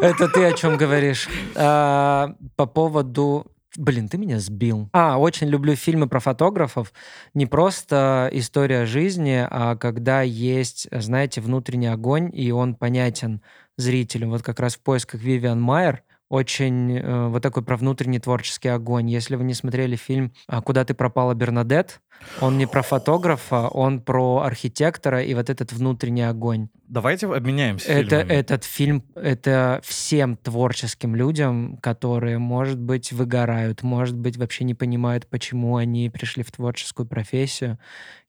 Это 0.00 0.28
ты 0.28 0.44
о 0.44 0.52
чем 0.52 0.76
говоришь? 0.76 1.28
А, 1.54 2.34
По 2.56 2.66
поводу... 2.66 3.46
Блин, 3.78 4.10
ты 4.10 4.18
меня 4.18 4.38
сбил. 4.38 4.90
А, 4.92 5.16
очень 5.16 5.46
люблю 5.48 5.74
фильмы 5.76 6.06
про 6.06 6.20
фотографов. 6.20 6.92
Не 7.32 7.46
просто 7.46 8.28
история 8.30 8.84
жизни, 8.84 9.46
а 9.50 9.76
когда 9.76 10.20
есть, 10.20 10.88
знаете, 10.92 11.40
внутренний 11.40 11.86
огонь, 11.86 12.28
и 12.34 12.50
он 12.52 12.74
понятен 12.74 13.40
зрителю. 13.78 14.28
Вот 14.28 14.42
как 14.42 14.60
раз 14.60 14.74
в 14.74 14.80
поисках 14.80 15.22
Вивиан 15.22 15.58
Майер 15.58 16.02
очень 16.32 16.96
э, 16.96 17.28
вот 17.28 17.42
такой 17.42 17.62
про 17.62 17.76
внутренний 17.76 18.18
творческий 18.18 18.68
огонь. 18.68 19.10
Если 19.10 19.36
вы 19.36 19.44
не 19.44 19.52
смотрели 19.52 19.96
фильм 19.96 20.32
«А 20.46 20.62
«Куда 20.62 20.82
ты 20.86 20.94
пропала, 20.94 21.34
Бернадет», 21.34 22.00
он 22.40 22.56
не 22.56 22.66
про 22.66 22.80
фотографа, 22.80 23.68
он 23.68 24.00
про 24.00 24.38
архитектора 24.38 25.22
и 25.22 25.34
вот 25.34 25.50
этот 25.50 25.74
внутренний 25.74 26.22
огонь. 26.22 26.68
Давайте 26.88 27.26
обменяемся 27.26 27.86
Это, 27.92 28.20
фильмами. 28.20 28.32
этот 28.32 28.64
фильм, 28.64 29.04
это 29.14 29.80
всем 29.84 30.38
творческим 30.38 31.14
людям, 31.14 31.76
которые, 31.82 32.38
может 32.38 32.78
быть, 32.78 33.12
выгорают, 33.12 33.82
может 33.82 34.16
быть, 34.16 34.38
вообще 34.38 34.64
не 34.64 34.74
понимают, 34.74 35.26
почему 35.26 35.76
они 35.76 36.08
пришли 36.08 36.42
в 36.42 36.50
творческую 36.50 37.06
профессию. 37.06 37.78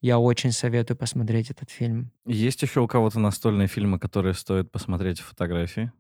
Я 0.02 0.20
очень 0.20 0.52
советую 0.52 0.98
посмотреть 0.98 1.52
этот 1.52 1.70
фильм. 1.70 2.12
Есть 2.26 2.62
еще 2.64 2.82
у 2.82 2.88
кого-то 2.88 3.20
настольные 3.20 3.70
фильмы, 3.70 3.98
которые 3.98 4.34
стоит 4.34 4.72
посмотреть 4.72 5.22
в 5.22 5.26
фотографии? 5.26 5.94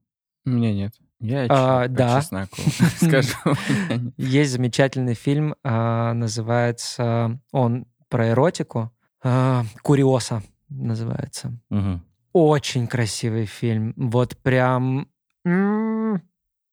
У 0.45 0.49
меня 0.49 0.73
нет. 0.73 0.93
Я 1.23 1.47
А, 1.49 1.87
да. 1.87 2.19
чесноку 2.21 2.57
скажу. 2.97 3.37
Есть 4.17 4.51
замечательный 4.51 5.13
фильм, 5.13 5.55
а, 5.63 6.13
называется 6.13 7.39
он 7.53 7.85
про 8.09 8.29
эротику. 8.29 8.91
а, 9.23 9.63
Куриоса 9.81 10.43
называется. 10.69 11.57
Очень 12.33 12.87
красивый 12.87 13.45
фильм. 13.45 13.93
Вот 13.95 14.37
прям... 14.37 15.07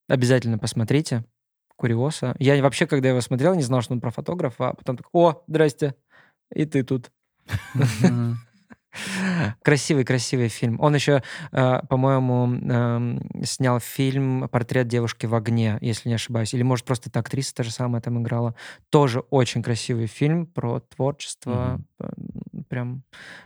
Обязательно 0.09 0.59
посмотрите. 0.59 1.25
Куриоса. 1.77 2.35
Я 2.41 2.61
вообще, 2.63 2.87
когда 2.87 3.09
его 3.11 3.21
смотрел, 3.21 3.55
не 3.55 3.63
знал, 3.63 3.83
что 3.83 3.95
он 3.95 4.01
про 4.01 4.11
фотографа, 4.11 4.71
а 4.71 4.75
потом 4.75 4.97
так, 4.97 5.07
о, 5.13 5.45
здрасте, 5.47 5.95
и 6.53 6.65
ты 6.65 6.83
тут. 6.83 7.13
Мгм. 8.93 9.55
Красивый, 9.63 10.05
красивый 10.05 10.49
фильм. 10.49 10.81
Он 10.81 10.95
еще, 10.95 11.23
э, 11.53 11.81
по-моему, 11.89 12.47
эм, 12.71 13.21
снял 13.45 13.81
фильм 13.81 14.49
«Портрет 14.49 14.89
девушки 14.89 15.27
в 15.27 15.35
огне», 15.35 15.79
если 15.81 16.09
не 16.09 16.15
ошибаюсь. 16.17 16.55
Или, 16.55 16.63
может, 16.63 16.85
просто 16.85 17.09
эта 17.11 17.21
актриса 17.21 17.55
та 17.55 17.63
же 17.63 17.71
самая 17.71 18.03
там 18.03 18.21
играла. 18.23 18.55
Тоже 18.91 19.21
очень 19.31 19.63
красивый 19.63 20.07
фильм 20.07 20.47
про 20.47 20.81
творчество. 20.81 21.81
Прям 22.71 23.03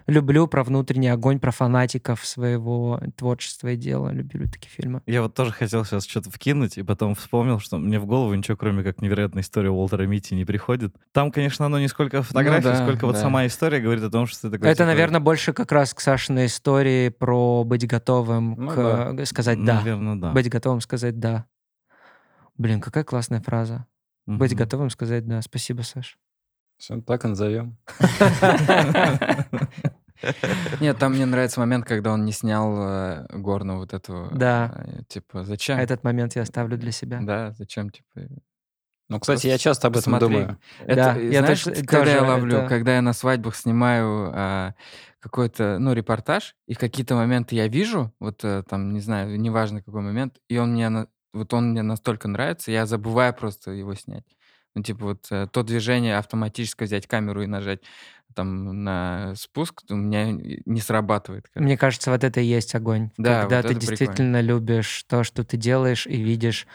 люблю 0.06 0.46
про 0.46 0.62
внутренний 0.62 1.08
огонь, 1.08 1.40
про 1.40 1.50
фанатиков 1.50 2.26
своего 2.26 3.00
творчества 3.16 3.68
и 3.68 3.76
дела. 3.76 4.12
Люблю 4.12 4.44
такие 4.44 4.68
фильмы. 4.68 5.00
Я 5.06 5.22
вот 5.22 5.32
тоже 5.32 5.50
хотел 5.50 5.82
сейчас 5.86 6.04
что-то 6.04 6.30
вкинуть, 6.30 6.76
и 6.76 6.82
потом 6.82 7.14
вспомнил, 7.14 7.58
что 7.58 7.78
мне 7.78 7.98
в 7.98 8.04
голову 8.04 8.34
ничего, 8.34 8.58
кроме 8.58 8.82
как 8.82 9.00
невероятная 9.00 9.42
история 9.42 9.70
Уолтера 9.70 10.02
Митти, 10.02 10.34
не 10.34 10.44
приходит. 10.44 10.94
Там, 11.12 11.32
конечно, 11.32 11.64
оно 11.64 11.80
не 11.80 11.88
сколько 11.88 12.22
фотографий, 12.22 12.64
да, 12.64 12.82
сколько 12.82 13.06
вот 13.06 13.14
да. 13.14 13.22
сама 13.22 13.46
история 13.46 13.80
говорит 13.80 14.04
о 14.04 14.10
том, 14.10 14.26
что 14.26 14.42
ты 14.42 14.50
такой... 14.50 14.68
Это, 14.68 14.76
типа, 14.76 14.86
наверное, 14.88 15.20
больше 15.20 15.54
как 15.54 15.72
раз 15.72 15.94
к 15.94 16.00
Сашиной 16.00 16.44
истории 16.44 17.08
про 17.08 17.64
быть 17.64 17.86
готовым 17.86 18.56
Ну 18.58 18.70
к 18.72 19.14
э, 19.20 19.24
сказать 19.24 19.64
«да». 19.64 19.76
Наверное, 19.76 20.16
да. 20.16 20.32
Быть 20.32 20.50
готовым 20.50 20.82
сказать 20.82 21.18
«да». 21.18 21.46
Блин, 22.58 22.82
какая 22.82 23.04
классная 23.04 23.40
фраза. 23.40 23.86
Быть 24.26 24.52
Мгм. 24.52 24.58
готовым 24.58 24.90
сказать 24.90 25.26
«да». 25.26 25.40
Спасибо, 25.40 25.80
Саш. 25.80 26.18
Всё, 26.84 27.00
так 27.00 27.24
и 27.24 27.28
назовем. 27.28 27.78
Нет, 30.80 30.98
там 30.98 31.12
мне 31.14 31.24
нравится 31.24 31.60
момент, 31.60 31.86
когда 31.86 32.12
он 32.12 32.26
не 32.26 32.32
снял 32.32 32.76
э, 32.78 33.26
горного 33.30 33.78
вот 33.78 33.94
этого. 33.94 34.30
Да. 34.36 34.84
э, 34.86 35.02
Типа, 35.08 35.44
зачем? 35.44 35.78
Этот 35.78 36.04
момент 36.04 36.36
я 36.36 36.42
оставлю 36.42 36.76
для 36.76 36.92
себя. 36.92 37.20
Да, 37.22 37.52
зачем, 37.52 37.88
типа... 37.88 38.20
Ну, 39.08 39.18
кстати, 39.18 39.46
я 39.46 39.56
часто 39.56 39.86
об 39.88 39.94
этом 39.96 40.12
Посмотри. 40.12 40.28
думаю. 40.36 40.58
Это, 40.80 40.94
Да, 40.94 41.16
э, 41.18 41.30
я 41.30 41.40
знаешь, 41.40 41.64
тоже- 41.64 41.84
когда 41.86 42.10
я 42.10 42.18
тоже 42.18 42.30
ловлю, 42.30 42.56
это- 42.58 42.68
когда 42.68 42.94
я 42.96 43.00
на 43.02 43.14
свадьбах 43.14 43.56
снимаю 43.56 44.30
а, 44.34 44.74
какой-то, 45.20 45.78
ну, 45.78 45.94
репортаж, 45.94 46.54
и 46.66 46.74
какие-то 46.74 47.14
моменты 47.14 47.54
я 47.54 47.66
вижу, 47.68 48.12
вот 48.20 48.44
э, 48.44 48.62
там, 48.68 48.92
не 48.92 49.00
знаю, 49.00 49.40
неважно 49.40 49.80
какой 49.82 50.02
момент, 50.02 50.36
и 50.50 50.58
он 50.58 50.72
мне, 50.74 51.06
вот 51.32 51.54
он 51.54 51.70
мне 51.70 51.80
настолько 51.82 52.28
нравится, 52.28 52.70
я 52.70 52.84
забываю 52.84 53.32
просто 53.32 53.70
его 53.70 53.94
снять. 53.94 54.24
Ну, 54.74 54.82
типа 54.82 55.04
вот 55.04 55.26
э, 55.30 55.46
то 55.50 55.62
движение 55.62 56.16
автоматически 56.18 56.84
взять 56.84 57.06
камеру 57.06 57.42
и 57.42 57.46
нажать 57.46 57.82
там 58.34 58.84
на 58.84 59.34
спуск, 59.36 59.82
у 59.88 59.94
меня 59.94 60.32
не 60.32 60.80
срабатывает. 60.80 61.48
короче. 61.52 61.64
Мне 61.64 61.78
кажется, 61.78 62.10
вот 62.10 62.24
это 62.24 62.40
и 62.40 62.44
есть 62.44 62.74
огонь. 62.74 63.10
Да, 63.16 63.42
когда 63.42 63.56
вот 63.56 63.62
ты 63.62 63.68
это 63.68 63.78
прикольно. 63.78 63.80
действительно 63.80 64.40
любишь 64.40 65.04
то, 65.08 65.24
что 65.24 65.44
ты 65.44 65.56
делаешь, 65.56 66.06
и 66.06 66.20
видишь. 66.20 66.66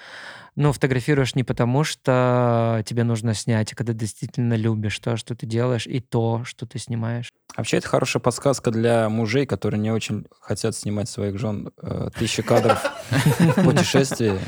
Ну, 0.56 0.74
фотографируешь 0.74 1.36
не 1.36 1.44
потому, 1.44 1.84
что 1.84 2.84
тебе 2.86 3.04
нужно 3.04 3.34
снять, 3.34 3.72
а 3.72 3.76
когда 3.76 3.94
действительно 3.94 4.56
любишь 4.56 4.98
то, 5.00 5.16
что 5.16 5.36
ты 5.36 5.46
делаешь, 5.46 5.88
и 5.88 6.00
то, 6.00 6.44
что 6.44 6.66
ты 6.66 6.80
снимаешь. 6.80 7.32
Вообще, 7.56 7.78
это 7.78 7.88
хорошая 7.88 8.22
подсказка 8.22 8.72
для 8.72 9.08
мужей, 9.10 9.46
которые 9.46 9.80
не 9.80 9.92
очень 9.92 10.26
хотят 10.42 10.76
снимать 10.76 11.10
своих 11.10 11.38
жен 11.38 11.72
э, 11.82 12.10
тысячи 12.18 12.42
кадров 12.42 12.84
в 13.12 13.64
путешествии. 13.64 14.40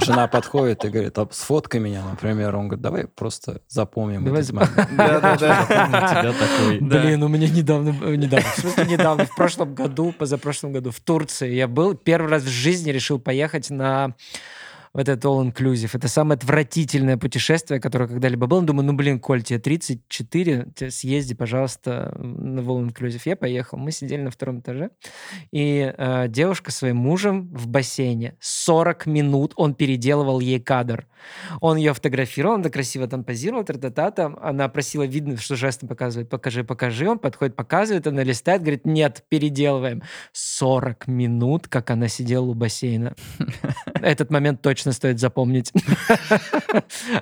Жена 0.00 0.26
подходит 0.26 0.84
и 0.84 0.88
говорит, 0.88 1.18
а 1.18 1.28
сфоткай 1.30 1.80
меня, 1.80 2.02
например. 2.04 2.56
Он 2.56 2.68
говорит, 2.68 2.82
давай 2.82 3.06
просто 3.06 3.60
запомним 3.68 4.24
Давай 4.24 4.42
этот 4.42 4.54
момент. 4.54 4.88
Да-да-да. 4.96 6.34
Блин, 6.80 7.22
у 7.22 7.28
меня 7.28 7.48
недавно, 7.48 7.94
э, 8.02 8.14
недавно, 8.16 8.48
в 8.48 8.60
смысле 8.60 8.86
недавно, 8.86 9.24
в 9.26 9.34
прошлом 9.34 9.74
году, 9.74 10.12
позапрошлом 10.12 10.72
году 10.72 10.90
в 10.90 11.00
Турции 11.00 11.52
я 11.54 11.68
был, 11.68 11.94
первый 11.94 12.30
раз 12.30 12.42
в 12.42 12.48
жизни 12.48 12.90
решил 12.90 13.18
поехать 13.18 13.70
на 13.70 14.14
вот 14.94 15.08
этот 15.08 15.24
all-inclusive. 15.24 15.90
Это 15.92 16.06
самое 16.08 16.36
отвратительное 16.36 17.16
путешествие, 17.16 17.80
которое 17.80 18.08
когда-либо 18.08 18.46
было. 18.46 18.62
Думаю, 18.62 18.86
ну, 18.86 18.92
блин, 18.92 19.18
Коль, 19.18 19.42
тебе 19.42 19.58
34, 19.58 20.68
тебе 20.74 20.90
съезди, 20.90 21.34
пожалуйста, 21.34 22.14
на 22.16 22.60
all-inclusive. 22.60 23.20
Я 23.24 23.36
поехал. 23.36 23.76
Мы 23.76 23.90
сидели 23.90 24.22
на 24.22 24.30
втором 24.30 24.60
этаже, 24.60 24.90
и 25.50 25.92
э, 25.96 26.28
девушка 26.28 26.70
своим 26.70 26.96
мужем 26.96 27.48
в 27.52 27.66
бассейне. 27.66 28.36
40 28.40 29.06
минут 29.06 29.52
он 29.56 29.74
переделывал 29.74 30.38
ей 30.38 30.60
кадр. 30.60 31.06
Он 31.60 31.76
ее 31.76 31.94
фотографировал, 31.94 32.56
она 32.56 32.70
красиво 32.70 33.06
там 33.06 33.24
позировала, 33.24 33.64
тра-та-та, 33.64 34.10
там. 34.10 34.38
Она 34.40 34.68
просила, 34.68 35.04
видно, 35.04 35.36
что 35.36 35.56
жестом 35.56 35.88
показывает, 35.88 36.28
покажи, 36.28 36.64
покажи. 36.64 37.08
Он 37.08 37.18
подходит, 37.18 37.56
показывает, 37.56 38.06
она 38.06 38.22
листает, 38.22 38.62
говорит, 38.62 38.86
нет, 38.86 39.24
переделываем. 39.28 40.02
40 40.32 41.06
минут, 41.08 41.68
как 41.68 41.90
она 41.90 42.08
сидела 42.08 42.44
у 42.44 42.54
бассейна. 42.54 43.14
Этот 43.94 44.30
момент 44.30 44.62
точно 44.62 44.83
стоит 44.92 45.18
запомнить. 45.20 45.72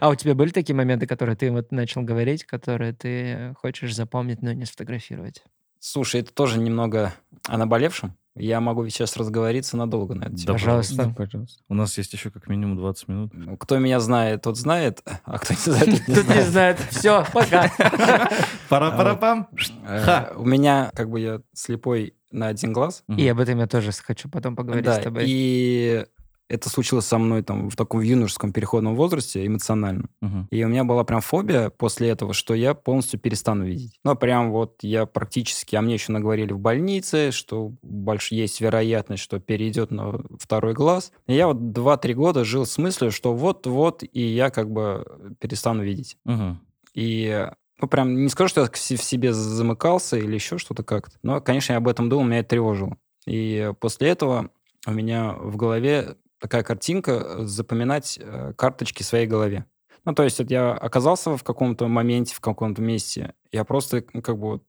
А 0.01 0.09
у 0.09 0.15
тебя 0.15 0.35
были 0.35 0.51
такие 0.51 0.75
моменты, 0.75 1.07
которые 1.07 1.37
ты 1.37 1.51
вот 1.51 1.71
начал 1.73 2.03
говорить, 2.03 2.45
которые 2.45 2.93
ты 2.93 3.55
хочешь 3.61 3.95
запомнить, 3.95 4.43
но 4.43 4.53
не 4.53 4.65
сфотографировать? 4.65 5.43
Слушай, 5.79 6.21
это 6.23 6.33
тоже 6.33 6.59
немного 6.59 7.13
о 7.49 7.59
наболевшем. 7.59 8.17
Я 8.35 8.61
могу 8.61 8.89
сейчас 8.89 9.17
разговориться 9.19 9.77
надолго 9.77 10.15
на 10.15 10.25
это. 10.25 10.47
Да, 10.47 10.53
Пожалуйста. 10.55 10.97
Да, 10.97 11.15
пожалуйста. 11.15 11.63
У 11.69 11.75
нас 11.75 11.99
есть 11.99 12.13
еще 12.15 12.31
как 12.31 12.49
минимум 12.49 12.77
20 12.79 13.09
минут. 13.09 13.31
Ну, 13.35 13.57
Кто 13.59 13.79
меня 13.79 14.01
знает, 14.01 14.43
тот 14.43 14.57
знает, 14.57 15.03
а 15.25 15.39
кто 15.39 15.53
не 15.53 15.61
знает, 15.61 15.85
тот 15.91 16.09
не 16.09 16.15
Тут 16.15 16.29
не 16.29 16.43
знает. 16.43 16.49
знает. 16.49 16.81
Все, 16.91 17.27
пока. 17.33 17.71
Пара-пара-пам. 18.71 19.49
Э. 19.87 20.35
У 20.37 20.47
меня, 20.47 20.91
как 20.95 21.11
бы 21.11 21.21
я 21.21 21.41
слепой 21.53 22.15
на 22.31 22.47
один 22.47 22.73
глаз. 22.73 23.05
И 23.09 23.29
об 23.29 23.39
этом 23.39 23.59
я 23.59 23.67
тоже 23.67 23.93
хочу 23.93 24.31
потом 24.31 24.57
поговорить 24.57 24.89
с 24.89 24.99
тобой. 24.99 25.25
и 25.27 26.07
это 26.53 26.69
случилось 26.69 27.07
со 27.07 27.17
мной 27.17 27.43
там 27.43 27.71
в 27.71 27.77
таком 27.77 28.03
юношеском 28.03 28.53
переходном 28.53 28.95
возрасте 28.95 29.47
эмоциональном. 29.47 30.11
Мгм. 30.21 30.49
И 30.51 30.63
у 30.63 30.69
меня 30.69 30.85
была 30.85 31.03
прям 31.03 31.23
фобия 31.23 31.71
после 31.71 32.11
этого, 32.11 32.35
что 32.35 32.53
я 32.55 32.75
полностью 32.75 33.19
перестану 33.19 33.65
видеть. 33.65 33.99
Ну, 34.05 34.15
прям 34.15 34.53
вот 34.53 34.77
я 34.83 35.07
практически... 35.07 35.77
А 35.77 35.81
мне 35.81 35.95
еще 35.95 36.13
наговорили 36.13 36.53
в 36.53 36.59
больнице, 36.59 37.31
что 37.31 37.73
больше 37.83 38.35
есть 38.35 38.61
вероятность, 38.61 39.23
что 39.23 39.41
перейдет 39.41 39.91
на 39.91 40.21
второй 40.39 40.75
глаз. 40.75 41.13
И 41.27 41.35
я 41.35 41.47
вот 41.47 41.57
2-3 41.57 42.13
года 42.13 42.45
жил 42.45 42.67
с 42.67 42.77
мыслью, 42.77 43.11
что 43.11 43.35
вот-вот, 43.35 44.03
и 44.03 44.21
я 44.21 44.51
как 44.51 44.71
бы 44.71 45.35
перестану 45.41 45.83
видеть. 45.83 46.19
Мгм. 46.25 46.61
И, 46.93 47.49
ну, 47.81 47.89
прям 47.89 48.15
не 48.15 48.29
скажу, 48.29 48.49
что 48.49 48.61
я 48.61 48.67
в 48.69 49.03
себе 49.03 49.33
замыкался 49.33 50.19
или 50.19 50.35
еще 50.35 50.59
что-то 50.59 50.83
как-то. 50.83 51.17
Но, 51.23 51.41
конечно, 51.41 51.73
я 51.73 51.79
об 51.79 51.89
этом 51.89 52.11
думал, 52.11 52.25
меня 52.25 52.41
это 52.41 52.51
тревожило. 52.51 52.99
И 53.27 53.73
после 53.81 54.11
этого 54.11 54.51
у 54.87 54.91
меня 54.91 55.33
в 55.33 55.57
голове 55.57 56.17
такая 56.43 56.65
картинка 56.65 57.13
э, 57.13 57.45
запоминать 57.45 58.19
э, 58.21 58.53
карточки 58.57 59.03
в 59.03 59.07
своей 59.07 59.27
голове. 59.27 59.65
Ну, 60.05 60.13
то 60.13 60.25
есть 60.25 60.41
вот 60.41 60.51
я 60.51 60.73
оказался 60.73 61.37
в 61.37 61.45
каком-то 61.45 61.87
моменте, 61.87 62.35
в 62.35 62.41
каком-то 62.41 62.83
месте, 62.83 63.35
я 63.53 63.65
просто 63.65 64.03
как 64.03 64.37
бы 64.37 64.61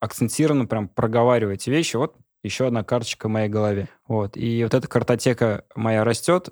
акцентированно 0.00 0.66
прям 0.66 0.88
проговариваю 0.88 1.54
эти 1.54 1.70
вещи. 1.70 1.96
Вот 1.96 2.16
еще 2.42 2.66
одна 2.66 2.82
карточка 2.82 3.28
в 3.28 3.30
моей 3.30 3.48
голове. 3.48 3.88
Вот. 4.08 4.36
И 4.36 4.62
вот 4.64 4.74
эта 4.74 4.88
картотека 4.88 5.64
моя 5.76 6.02
растет, 6.02 6.48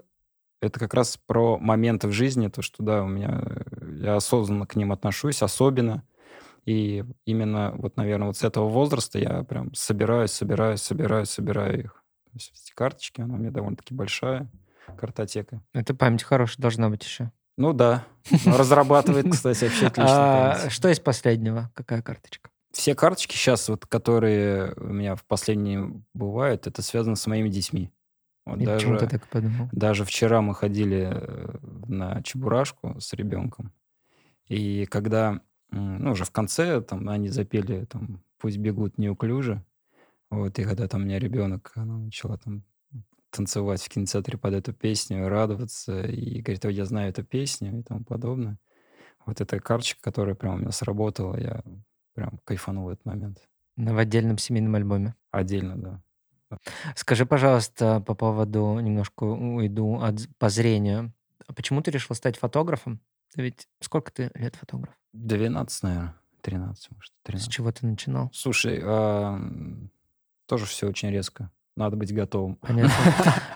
это 0.61 0.79
как 0.79 0.95
раз 0.95 1.17
про 1.17 1.59
моменты 1.59 2.07
в 2.07 2.13
жизни, 2.13 2.49
то, 2.49 2.63
что, 2.63 2.83
да, 2.83 3.03
у 3.03 3.09
меня, 3.09 3.43
э, 3.45 4.03
я 4.03 4.17
осознанно 4.17 4.67
к 4.67 4.77
ним 4.77 4.93
отношусь, 4.93 5.43
особенно. 5.43 6.05
И 6.67 7.05
именно 7.25 7.75
вот, 7.77 7.97
наверное, 7.97 8.29
вот 8.29 8.37
с 8.37 8.45
этого 8.45 8.69
возраста 8.69 9.19
я 9.19 9.43
прям 9.43 9.75
собираю, 9.75 10.29
собираю, 10.29 10.79
собираю, 10.79 11.27
собираю 11.27 11.81
их. 11.85 12.05
Эти 12.35 12.73
карточки, 12.75 13.23
она 13.23 13.35
у 13.35 13.39
меня 13.39 13.51
довольно-таки 13.51 13.95
большая 13.95 14.49
картотека. 14.97 15.63
Это 15.73 15.95
память 15.95 16.23
хорошая 16.23 16.61
должна 16.63 16.89
быть 16.89 17.05
еще. 17.05 17.33
Ну 17.57 17.73
да, 17.73 18.05
разрабатывает, 18.47 19.27
кстати, 19.33 19.65
вообще 19.65 19.87
отлично. 19.89 20.53
А, 20.53 20.57
память. 20.59 20.73
что 20.73 20.89
из 20.89 21.01
последнего? 21.01 21.71
Какая 21.75 22.03
карточка? 22.03 22.51
Все 22.71 22.95
карточки 22.95 23.35
сейчас, 23.35 23.69
вот, 23.69 23.87
которые 23.87 24.75
у 24.77 24.93
меня 24.93 25.17
в 25.17 25.25
последние 25.25 26.03
бывают, 26.15 26.67
это 26.67 26.83
связано 26.83 27.17
с 27.17 27.27
моими 27.27 27.49
детьми. 27.49 27.91
Вот 28.47 28.61
И 28.61 28.65
почему 28.67 28.95
ты 28.95 29.07
даже, 29.07 29.19
так 29.19 29.29
подумал? 29.29 29.69
даже 29.73 30.05
вчера 30.05 30.41
мы 30.41 30.55
ходили 30.55 31.09
э, 31.11 31.59
на 31.87 32.23
Чебурашку 32.23 32.99
с 33.01 33.13
ребенком, 33.13 33.73
и 34.47 34.87
когда, 34.87 35.41
ну, 35.71 36.13
уже 36.13 36.25
в 36.25 36.31
конце, 36.31 36.81
там, 36.81 37.09
они 37.09 37.29
запели, 37.29 37.85
там, 37.85 38.23
«Пусть 38.39 38.59
бегут 38.59 38.97
неуклюже», 38.99 39.65
вот, 40.31 40.59
и 40.59 40.65
когда 40.65 40.87
там 40.89 41.03
у 41.03 41.05
меня 41.05 41.19
ребенок, 41.19 41.73
она 41.75 41.99
начала 41.99 42.39
там 42.39 42.63
танцевать 43.31 43.83
в 43.83 43.89
кинотеатре 43.89 44.39
под 44.39 44.55
эту 44.55 44.73
песню, 44.73 45.29
радоваться, 45.29 46.03
и 46.03 46.41
говорит, 46.41 46.65
«Ой, 46.65 46.75
я 46.75 46.85
знаю 46.85 47.11
эту 47.11 47.25
песню 47.25 47.81
и 47.81 47.83
тому 47.83 48.05
подобное. 48.05 48.59
Вот 49.27 49.41
эта 49.41 49.61
карточка, 49.61 50.01
которая 50.01 50.35
прям 50.35 50.55
у 50.55 50.59
меня 50.59 50.73
сработала, 50.73 51.39
я 51.39 51.63
прям 52.15 52.41
кайфанул 52.45 52.87
в 52.87 52.89
этот 52.89 53.05
момент. 53.05 53.49
В 53.77 53.97
отдельном 53.99 54.39
семейном 54.39 54.75
альбоме. 54.75 55.15
Отдельно, 55.31 55.77
да. 55.77 56.59
Скажи, 56.97 57.27
пожалуйста, 57.27 58.01
по 58.01 58.15
поводу, 58.15 58.79
немножко 58.81 59.25
уйду 59.25 60.01
от, 60.01 60.15
по 60.39 60.49
зрению. 60.49 61.13
А 61.47 61.53
Почему 61.53 61.83
ты 61.83 61.91
решил 61.91 62.17
стать 62.17 62.39
фотографом? 62.39 63.01
Ты 63.35 63.43
ведь 63.43 63.69
сколько 63.81 64.11
ты 64.11 64.31
лет 64.35 64.57
фотограф? 64.57 64.95
12, 65.13 65.83
наверное, 65.83 66.15
13, 66.41 66.91
может, 66.93 67.13
С 67.13 67.23
13. 67.25 67.53
чего 67.53 67.71
ты 67.71 67.87
начинал? 67.87 68.31
Слушай, 68.33 68.81
м, 68.81 69.91
тоже 70.47 70.65
все 70.65 70.89
очень 70.89 71.11
резко. 71.11 71.51
Надо 71.79 71.97
быть 71.97 72.13
готовым. 72.13 72.57
Понятно. 72.57 72.93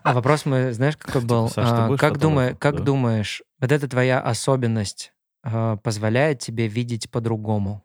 А 0.05 0.13
вопрос 0.15 0.47
мой, 0.47 0.71
знаешь, 0.73 0.97
какой 0.97 1.23
был? 1.23 1.49
Саш, 1.49 1.69
ты 1.69 1.75
А, 1.75 1.89
Как, 1.97 2.15
фотографом, 2.15 2.57
как 2.57 2.77
да? 2.77 2.85
думаешь, 2.85 3.43
вот 3.61 3.73
эта 3.73 3.89
твоя 3.89 4.21
особенность 4.21 5.13
а, 5.43 5.77
позволяет 5.79 6.39
тебе 6.39 6.69
видеть 6.69 7.11
по-другому? 7.11 7.83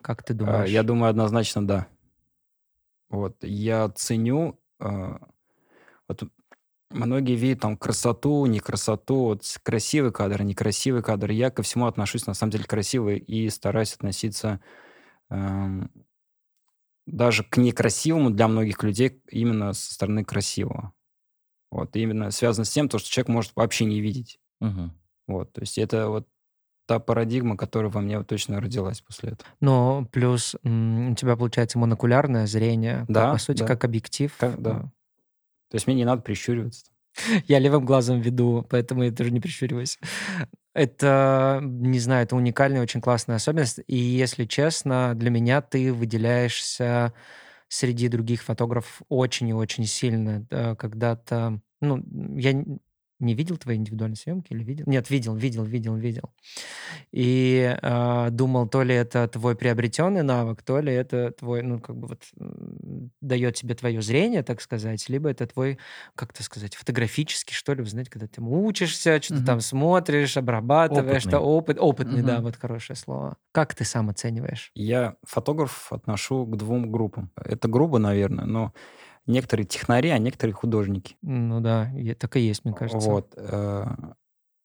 Как 0.00 0.22
ты 0.22 0.32
А, 0.32 0.36
думаешь? 0.36 0.70
Я 0.70 0.82
думаю, 0.82 1.10
однозначно 1.10 1.66
да. 1.66 1.86
Вот, 3.10 3.36
я 3.42 3.90
ценю... 3.90 4.58
а, 4.80 5.18
Вот 6.08 6.22
многие 6.90 7.36
видят 7.36 7.60
там 7.60 7.76
красоту, 7.76 8.46
не 8.46 8.60
красоту, 8.60 9.24
вот 9.24 9.42
красивый 9.62 10.10
кадр, 10.10 10.42
некрасивый 10.42 11.02
кадр. 11.02 11.30
Я 11.32 11.50
ко 11.50 11.62
всему 11.62 11.84
отношусь, 11.84 12.26
на 12.26 12.32
самом 12.32 12.52
деле, 12.52 12.64
красивый 12.64 13.18
и 13.18 13.50
стараюсь 13.50 13.92
относиться 13.92 14.60
эм, 15.28 15.90
даже 17.06 17.44
к 17.44 17.56
некрасивому 17.56 18.30
для 18.30 18.48
многих 18.48 18.82
людей 18.82 19.20
именно 19.30 19.72
со 19.72 19.92
стороны 19.94 20.24
красивого. 20.24 20.92
Вот, 21.70 21.96
и 21.96 22.00
именно 22.02 22.30
связано 22.30 22.64
с 22.64 22.70
тем, 22.70 22.88
то, 22.88 22.98
что 22.98 23.10
человек 23.10 23.28
может 23.28 23.52
вообще 23.56 23.84
не 23.84 24.00
видеть. 24.00 24.38
Мгм. 24.60 24.92
Вот, 25.26 25.52
то 25.52 25.60
есть 25.60 25.76
это 25.78 26.08
вот 26.08 26.28
та 26.86 26.98
парадигма, 26.98 27.56
которая 27.56 27.90
во 27.90 28.00
мне 28.00 28.18
вот 28.18 28.26
точно 28.28 28.60
родилась 28.60 29.00
после 29.00 29.30
этого. 29.30 29.48
Но 29.60 30.06
плюс 30.12 30.54
у 30.62 31.14
тебя 31.14 31.36
получается 31.36 31.78
монокулярное 31.78 32.46
зрение, 32.46 33.06
Да, 33.08 33.32
по 33.32 33.38
сути, 33.38 33.60
да. 33.60 33.66
как 33.66 33.84
объектив. 33.84 34.34
Как- 34.38 34.60
да. 34.60 34.70
А, 34.70 34.80
То 35.70 35.74
есть 35.76 35.86
мне 35.86 35.96
не 35.96 36.04
надо 36.04 36.22
прищуриваться. 36.22 36.86
Я 37.48 37.58
левым 37.58 37.84
глазом 37.86 38.20
веду, 38.20 38.66
поэтому 38.68 39.04
я 39.04 39.12
тоже 39.12 39.30
не 39.30 39.40
прищуриваюсь. 39.40 39.98
Это, 40.74 41.60
не 41.62 42.00
знаю, 42.00 42.24
это 42.24 42.36
уникальная, 42.36 42.82
очень 42.82 43.00
классная 43.00 43.36
особенность. 43.36 43.80
И, 43.86 43.96
если 43.96 44.44
честно, 44.44 45.14
для 45.14 45.30
меня 45.30 45.62
ты 45.62 45.92
выделяешься 45.92 47.12
среди 47.68 48.08
других 48.08 48.42
фотографов 48.42 49.02
очень 49.08 49.48
и 49.48 49.52
очень 49.54 49.86
сильно. 49.86 50.40
Да, 50.50 50.74
Когда-то, 50.76 51.60
ну, 51.80 52.02
я 52.36 52.64
не 53.20 53.34
видел 53.34 53.56
твои 53.56 53.76
индивидуальные 53.76 54.16
съемки 54.16 54.52
или 54.52 54.64
видел? 54.64 54.84
Нет, 54.86 55.08
видел, 55.10 55.34
видел, 55.34 55.64
видел, 55.64 55.96
видел. 55.96 56.30
И 57.12 57.76
а, 57.82 58.30
думал, 58.30 58.68
то 58.68 58.82
ли 58.82 58.94
это 58.94 59.28
твой 59.28 59.56
приобретенный 59.56 60.22
навык, 60.22 60.62
то 60.62 60.80
ли 60.80 60.92
это 60.92 61.30
твой, 61.32 61.62
ну, 61.62 61.80
как 61.80 61.96
бы 61.96 62.08
вот 62.08 62.22
дает 63.20 63.54
тебе 63.56 63.74
твое 63.74 64.02
зрение, 64.02 64.42
так 64.42 64.60
сказать, 64.60 65.08
либо 65.08 65.30
это 65.30 65.46
твой 65.46 65.78
как 66.14 66.32
это 66.32 66.42
сказать, 66.42 66.74
фотографический, 66.74 67.54
что 67.54 67.74
ли, 67.74 67.82
вы 67.82 67.88
знаете, 67.88 68.10
когда 68.10 68.26
ты 68.26 68.42
учишься, 68.42 69.20
что-то 69.22 69.40
Мгм. 69.40 69.44
там 69.44 69.60
смотришь, 69.60 70.36
обрабатываешь, 70.36 71.22
что 71.22 71.38
Опытный. 71.38 71.40
опыт, 71.40 71.78
опытный, 71.80 72.22
да, 72.22 72.40
Мгм. 72.40 72.42
вот 72.42 72.56
хорошее 72.56 72.96
слово. 72.96 73.36
Как 73.52 73.74
ты 73.74 73.84
сам 73.84 74.10
оцениваешь? 74.10 74.74
Я 74.76 75.16
фотограф 75.24 75.92
отношу 75.92 76.46
к 76.46 76.56
двум 76.56 76.90
группам. 76.90 77.30
Это 77.36 77.68
грубо, 77.68 77.98
наверное, 77.98 78.44
но 78.44 78.72
некоторые 79.26 79.66
технари, 79.66 80.10
а 80.10 80.18
некоторые 80.18 80.54
художники. 80.54 81.16
Ну 81.22 81.60
да, 81.60 81.90
так 82.18 82.36
и 82.36 82.40
есть, 82.40 82.64
мне 82.64 82.74
кажется. 82.74 83.08
Вот. 83.08 83.32
э, 83.36 83.86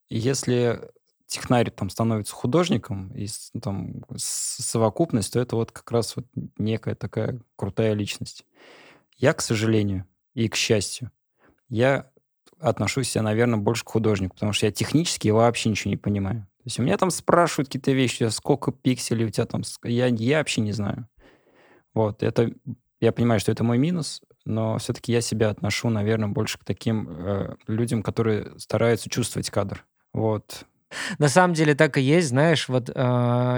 Если 0.10 0.80
технарь 1.28 1.70
там 1.70 1.90
становится 1.90 2.34
художником, 2.34 3.12
и 3.16 3.28
там 3.62 4.04
совокупность, 4.18 5.34
то 5.34 5.40
это 5.40 5.56
вот 5.56 5.72
как 5.72 5.92
раз 5.92 6.16
вот 6.16 6.26
некая 6.58 6.96
такая 6.96 7.40
крутая 7.56 7.94
личность. 7.94 8.46
Я, 9.16 9.34
к 9.34 9.42
сожалению, 9.42 10.06
и 10.34 10.50
к 10.50 10.56
счастью, 10.56 11.12
я 11.70 12.10
отношусь, 12.60 13.16
я, 13.16 13.22
наверное, 13.22 13.60
больше 13.60 13.86
к 13.86 13.90
художнику, 13.90 14.34
потому 14.34 14.54
что 14.54 14.66
я 14.66 14.72
технически 14.72 15.30
вообще 15.30 15.70
ничего 15.70 15.92
не 15.92 15.98
понимаю. 15.98 16.48
То 16.58 16.64
есть 16.66 16.80
у 16.80 16.84
меня 16.84 16.98
там 16.98 17.10
спрашивают 17.12 17.70
какие-то 17.70 17.92
вещи, 17.92 18.28
сколько 18.30 18.72
пикселей 18.72 19.26
у 19.26 19.30
тебя 19.30 19.46
там, 19.46 19.62
я, 19.84 20.08
я 20.08 20.40
вообще 20.40 20.62
не 20.62 20.72
знаю. 20.72 21.08
Вот, 21.94 22.22
это, 22.24 22.52
я 23.00 23.12
понимаю, 23.12 23.40
что 23.40 23.52
это 23.52 23.64
мой 23.64 23.78
минус, 23.78 24.22
но 24.46 24.78
все-таки 24.78 25.12
я 25.12 25.22
себя 25.22 25.50
отношу, 25.50 25.90
наверное, 25.90 26.30
больше 26.30 26.58
к 26.58 26.64
таким 26.64 27.08
э, 27.10 27.56
людям, 27.68 28.04
которые 28.04 28.58
стараются 28.58 29.10
чувствовать 29.10 29.50
кадр. 29.50 29.86
Вот. 30.14 30.66
На 31.20 31.30
самом 31.30 31.54
деле 31.54 31.76
так 31.76 31.98
и 31.98 32.02
есть, 32.02 32.30
знаешь, 32.30 32.68
вот 32.70 32.90
э, 32.90 32.94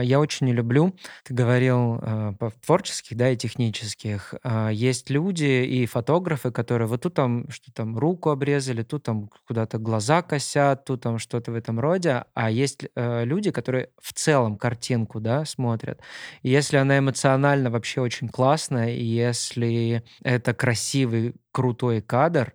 я 0.03 0.19
очень 0.19 0.47
не 0.47 0.53
люблю, 0.53 0.95
ты 1.23 1.33
говорил 1.33 1.99
э, 2.01 2.33
творческих, 2.65 3.17
да, 3.17 3.29
и 3.29 3.37
технических, 3.37 4.33
э, 4.43 4.69
есть 4.73 5.09
люди 5.09 5.43
и 5.65 5.85
фотографы, 5.85 6.51
которые 6.51 6.87
вот 6.87 7.01
тут 7.01 7.13
там, 7.13 7.49
что 7.49 7.71
там, 7.71 7.97
руку 7.97 8.29
обрезали, 8.29 8.83
тут 8.83 9.03
там 9.03 9.29
куда-то 9.47 9.77
глаза 9.77 10.21
косят, 10.21 10.85
тут 10.85 11.01
там 11.01 11.19
что-то 11.19 11.51
в 11.51 11.55
этом 11.55 11.79
роде, 11.79 12.25
а 12.33 12.51
есть 12.51 12.85
э, 12.95 13.25
люди, 13.25 13.51
которые 13.51 13.89
в 14.01 14.13
целом 14.13 14.57
картинку, 14.57 15.19
да, 15.19 15.45
смотрят. 15.45 16.01
И 16.41 16.49
если 16.49 16.77
она 16.77 16.97
эмоционально 16.99 17.69
вообще 17.69 18.01
очень 18.01 18.29
классная, 18.29 18.89
и 18.93 19.03
если 19.03 20.03
это 20.23 20.53
красивый, 20.53 21.35
крутой 21.51 22.01
кадр, 22.01 22.53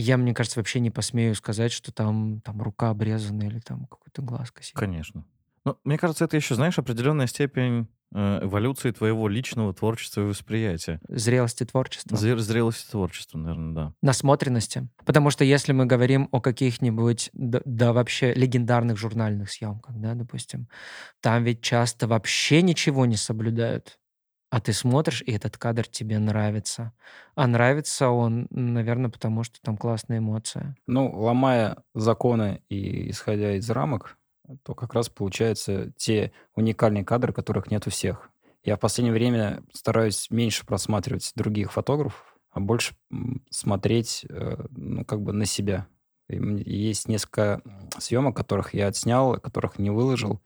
я, 0.00 0.16
мне 0.16 0.34
кажется, 0.34 0.58
вообще 0.60 0.80
не 0.80 0.90
посмею 0.90 1.34
сказать, 1.34 1.72
что 1.72 1.92
там, 1.92 2.40
там 2.42 2.60
рука 2.62 2.90
обрезана 2.90 3.42
или 3.44 3.60
там 3.60 3.86
какой-то 3.86 4.22
глаз 4.22 4.50
косит. 4.50 4.74
Конечно. 4.74 5.24
Ну, 5.64 5.76
мне 5.84 5.98
кажется, 5.98 6.24
это 6.24 6.36
еще, 6.36 6.54
знаешь, 6.54 6.78
определенная 6.78 7.26
степень 7.26 7.88
э, 8.14 8.40
эволюции 8.44 8.90
твоего 8.90 9.28
личного 9.28 9.74
творчества 9.74 10.22
и 10.22 10.24
восприятия. 10.24 10.98
Зрелости 11.08 11.64
творчества. 11.64 12.16
Зре- 12.16 12.38
Зрелости 12.38 12.90
творчества, 12.90 13.38
наверное, 13.38 13.74
да. 13.74 13.94
Насмотренности. 14.00 14.88
Потому 15.04 15.30
что 15.30 15.44
если 15.44 15.72
мы 15.72 15.84
говорим 15.84 16.28
о 16.32 16.40
каких-нибудь, 16.40 17.30
да, 17.34 17.60
да 17.64 17.92
вообще 17.92 18.32
легендарных 18.32 18.96
журнальных 18.96 19.50
съемках, 19.50 19.96
да, 19.96 20.14
допустим, 20.14 20.68
там 21.20 21.44
ведь 21.44 21.60
часто 21.60 22.06
вообще 22.06 22.62
ничего 22.62 23.04
не 23.04 23.16
соблюдают. 23.16 23.98
А 24.50 24.60
ты 24.60 24.72
смотришь, 24.72 25.22
и 25.22 25.32
этот 25.32 25.58
кадр 25.58 25.86
тебе 25.86 26.18
нравится. 26.18 26.92
А 27.34 27.46
нравится 27.46 28.08
он, 28.08 28.46
наверное, 28.50 29.10
потому 29.10 29.44
что 29.44 29.60
там 29.60 29.76
классная 29.76 30.18
эмоция. 30.18 30.76
Ну, 30.86 31.10
ломая 31.10 31.76
законы 31.94 32.62
и 32.70 33.10
исходя 33.10 33.56
из 33.56 33.68
рамок, 33.68 34.16
то 34.62 34.74
как 34.74 34.94
раз 34.94 35.10
получаются 35.10 35.92
те 35.96 36.32
уникальные 36.54 37.04
кадры, 37.04 37.34
которых 37.34 37.70
нет 37.70 37.86
у 37.86 37.90
всех. 37.90 38.30
Я 38.64 38.76
в 38.76 38.80
последнее 38.80 39.12
время 39.12 39.62
стараюсь 39.72 40.30
меньше 40.30 40.64
просматривать 40.64 41.32
других 41.34 41.72
фотографов, 41.72 42.36
а 42.50 42.60
больше 42.60 42.94
смотреть, 43.50 44.24
э, 44.28 44.66
ну, 44.70 45.04
как 45.04 45.20
бы 45.20 45.32
на 45.32 45.44
себя. 45.44 45.86
И 46.28 46.36
Есть 46.36 47.08
несколько 47.08 47.62
съемок, 47.98 48.36
которых 48.36 48.74
я 48.74 48.88
отснял, 48.88 49.38
которых 49.38 49.78
не 49.78 49.90
выложил. 49.90 50.40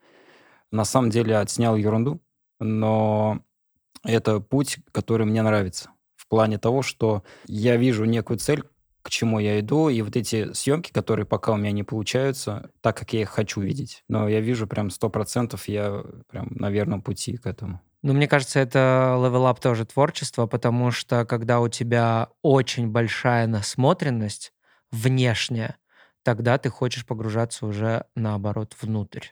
На 0.70 0.84
самом 0.84 1.11
деле 1.11 1.36
отснял 1.36 1.76
ерунду, 1.76 2.20
но 2.59 3.42
это 4.05 4.40
путь, 4.40 4.78
который 4.92 5.26
мне 5.26 5.42
нравится. 5.42 5.90
В 6.16 6.28
плане 6.28 6.59
того, 6.59 6.82
что 6.82 7.22
я 7.46 7.76
вижу 7.76 8.05
некую 8.05 8.38
цель, 8.38 8.62
к 9.03 9.11
чему 9.11 9.40
я 9.40 9.59
иду, 9.59 9.88
и 9.88 10.00
вот 10.03 10.16
эти 10.16 10.53
съемки, 10.53 10.92
которые 10.92 11.26
пока 11.26 11.53
у 11.53 11.57
меня 11.57 11.72
не 11.72 11.82
получаются, 11.82 12.70
так, 12.80 12.96
как 12.96 13.12
я 13.12 13.22
их 13.22 13.30
хочу 13.30 13.61
видеть. 13.61 14.05
Но 14.09 14.28
я 14.28 14.40
вижу 14.40 14.66
прям 14.66 14.90
сто 14.90 15.11
процентов, 15.11 15.68
я 15.68 16.05
прям 16.28 16.48
на 16.50 16.70
верном 16.70 17.03
пути 17.03 17.36
к 17.36 17.46
этому. 17.46 17.80
Ну, 18.03 18.12
мне 18.14 18.26
кажется, 18.26 18.59
это 18.59 19.16
level 19.22 19.50
up 19.50 19.61
тоже 19.61 19.84
творчество, 19.84 20.46
потому 20.46 20.90
что 20.90 21.24
когда 21.24 21.61
у 21.61 21.68
тебя 21.68 22.28
очень 22.42 22.88
большая 22.88 23.46
насмотренность 23.46 24.53
внешняя, 24.90 25.76
тогда 26.22 26.59
ты 26.59 26.68
хочешь 26.68 27.07
погружаться 27.07 27.66
уже 27.66 28.07
наоборот 28.14 28.76
внутрь. 28.80 29.26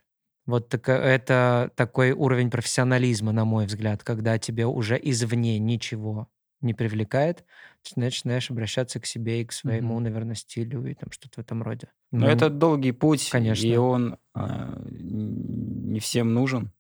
Вот 0.51 0.69
так- 0.69 0.89
это 0.89 1.71
такой 1.77 2.11
уровень 2.13 2.51
профессионализма, 2.51 3.33
на 3.33 3.45
мой 3.45 3.67
взгляд, 3.67 4.03
когда 4.03 4.39
тебе 4.39 4.67
уже 4.67 4.99
извне 5.03 5.59
ничего 5.59 6.29
не 6.61 6.75
привлекает, 6.75 7.45
ты 7.83 7.99
начинаешь 8.01 8.51
обращаться 8.51 9.01
к 9.01 9.07
себе 9.07 9.41
и 9.41 9.45
к 9.47 9.53
своему, 9.53 9.95
Мгм. 9.95 10.03
наверное, 10.05 10.35
стилю 10.35 10.85
и 10.87 10.95
там 10.95 11.11
что-то 11.11 11.41
в 11.41 11.45
этом 11.45 11.63
роде. 11.63 11.89
Но 12.11 12.27
Ну, 12.27 12.33
это 12.33 12.51
долгий 12.51 12.93
путь, 12.93 13.29
и 13.29 13.31
конечно. 13.31 13.81
он 13.81 14.19
а, 14.35 14.75
н- 14.75 15.93
не 15.93 16.01
всем 16.01 16.35
нужен, 16.35 16.73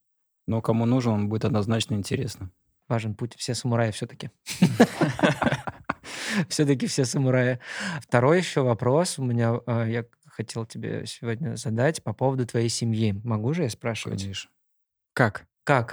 но 0.47 0.61
кому 0.61 0.85
нужен, 0.85 1.13
он 1.13 1.29
будет 1.29 1.45
однозначно 1.45 1.95
интересным. 1.95 2.53
важен 2.89 3.15
путь. 3.15 3.35
Все 3.37 3.55
самураи 3.55 3.91
все-таки. 3.93 4.31
Все-таки 6.49 6.87
все 6.87 7.05
самураи. 7.05 7.59
Второй 8.01 8.39
еще 8.39 8.63
вопрос 8.63 9.19
у 9.19 9.25
меня, 9.25 9.61
а, 9.67 9.87
я 9.87 10.05
хотел 10.31 10.67
тебе 10.67 11.05
сегодня 11.07 11.57
задать 11.57 12.03
по 12.03 12.13
поводу 12.13 12.47
твоей 12.47 12.69
семьи. 12.69 13.13
Могу 13.25 13.53
же 13.55 13.65
я 13.65 13.71
спрашивать? 13.71 14.23
Конечно. 14.23 14.51
Как? 15.13 15.47
Как? 15.65 15.93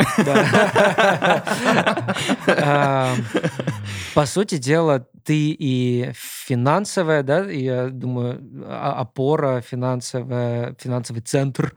А, 2.47 3.15
По 4.15 4.25
сути 4.25 4.57
дела, 4.57 5.07
ты 5.23 5.51
и 5.51 6.11
финансовая, 6.15 7.21
да, 7.23 7.45
я 7.49 7.89
думаю, 7.89 8.41
а- 8.65 9.01
опора 9.01 9.61
финансовая, 9.61 10.75
финансовый 10.79 11.19
центр. 11.19 11.75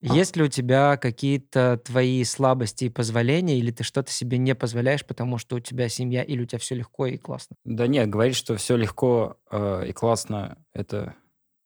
Есть 0.00 0.36
ли 0.36 0.44
у 0.44 0.48
тебя 0.48 0.96
какие-то 0.96 1.78
твои 1.84 2.24
слабости 2.24 2.84
и 2.84 2.88
позволения, 2.88 3.58
или 3.58 3.70
ты 3.70 3.84
что-то 3.84 4.10
себе 4.10 4.38
не 4.38 4.54
позволяешь, 4.54 5.04
потому 5.04 5.36
что 5.36 5.56
у 5.56 5.60
тебя 5.60 5.90
семья, 5.90 6.22
или 6.22 6.42
у 6.42 6.46
тебя 6.46 6.58
все 6.58 6.74
легко 6.74 7.04
и 7.06 7.18
классно? 7.18 7.56
Да 7.64 7.86
нет, 7.86 8.08
говорить, 8.08 8.36
что 8.36 8.56
все 8.56 8.76
легко 8.76 9.36
э, 9.50 9.88
и 9.88 9.92
классно, 9.92 10.56
это 10.72 11.14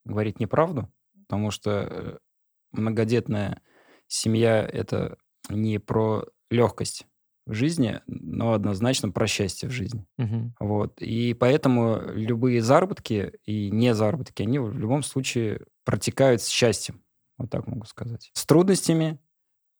говорить 0.05 0.41
неправду, 0.41 0.93
потому 1.21 1.51
что 1.51 1.71
э, 1.71 2.19
многодетная 2.73 3.61
семья 4.07 4.63
это 4.63 5.19
не 5.49 5.79
про 5.79 6.25
легкость 6.51 7.07
в 7.47 7.53
жизни, 7.53 8.01
но 8.07 8.55
однозначно 8.55 9.11
про 9.11 9.27
счастье 9.27 9.69
в 9.69 9.73
жизни. 9.73 10.07
Мгм. 10.17 10.55
Вот. 10.61 11.01
И 11.01 11.35
поэтому 11.35 12.01
любые 12.15 12.63
заработки 12.63 13.33
и 13.45 13.71
не 13.71 13.95
заработки, 13.95 14.43
они 14.43 14.59
в 14.59 14.79
любом 14.79 15.03
случае 15.03 15.61
протекают 15.85 16.41
с 16.41 16.49
счастьем. 16.49 17.03
Вот 17.37 17.51
так 17.51 17.67
могу 17.67 17.85
сказать. 17.85 18.31
С 18.33 18.47
трудностями, 18.47 19.19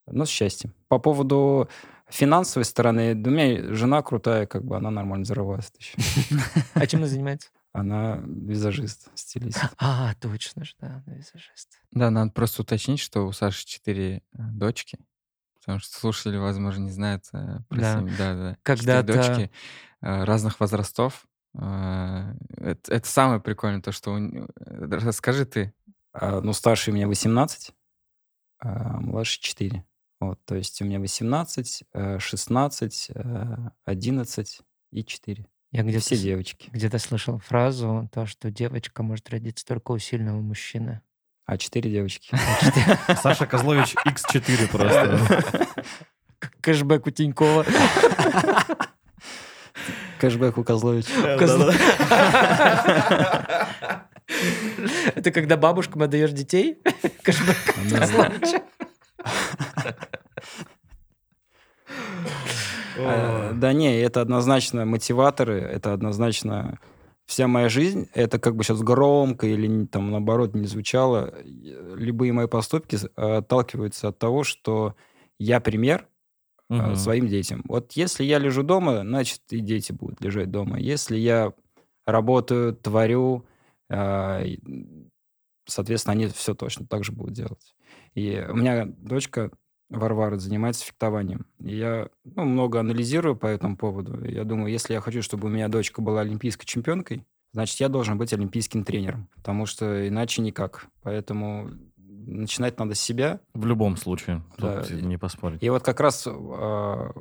но 0.05 0.25
с 0.25 0.29
счастьем. 0.29 0.73
По 0.87 0.99
поводу 0.99 1.67
финансовой 2.09 2.65
стороны, 2.65 3.15
да 3.15 3.31
у 3.31 3.33
меня 3.33 3.73
жена 3.73 4.01
крутая, 4.03 4.45
как 4.45 4.63
бы 4.63 4.77
она 4.77 4.91
нормально 4.91 5.25
зарабатывает 5.25 5.75
еще. 5.79 5.97
А 6.73 6.85
чем 6.85 6.99
она 6.99 7.07
занимается? 7.07 7.49
Она 7.75 8.17
визажист, 8.25 9.09
стилист. 9.15 9.59
А, 9.77 10.13
точно 10.15 10.63
же, 10.63 10.73
да, 10.79 11.03
она 11.05 11.15
визажист. 11.15 11.79
Да, 11.91 12.09
надо 12.09 12.31
просто 12.31 12.61
уточнить, 12.61 12.99
что 12.99 13.27
у 13.27 13.31
Саши 13.31 13.65
четыре 13.65 14.17
э, 14.17 14.21
дочки. 14.51 14.97
Потому 15.59 15.79
что 15.79 15.97
слушатели, 15.99 16.37
возможно, 16.37 16.83
не 16.83 16.91
знают 16.91 17.25
э, 17.33 17.59
про 17.67 17.77
Да. 17.79 17.93
семью. 17.99 18.15
Да, 18.17 18.33
да. 18.35 18.49
Четыре 18.51 18.57
Когда-то- 18.63 19.13
дочки 19.13 19.51
э, 20.01 20.23
разных 20.23 20.59
возрастов. 20.59 21.25
Это, 21.57 22.77
это 22.87 23.07
самое 23.07 23.39
прикольное, 23.39 23.81
то, 23.81 23.93
что... 23.93 24.11
у 24.11 24.47
Расскажи 24.57 25.45
ты. 25.45 25.73
А, 26.11 26.41
Ну, 26.41 26.51
старший 26.51 26.91
у 26.91 26.95
меня 26.95 27.07
18, 27.07 27.71
а 28.59 28.99
младший 28.99 29.41
4. 29.41 29.85
Вот, 30.19 30.39
то 30.45 30.55
есть 30.55 30.81
у 30.81 30.85
меня 30.85 30.99
18, 30.99 31.83
э, 31.93 32.19
16, 32.19 33.09
э, 33.15 33.55
11 33.85 34.61
и 34.91 35.03
4. 35.05 35.45
Я 35.75 35.81
И 35.81 35.83
где-то 35.83 36.05
все 36.05 36.15
девочки. 36.15 36.69
где-то 36.71 36.97
слышал 36.99 37.37
фразу, 37.37 38.09
то, 38.13 38.25
что 38.25 38.49
девочка 38.49 39.03
может 39.03 39.29
родиться 39.29 39.65
только 39.65 39.91
у 39.91 39.97
сильного 39.97 40.39
мужчины. 40.39 41.01
А 41.45 41.57
4 41.57 41.91
девочки. 41.91 42.33
Саша 43.21 43.45
Козлович 43.45 43.93
X4 44.07 44.69
просто. 44.69 45.67
Кэшбэк 46.61 47.05
у 47.05 47.11
Тинькова. 47.11 47.65
Кэшбэк 50.17 50.57
у 50.57 50.63
Козловича. 50.63 51.11
Это 55.15 55.31
когда 55.31 55.57
бабушкам 55.57 56.03
отдаешь 56.03 56.31
детей? 56.31 56.77
Кэшбэк 57.23 57.57
Да. 57.89 57.99
Козловича. 57.99 58.61
Э, 62.95 63.51
Да 63.53 63.73
не, 63.73 63.99
это 64.01 64.21
однозначно 64.21 64.85
мотиваторы, 64.85 65.59
это 65.59 65.93
однозначно 65.93 66.79
вся 67.25 67.47
моя 67.47 67.69
жизнь. 67.69 68.07
Это 68.13 68.39
как 68.39 68.55
бы 68.55 68.63
сейчас 68.63 68.81
громко 68.81 69.47
или 69.47 69.85
там 69.87 70.11
наоборот 70.11 70.53
не 70.55 70.67
звучало. 70.67 71.33
Любые 71.43 72.33
мои 72.33 72.47
поступки 72.47 72.97
отталкиваются 73.15 74.09
от 74.09 74.19
того, 74.19 74.43
что 74.43 74.95
я 75.39 75.59
пример 75.59 76.07
э, 76.77 76.95
своим 76.95 77.27
детям. 77.27 77.63
Вот 77.67 77.93
если 77.93 78.23
я 78.23 78.39
лежу 78.39 78.63
дома, 78.63 79.01
значит 79.01 79.41
и 79.51 79.59
дети 79.59 79.91
будут 79.93 80.21
лежать 80.21 80.51
дома. 80.51 80.79
Если 80.79 81.17
я 81.17 81.53
работаю, 82.05 82.75
творю, 82.75 83.45
э, 83.89 84.45
соответственно, 85.67 86.13
они 86.13 86.27
все 86.27 86.53
точно 86.53 86.85
так 86.87 87.03
же 87.03 87.11
будут 87.11 87.33
делать. 87.33 87.75
И 88.13 88.43
у 88.49 88.55
меня 88.55 88.85
дочка 88.85 89.51
Варвара 89.89 90.37
занимается 90.37 90.85
фехтованием. 90.85 91.45
И 91.59 91.75
я 91.75 92.09
ну, 92.23 92.43
много 92.43 92.79
анализирую 92.79 93.35
по 93.35 93.47
этому 93.47 93.77
поводу. 93.77 94.25
Я 94.25 94.43
думаю, 94.43 94.71
если 94.71 94.93
я 94.93 95.01
хочу, 95.01 95.21
чтобы 95.21 95.47
у 95.47 95.51
меня 95.51 95.67
дочка 95.67 96.01
была 96.01 96.21
олимпийской 96.21 96.65
чемпионкой, 96.65 97.25
значит, 97.53 97.79
я 97.79 97.89
должен 97.89 98.17
быть 98.17 98.33
олимпийским 98.33 98.83
тренером, 98.83 99.29
потому 99.35 99.65
что 99.65 100.07
иначе 100.07 100.41
никак. 100.41 100.87
Поэтому 101.03 101.69
начинать 101.97 102.79
надо 102.79 102.95
с 102.95 102.99
себя. 102.99 103.39
В 103.53 103.65
любом 103.65 103.97
случае. 103.97 104.43
Да. 104.57 104.81
Тут 104.81 105.01
не 105.01 105.17
поспорить. 105.17 105.61
И 105.61 105.69
вот 105.69 105.83
как 105.83 105.99
раз 105.99 106.27
а, 106.27 107.11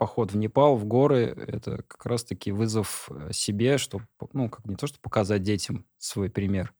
поход 0.00 0.32
в 0.32 0.36
Непал, 0.36 0.76
в 0.76 0.86
горы, 0.86 1.34
это 1.46 1.82
как 1.82 2.06
раз-таки 2.06 2.52
вызов 2.52 3.10
э, 3.10 3.32
себе, 3.32 3.76
чтобы, 3.76 4.06
ну, 4.32 4.48
как 4.48 4.64
не 4.64 4.74
то, 4.74 4.86
чтобы 4.86 5.02
показать 5.02 5.42
детям 5.42 5.84
свой 5.98 6.30
пример, 6.30 6.72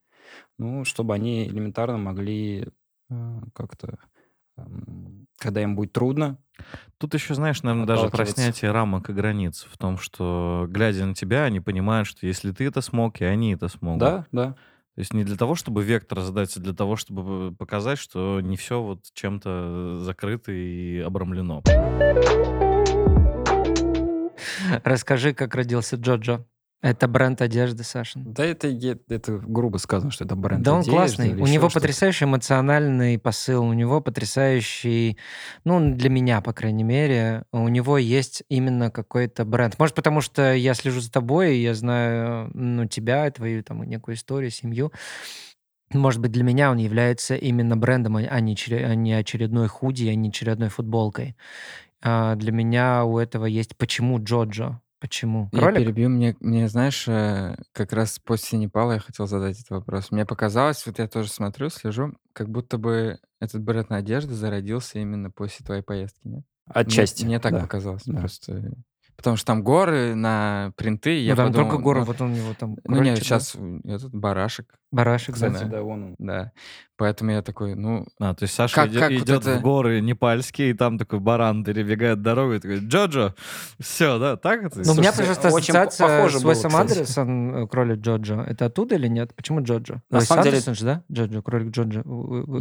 ну, 0.56 0.86
чтобы 0.86 1.12
они 1.12 1.46
элементарно 1.46 1.98
могли 1.98 2.68
э, 3.10 3.40
как-то, 3.52 3.98
эм, 4.56 5.19
когда 5.40 5.62
им 5.62 5.74
будет 5.74 5.92
трудно, 5.92 6.38
Тут 6.98 7.14
еще, 7.14 7.32
знаешь, 7.34 7.62
наверное, 7.62 7.86
даже 7.86 8.10
про 8.10 8.26
снятие 8.26 8.70
рамок 8.70 9.08
и 9.08 9.14
границ. 9.14 9.66
В 9.70 9.78
том, 9.78 9.96
что, 9.96 10.66
глядя 10.68 11.06
на 11.06 11.14
тебя, 11.14 11.44
они 11.44 11.58
понимают, 11.58 12.06
что 12.06 12.26
если 12.26 12.52
ты 12.52 12.66
это 12.66 12.82
смог, 12.82 13.22
и 13.22 13.24
они 13.24 13.54
это 13.54 13.68
смогут. 13.68 14.00
да, 14.00 14.26
да, 14.30 14.52
То 14.94 14.98
есть 14.98 15.14
не 15.14 15.24
для 15.24 15.36
того, 15.36 15.54
чтобы 15.54 15.82
вектор 15.82 16.20
задать, 16.20 16.54
а 16.58 16.60
для 16.60 16.74
того, 16.74 16.96
чтобы 16.96 17.54
показать, 17.54 17.98
что 17.98 18.42
не 18.42 18.58
все 18.58 18.82
вот 18.82 19.00
чем-то 19.14 20.00
закрыто 20.00 20.52
и 20.52 20.98
обрамлено. 20.98 21.62
Расскажи, 24.84 25.32
как 25.32 25.54
родился 25.54 25.96
Джоджо. 25.96 26.44
Это 26.82 27.08
бренд 27.08 27.42
одежды, 27.42 27.84
Сашин. 27.84 28.32
да, 28.32 28.46
это, 28.46 28.68
это 28.68 29.32
грубо 29.36 29.76
сказано, 29.76 30.10
что 30.10 30.24
это 30.24 30.34
бренд 30.34 30.62
Да 30.62 30.72
он 30.72 30.80
одежды 30.80 30.96
классный. 30.96 31.34
У 31.34 31.46
него 31.46 31.68
потрясающий 31.68 32.24
эмоциональный 32.24 33.18
посыл, 33.18 33.64
у 33.64 33.74
него 33.74 34.00
потрясающий, 34.00 35.18
ну, 35.64 35.94
для 35.94 36.08
меня, 36.08 36.40
по 36.40 36.54
крайней 36.54 36.84
мере, 36.84 37.44
у 37.52 37.68
него 37.68 37.98
есть 37.98 38.44
именно 38.48 38.90
какой-то 38.90 39.44
бренд. 39.44 39.78
Может, 39.78 39.94
потому 39.94 40.22
что 40.22 40.54
я 40.54 40.72
слежу 40.72 41.00
за 41.00 41.12
тобой, 41.12 41.56
и 41.56 41.62
я 41.62 41.74
знаю, 41.74 42.50
ну, 42.54 42.86
тебя, 42.86 43.30
твою 43.30 43.62
там 43.62 43.82
некую 43.82 44.14
историю, 44.14 44.50
семью. 44.50 44.90
Может 45.92 46.20
быть, 46.20 46.32
для 46.32 46.44
меня 46.44 46.70
он 46.70 46.78
является 46.78 47.34
именно 47.34 47.76
брендом, 47.76 48.16
а 48.16 48.40
не, 48.40 48.56
а 48.72 48.94
не 48.94 49.12
очередной 49.12 49.68
худи, 49.68 50.06
а 50.06 50.14
не 50.14 50.30
очередной 50.30 50.70
футболкой. 50.70 51.36
а, 52.02 52.36
для 52.36 52.52
меня 52.52 53.04
у 53.04 53.18
этого 53.18 53.44
есть 53.44 53.76
почему 53.76 54.22
Джоджо? 54.22 54.80
Почему? 55.00 55.48
Я 55.52 55.60
Кролик? 55.60 55.78
перебью. 55.78 56.10
Мне, 56.10 56.36
мне, 56.40 56.68
знаешь, 56.68 57.08
э, 57.08 57.56
как 57.72 57.92
раз 57.94 58.18
после 58.18 58.58
Непала 58.58 58.92
я 58.94 58.98
хотел 59.00 59.26
задать 59.26 59.56
этот 59.58 59.70
вопрос. 59.70 60.10
Мне 60.10 60.26
показалось, 60.26 60.84
вот 60.86 60.98
я 60.98 61.08
тоже 61.08 61.30
смотрю, 61.30 61.70
слежу, 61.70 62.14
как 62.34 62.50
будто 62.50 62.76
бы 62.76 63.18
этот 63.40 63.62
бренд 63.62 63.88
надежды 63.88 64.34
зародился 64.34 64.98
именно 64.98 65.30
после 65.30 65.64
твоей 65.64 65.82
поездки, 65.82 66.20
нет? 66.28 66.44
Мне, 66.66 66.74
Отчасти, 66.74 67.24
мне 67.24 67.40
так 67.40 67.52
да. 67.52 67.60
показалось 67.62 68.04
да. 68.04 68.20
просто. 68.20 68.72
Потому 69.20 69.36
что 69.36 69.44
там 69.48 69.62
горы 69.62 70.14
на 70.14 70.72
принты, 70.76 71.10
Ну 71.10 71.16
я 71.26 71.36
там 71.36 71.48
подумал, 71.48 71.68
только 71.68 71.82
горы, 71.82 72.00
ну, 72.00 72.06
вот 72.06 72.20
он 72.22 72.30
у 72.32 72.34
него 72.34 72.54
там 72.58 72.76
ну 72.86 73.02
не, 73.02 73.10
крольчик, 73.10 73.28
да? 73.28 73.38
сейчас 73.40 73.54
этот 73.84 74.14
барашек, 74.14 74.66
Барашек, 74.90 75.36
да. 75.38 75.48
Кстати, 75.50 75.64
да, 75.64 75.76
да, 75.76 75.82
вон 75.82 76.02
он. 76.02 76.14
да. 76.18 76.52
Поэтому 76.96 77.30
я 77.32 77.42
такой, 77.42 77.74
ну, 77.74 78.06
А, 78.18 78.34
то 78.34 78.44
есть 78.44 78.54
Саша 78.54 78.74
как, 78.74 78.88
иде- 78.88 78.98
как 78.98 79.10
вот 79.12 79.18
идет 79.22 79.44
в 79.44 79.48
это... 79.48 79.60
горы 79.60 80.00
непальские, 80.00 80.70
и 80.70 80.72
там 80.72 80.96
такой 80.96 81.20
баран 81.20 81.64
перебегает 81.64 82.22
дорогу 82.22 82.54
и 82.54 82.60
такой, 82.60 82.78
Джоджо, 82.78 83.34
все, 83.78 84.18
да, 84.18 84.36
так 84.38 84.62
это? 84.64 84.80
Ну, 84.86 84.92
у 84.92 84.96
меня 84.96 85.12
просто 85.12 85.48
ассоциация 85.48 86.08
похоже 86.08 86.38
с 86.40 86.44
Уэсом 86.44 86.70
кстати. 86.70 86.90
Андерсон, 86.92 87.54
э, 87.56 87.66
кролик 87.68 87.98
Джоджо. 88.00 88.40
Это 88.48 88.64
оттуда 88.66 88.94
или 88.94 89.06
нет? 89.06 89.34
Почему 89.34 89.62
Джоджо? 89.62 90.02
На 90.08 90.18
Уэс 90.18 90.28
самом 90.28 90.44
деле- 90.44 90.56
Андерсон 90.56 90.74
же, 90.76 90.84
да? 90.86 91.02
Джоджо, 91.12 91.42
кролик 91.42 91.72
Джоджо. 91.72 92.02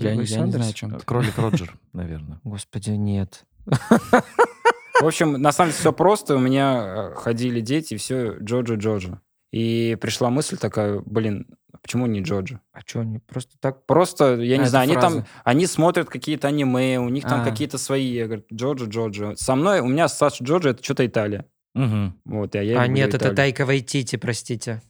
Я, 0.02 0.10
я 0.12 0.16
не 0.18 0.26
знаю, 0.26 0.70
о 0.70 0.74
чем. 0.74 1.00
Кролик 1.06 1.38
Роджер, 1.38 1.74
наверное. 1.94 2.42
Господи, 2.44 2.90
нет. 2.92 3.46
В 5.02 5.06
общем, 5.06 5.34
на 5.34 5.52
самом 5.52 5.72
деле 5.72 5.80
все 5.80 5.94
просто. 5.94 6.36
У 6.36 6.40
меня 6.40 7.12
э, 7.12 7.16
ходили 7.16 7.62
дети, 7.62 7.98
все 7.98 8.38
Джоджо 8.40 8.76
Джоджо. 8.76 9.22
И 9.52 9.98
пришла 10.00 10.30
мысль 10.30 10.58
такая, 10.58 11.00
блин, 11.06 11.48
почему 11.82 12.06
не 12.06 12.22
Джоджо? 12.22 12.60
А 12.72 12.82
что, 12.86 13.00
они 13.00 13.20
просто 13.20 13.54
так... 13.60 13.86
Просто, 13.86 14.36
я 14.42 14.56
А, 14.56 14.58
не 14.58 14.62
это 14.64 14.70
знаю, 14.70 14.84
они 14.84 14.94
там, 14.96 15.12
фраза. 15.14 15.28
они 15.44 15.66
смотрят 15.66 16.10
какие-то 16.10 16.48
аниме, 16.50 17.00
у 17.00 17.10
них 17.10 17.24
там 17.24 17.42
А. 17.42 17.46
какие-то 17.46 17.78
свои, 17.78 18.12
я 18.12 18.26
говорю, 18.26 18.44
Джоджо 18.54 18.86
Джоджо. 18.86 19.36
Со 19.36 19.56
мной, 19.56 19.80
у 19.80 19.88
меня 19.88 20.08
Саша 20.08 20.44
Джоджо, 20.44 20.70
это 20.70 20.84
что-то 20.84 21.06
Италия. 21.06 21.46
Мгм. 21.74 22.20
Вот, 22.26 22.56
а 22.56 22.64
я 22.64 22.82
а 22.82 22.88
нет, 22.88 23.10
это 23.10 23.18
Италию. 23.18 23.36
Тайка 23.36 23.66
Вайтити, 23.66 24.18
простите. 24.18 24.82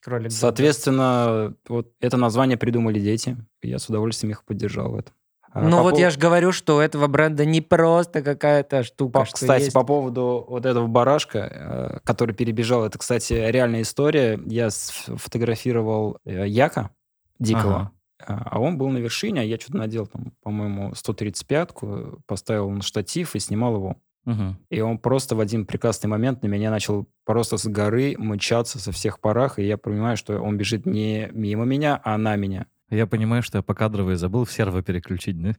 Кролик. 0.00 0.30
Соответственно, 0.30 1.54
вот 1.68 1.92
это 2.00 2.16
название 2.16 2.58
придумали 2.58 3.00
дети. 3.00 3.36
Я 3.62 3.78
с 3.78 3.88
удовольствием 3.88 4.32
их 4.32 4.44
поддержал 4.44 4.90
в 4.90 4.96
этом. 4.96 5.14
А 5.54 5.60
Ну 5.60 5.76
по 5.78 5.82
вот 5.84 5.94
пов- 5.94 6.00
я 6.00 6.10
же 6.10 6.18
говорю, 6.18 6.50
что 6.50 6.76
у 6.76 6.80
этого 6.80 7.06
бренда 7.06 7.44
не 7.44 7.60
просто 7.60 8.22
какая-то 8.22 8.82
штука, 8.82 9.20
По- 9.20 9.24
кстати, 9.24 9.62
есть. 9.62 9.72
по 9.72 9.84
поводу 9.84 10.44
вот 10.48 10.66
этого 10.66 10.88
барашка, 10.88 11.38
э, 11.38 11.98
который 12.02 12.34
перебежал, 12.34 12.84
это, 12.84 12.98
кстати, 12.98 13.34
реальная 13.34 13.82
история. 13.82 14.40
Я 14.46 14.70
сфотографировал 14.70 16.18
э, 16.24 16.48
Яка 16.48 16.90
Дикого, 17.38 17.92
а 17.92 17.94
а 18.26 18.58
он 18.58 18.78
был 18.78 18.88
на 18.88 18.98
вершине, 18.98 19.42
а 19.42 19.44
я 19.44 19.56
что-то 19.58 19.76
надел, 19.78 20.06
там, 20.06 20.32
по-моему, 20.42 20.92
135-ку, 20.92 22.20
поставил 22.26 22.70
на 22.70 22.82
штатив 22.82 23.34
и 23.36 23.38
снимал 23.38 23.76
его. 23.76 23.96
Мгм. 24.24 24.56
И 24.70 24.80
он 24.80 24.98
просто 24.98 25.36
в 25.36 25.40
один 25.40 25.66
прекрасный 25.66 26.06
момент 26.08 26.42
на 26.42 26.46
меня 26.46 26.70
начал 26.70 27.06
просто 27.24 27.58
с 27.58 27.66
горы 27.66 28.14
мчаться 28.18 28.78
со 28.78 28.90
всех 28.90 29.20
парах, 29.20 29.58
и 29.58 29.66
я 29.66 29.76
понимаю, 29.76 30.16
что 30.16 30.40
он 30.40 30.56
бежит 30.56 30.86
не 30.86 31.28
мимо 31.32 31.64
меня, 31.64 32.00
а 32.02 32.16
на 32.16 32.36
меня. 32.36 32.66
Я 32.94 33.06
понимаю, 33.06 33.42
что 33.42 33.58
я 33.58 33.62
покадровый 33.62 34.16
забыл 34.16 34.44
в 34.44 34.52
серво 34.52 34.82
переключить, 34.82 35.40
да? 35.42 35.54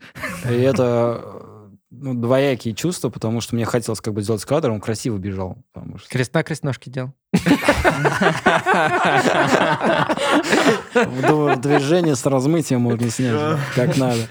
И 0.50 0.54
это 0.62 1.22
э, 1.24 1.68
ну, 1.92 2.14
двоякие 2.14 2.74
чувства, 2.74 3.10
потому 3.10 3.42
что 3.42 3.56
мне 3.56 3.66
хотелось 3.66 4.00
как 4.02 4.14
бы 4.14 4.22
сделать 4.22 4.44
кадр, 4.46 4.72
он 4.72 4.80
красиво 4.80 5.18
бежал. 5.18 5.58
потому 5.74 5.98
что- 5.98 6.10
Крест 6.10 6.34
на 6.34 6.44
крест 6.44 6.64
ножки 6.64 6.90
делал. 6.90 7.12
В 10.94 11.56
движении 11.58 12.14
с 12.14 12.26
размытием 12.26 12.82
можно 12.82 13.10
снять, 13.10 13.60
как 13.76 13.98
надо. 13.98 14.22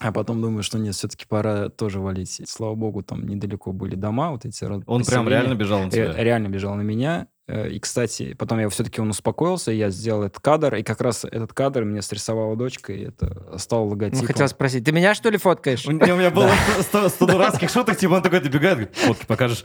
А 0.00 0.12
потом 0.12 0.40
думаю, 0.40 0.62
что 0.62 0.78
нет, 0.78 0.94
все-таки 0.94 1.26
пора 1.26 1.68
тоже 1.68 2.00
валить. 2.00 2.40
Слава 2.48 2.74
богу, 2.74 3.02
там 3.02 3.26
недалеко 3.28 3.72
были 3.72 3.94
дома, 3.94 4.30
вот 4.30 4.44
эти 4.46 4.64
Он 4.64 5.04
прям 5.04 5.28
реально 5.28 5.54
бежал 5.54 5.82
на 5.84 5.90
тебя. 5.90 6.12
Реально 6.16 6.48
бежал 6.48 6.74
на 6.74 6.82
меня. 6.82 7.26
Э, 7.46 7.68
И, 7.68 7.78
кстати, 7.80 8.34
потом 8.34 8.60
я 8.60 8.68
все-таки 8.68 9.00
он 9.00 9.10
успокоился, 9.10 9.72
я 9.72 9.90
сделал 9.90 10.22
этот 10.22 10.40
кадр, 10.40 10.76
и 10.76 10.82
как 10.82 11.00
раз 11.00 11.24
этот 11.24 11.52
кадр 11.52 11.84
мне 11.84 12.00
срисовала 12.00 12.56
дочка, 12.56 12.92
и 12.92 13.04
это 13.06 13.58
стал 13.58 13.84
Ну, 13.84 13.90
логотипом. 13.90 14.26
хотел 14.26 14.48
спросить, 14.48 14.84
ты 14.84 14.92
меня 14.92 15.14
что 15.14 15.30
ли 15.30 15.36
фоткаешь? 15.36 15.84
У 15.86 15.92
меня 15.92 16.14
у 16.14 16.16
меня 16.16 16.30
было 16.30 16.50
сто 16.80 17.08
сто 17.08 17.26
дурацких 17.26 17.68
шуток, 17.68 17.96
типа 17.98 18.14
он 18.14 18.22
такой 18.22 18.40
добегает, 18.40 18.76
говорит, 18.78 18.96
фотки 18.96 19.26
покажешь. 19.26 19.64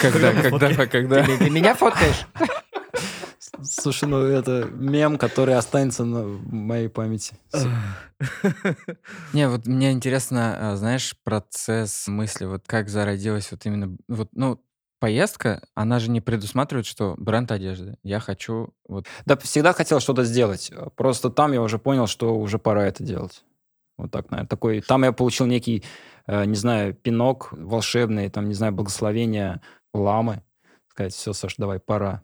Когда, 0.00 0.32
когда, 0.32 0.86
когда? 0.86 1.24
Ты 1.24 1.50
меня 1.50 1.74
фоткаешь? 1.74 2.26
Слушай, 3.60 4.08
ну 4.08 4.22
это 4.22 4.64
мем, 4.72 5.18
который 5.18 5.54
останется 5.54 6.04
на 6.04 6.24
моей 6.24 6.88
памяти. 6.88 7.36
Не, 9.32 9.48
вот 9.48 9.66
мне 9.66 9.92
интересно, 9.92 10.72
а, 10.72 10.76
знаешь, 10.76 11.16
процесс 11.22 12.08
мысли, 12.08 12.46
вот 12.46 12.62
как 12.66 12.88
зародилась 12.88 13.50
вот 13.50 13.66
именно, 13.66 13.96
вот, 14.08 14.30
ну, 14.32 14.60
поездка, 15.00 15.62
она 15.74 15.98
же 15.98 16.10
не 16.10 16.20
предусматривает, 16.20 16.86
что 16.86 17.14
бренд 17.18 17.50
одежды. 17.50 17.96
Я 18.02 18.20
хочу 18.20 18.72
вот... 18.88 19.06
Да, 19.26 19.36
всегда 19.36 19.72
хотел 19.72 20.00
что-то 20.00 20.24
сделать. 20.24 20.72
Просто 20.96 21.28
там 21.28 21.52
я 21.52 21.60
уже 21.60 21.78
понял, 21.78 22.06
что 22.06 22.36
уже 22.36 22.58
пора 22.58 22.86
это 22.86 23.02
делать. 23.02 23.44
Вот 23.98 24.10
так, 24.10 24.30
наверное. 24.30 24.48
Такой, 24.48 24.80
там 24.80 25.04
я 25.04 25.12
получил 25.12 25.46
некий, 25.46 25.84
э, 26.26 26.44
не 26.44 26.54
знаю, 26.54 26.94
пинок 26.94 27.48
волшебный, 27.52 28.30
там, 28.30 28.48
не 28.48 28.54
знаю, 28.54 28.72
благословение 28.72 29.60
ламы. 29.92 30.42
Сказать, 30.88 31.14
все, 31.14 31.32
Саш, 31.32 31.56
давай, 31.56 31.80
пора. 31.80 32.22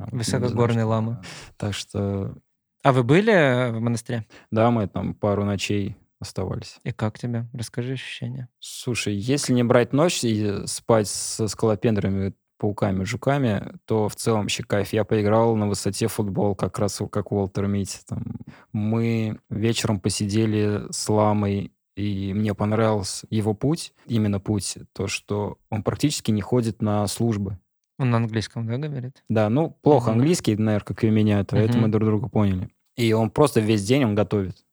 А, 0.00 0.08
Высокогорные 0.10 0.84
ламы. 0.84 1.20
Так 1.56 1.74
что, 1.74 2.34
А 2.82 2.92
вы 2.92 3.02
были 3.02 3.32
э, 3.32 3.72
в 3.72 3.80
монастыре? 3.80 4.26
да, 4.50 4.70
мы 4.70 4.86
там 4.86 5.14
пару 5.14 5.44
ночей 5.44 5.96
оставались. 6.20 6.78
И 6.84 6.92
как 6.92 7.18
тебе? 7.18 7.46
Расскажи 7.52 7.92
ощущения. 7.94 8.48
Слушай, 8.58 9.14
если 9.14 9.52
не 9.52 9.62
брать 9.62 9.92
ночь 9.92 10.24
и 10.24 10.66
спать 10.66 11.08
со 11.08 11.46
скалопендрами, 11.48 12.34
пауками, 12.58 13.04
жуками, 13.04 13.72
то 13.84 14.08
в 14.08 14.16
целом 14.16 14.40
вообще 14.40 14.64
кайф. 14.64 14.92
Я 14.92 15.04
поиграл 15.04 15.54
на 15.54 15.68
высоте 15.68 16.08
футбол, 16.08 16.54
как 16.56 16.78
раз 16.78 17.00
как 17.10 17.30
Уолтер 17.30 17.66
Митти. 17.68 17.98
Там. 18.06 18.24
Мы 18.72 19.38
вечером 19.48 20.00
посидели 20.00 20.82
с 20.90 21.08
ламой, 21.08 21.72
и 21.96 22.32
мне 22.34 22.54
понравился 22.54 23.26
его 23.30 23.54
путь, 23.54 23.92
именно 24.06 24.40
путь, 24.40 24.76
то, 24.92 25.06
что 25.06 25.58
он 25.70 25.82
практически 25.82 26.30
не 26.30 26.40
ходит 26.40 26.82
на 26.82 27.06
службы. 27.06 27.58
Он 27.98 28.10
на 28.10 28.18
английском, 28.18 28.66
да, 28.66 28.78
говорит? 28.78 29.22
Да, 29.28 29.48
ну, 29.50 29.76
плохо 29.82 30.12
английский, 30.12 30.56
наверное, 30.56 30.84
как 30.84 31.02
и 31.02 31.08
у 31.08 31.10
меня, 31.10 31.44
то 31.44 31.56
это 31.56 31.72
Мгм. 31.74 31.82
мы 31.82 31.88
друг 31.88 32.04
друга 32.04 32.28
поняли. 32.28 32.70
И 32.96 33.12
он 33.12 33.30
просто 33.30 33.60
весь 33.60 33.84
день 33.84 34.04
он 34.04 34.14
готовит. 34.14 34.64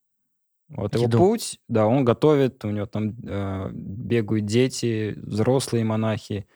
Вот 0.70 0.96
его 0.96 1.06
Еду. 1.06 1.18
путь, 1.18 1.60
да, 1.68 1.86
он 1.86 2.06
готовит, 2.06 2.64
у 2.66 2.70
него 2.72 2.86
там 2.88 3.16
э, 3.24 3.70
бегают 3.72 4.46
дети, 4.46 5.14
взрослые 5.18 5.84
монахи, 5.86 6.48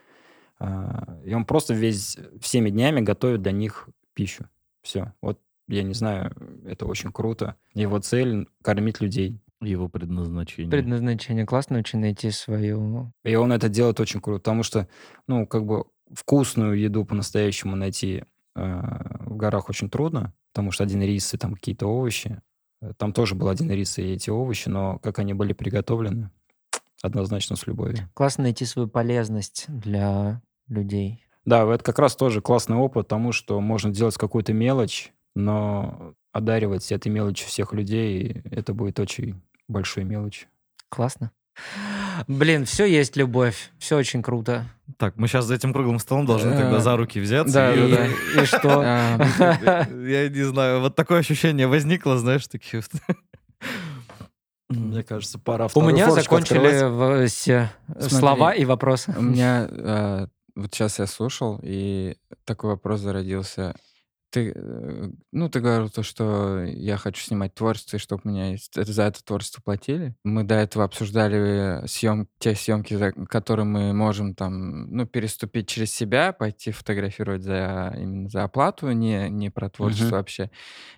а, 0.59 1.19
и 1.23 1.33
он 1.33 1.45
просто 1.45 1.73
весь 1.73 2.17
всеми 2.41 2.69
днями 2.69 3.01
готовит 3.01 3.41
для 3.41 3.51
них 3.51 3.87
пищу. 4.13 4.45
Все. 4.81 5.13
Вот 5.21 5.39
я 5.67 5.83
не 5.83 5.93
знаю, 5.93 6.35
это 6.65 6.85
очень 6.85 7.11
круто. 7.11 7.55
Его 7.73 7.99
цель 7.99 8.47
кормить 8.63 8.99
людей. 8.99 9.39
Его 9.61 9.89
предназначение. 9.89 10.71
Предназначение. 10.71 11.45
Классно 11.45 11.79
очень 11.79 11.99
найти 11.99 12.31
свою... 12.31 13.11
И 13.23 13.35
он 13.35 13.51
это 13.51 13.69
делает 13.69 13.99
очень 13.99 14.21
круто, 14.21 14.39
потому 14.39 14.63
что, 14.63 14.87
ну, 15.27 15.45
как 15.45 15.65
бы 15.65 15.85
вкусную 16.13 16.79
еду 16.79 17.05
по-настоящему 17.05 17.75
найти 17.75 18.23
э, 18.55 18.81
в 19.25 19.35
горах 19.35 19.69
очень 19.69 19.89
трудно, 19.89 20.33
потому 20.51 20.71
что 20.71 20.83
один 20.83 21.01
рис 21.01 21.33
и 21.33 21.37
там 21.37 21.53
какие-то 21.55 21.87
овощи. 21.87 22.41
Э, 22.81 22.93
Там 22.97 23.13
тоже 23.13 23.35
был 23.35 23.49
один 23.49 23.69
рис 23.71 23.97
и 23.97 24.03
эти 24.03 24.29
овощи, 24.29 24.69
но 24.69 24.99
как 24.99 25.19
они 25.19 25.33
были 25.33 25.53
приготовлены, 25.53 26.31
однозначно 27.01 27.55
с 27.55 27.67
любовью. 27.67 28.09
Классно 28.13 28.43
найти 28.43 28.65
свою 28.65 28.87
полезность 28.87 29.65
для 29.67 30.41
людей. 30.67 31.25
Да, 31.45 31.63
это 31.73 31.83
как 31.83 31.99
раз 31.99 32.15
тоже 32.15 32.41
классный 32.41 32.75
опыт, 32.77 33.07
потому 33.07 33.31
что 33.31 33.59
можно 33.61 33.91
делать 33.91 34.17
какую-то 34.17 34.53
мелочь, 34.53 35.13
но 35.35 36.13
одаривать 36.31 36.91
этой 36.91 37.09
мелочью 37.11 37.47
всех 37.47 37.73
людей, 37.73 38.41
это 38.51 38.73
будет 38.73 38.99
очень 38.99 39.41
большой 39.67 40.03
мелочь. 40.03 40.47
Классно. 40.89 41.31
Блин, 42.27 42.65
все 42.65 42.85
есть 42.85 43.15
любовь. 43.15 43.71
Все 43.79 43.97
очень 43.97 44.21
круто. 44.21 44.65
Так, 44.97 45.15
мы 45.17 45.27
сейчас 45.27 45.45
за 45.45 45.55
этим 45.55 45.71
круглым 45.73 45.99
столом 45.99 46.25
должны 46.25 46.51
тогда 46.51 46.77
Э, 46.77 46.81
за 46.81 46.97
руки 46.97 47.19
взяться. 47.19 47.53
да, 47.53 47.73
и- 47.73 47.91
да, 47.91 48.05
И 48.41 48.45
что? 48.45 48.81
Я 50.07 50.29
не 50.29 50.43
знаю, 50.43 50.81
вот 50.81 50.95
такое 50.95 51.19
ощущение 51.19 51.67
возникло, 51.67 52.17
знаешь, 52.17 52.47
такие 52.47 52.81
вот. 52.81 53.01
Мне 54.69 55.03
кажется, 55.03 55.39
пора 55.39 55.67
У 55.73 55.81
меня 55.81 56.11
закончили 56.11 57.25
все 57.27 57.69
Смотри. 57.97 58.09
слова 58.09 58.53
и 58.53 58.65
вопросы. 58.65 59.13
У 59.17 59.21
меня 59.21 59.67
э, 59.69 60.27
вот 60.55 60.73
сейчас 60.73 60.99
я 60.99 61.07
слушал, 61.07 61.59
и 61.63 62.17
такой 62.45 62.71
вопрос 62.71 62.99
зародился. 63.01 63.73
Ты, 64.31 64.53
э, 64.55 65.09
ну, 65.31 65.49
ты 65.49 65.59
говорил 65.59 65.89
то, 65.89 66.03
что 66.03 66.63
я 66.63 66.97
хочу 66.97 67.23
снимать 67.23 67.55
творчество, 67.55 67.97
и 67.97 67.99
чтобы 67.99 68.21
меня 68.25 68.51
есть- 68.51 68.77
это- 68.77 68.91
за 68.93 69.03
это 69.03 69.23
творчество 69.23 69.61
платили. 69.63 70.13
Мы 70.23 70.43
до 70.43 70.53
этого 70.55 70.85
обсуждали 70.85 71.85
съем, 71.87 72.27
те 72.37 72.53
съемки, 72.53 72.93
за 72.93 73.11
которые 73.11 73.65
мы 73.65 73.91
можем 73.93 74.35
там, 74.35 74.91
ну, 74.95 75.07
переступить 75.07 75.67
через 75.67 75.91
себя, 75.91 76.31
пойти 76.31 76.71
фотографировать 76.71 77.41
за 77.41 77.91
именно 77.97 78.29
за 78.29 78.43
оплату, 78.43 78.91
не, 78.91 79.29
не 79.29 79.49
про 79.49 79.67
творчество 79.69 80.05
Мгм. 80.05 80.15
вообще. 80.17 80.51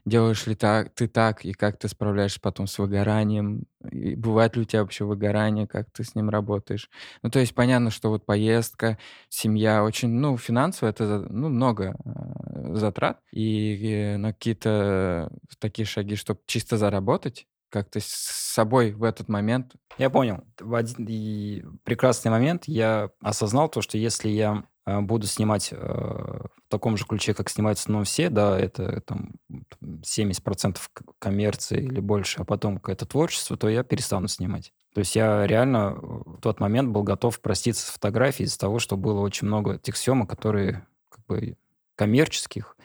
Делаешь 0.06 0.46
ли 0.48 0.56
так, 0.56 0.94
ты 0.94 1.08
так, 1.08 1.46
и 1.46 1.54
как 1.54 1.78
ты 1.80 1.88
справляешься 1.88 2.40
потом 2.42 2.68
с 2.68 2.78
выгоранием, 2.80 3.64
И 3.90 4.16
бывает 4.16 4.56
ли 4.56 4.64
у 4.64 4.66
тебя 4.66 4.82
вообще 4.82 5.06
выгорание, 5.06 5.68
как 5.68 5.90
ты 5.92 6.04
с 6.04 6.16
ним 6.16 6.30
работаешь? 6.30 6.90
Ну, 7.24 7.30
то 7.30 7.40
есть 7.40 7.56
понятно, 7.56 7.90
что 7.90 8.10
вот 8.10 8.26
поездка, 8.26 8.98
семья 9.30 9.84
очень, 9.84 10.10
ну, 10.10 10.38
финансово 10.38 10.90
это, 10.90 11.26
ну, 11.30 11.50
много 11.50 11.96
э, 12.06 12.76
затрат, 12.76 13.20
и 13.32 14.16
на 14.18 14.34
какие-то 14.34 15.32
такие 15.60 15.86
шаги, 15.86 16.16
чтобы 16.16 16.42
чисто 16.46 16.78
заработать, 16.78 17.48
как 17.70 17.90
ты 17.90 18.02
с 18.02 18.06
собой 18.06 18.92
в 18.92 19.04
этот 19.04 19.30
момент 19.30 19.74
Я 19.98 20.10
понял. 20.10 20.44
В 20.60 20.76
один 20.76 21.80
прекрасный 21.84 22.30
момент 22.30 22.64
я 22.68 23.10
осознал 23.22 23.70
то, 23.70 23.82
что 23.82 23.98
если 23.98 24.30
я 24.30 24.64
буду 24.86 25.28
снимать 25.28 25.70
э, 25.72 25.78
в 25.78 26.70
таком 26.70 26.98
же 26.98 27.06
ключе, 27.06 27.34
как 27.34 27.50
снимают 27.50 27.78
в 27.78 27.82
основном 27.82 28.06
все, 28.06 28.30
да, 28.30 28.60
это 28.60 29.02
там 29.02 29.34
м, 29.50 29.66
70% 30.04 30.90
к- 30.92 31.04
коммерции 31.20 31.84
или 31.84 32.00
больше, 32.00 32.42
а 32.42 32.46
потом 32.46 32.78
какое-то 32.78 33.06
творчество, 33.06 33.58
то 33.58 33.70
я 33.70 33.84
перестану 33.84 34.28
снимать. 34.28 34.74
То 34.94 35.00
есть 35.00 35.16
я 35.16 35.46
реально 35.46 35.96
э, 35.96 36.00
в 36.02 36.42
тот 36.42 36.60
момент 36.60 36.90
был 36.90 37.04
готов 37.04 37.40
проститься 37.42 37.86
с 37.86 37.90
фотографией 37.90 38.48
из-за 38.48 38.60
того, 38.60 38.80
что 38.80 38.98
было 38.98 39.22
очень 39.22 39.48
много 39.48 39.78
тех 39.78 39.96
съемок, 39.96 40.30
которые 40.30 40.86
как 41.10 41.26
бы 41.28 41.58
коммерческих, 41.96 42.76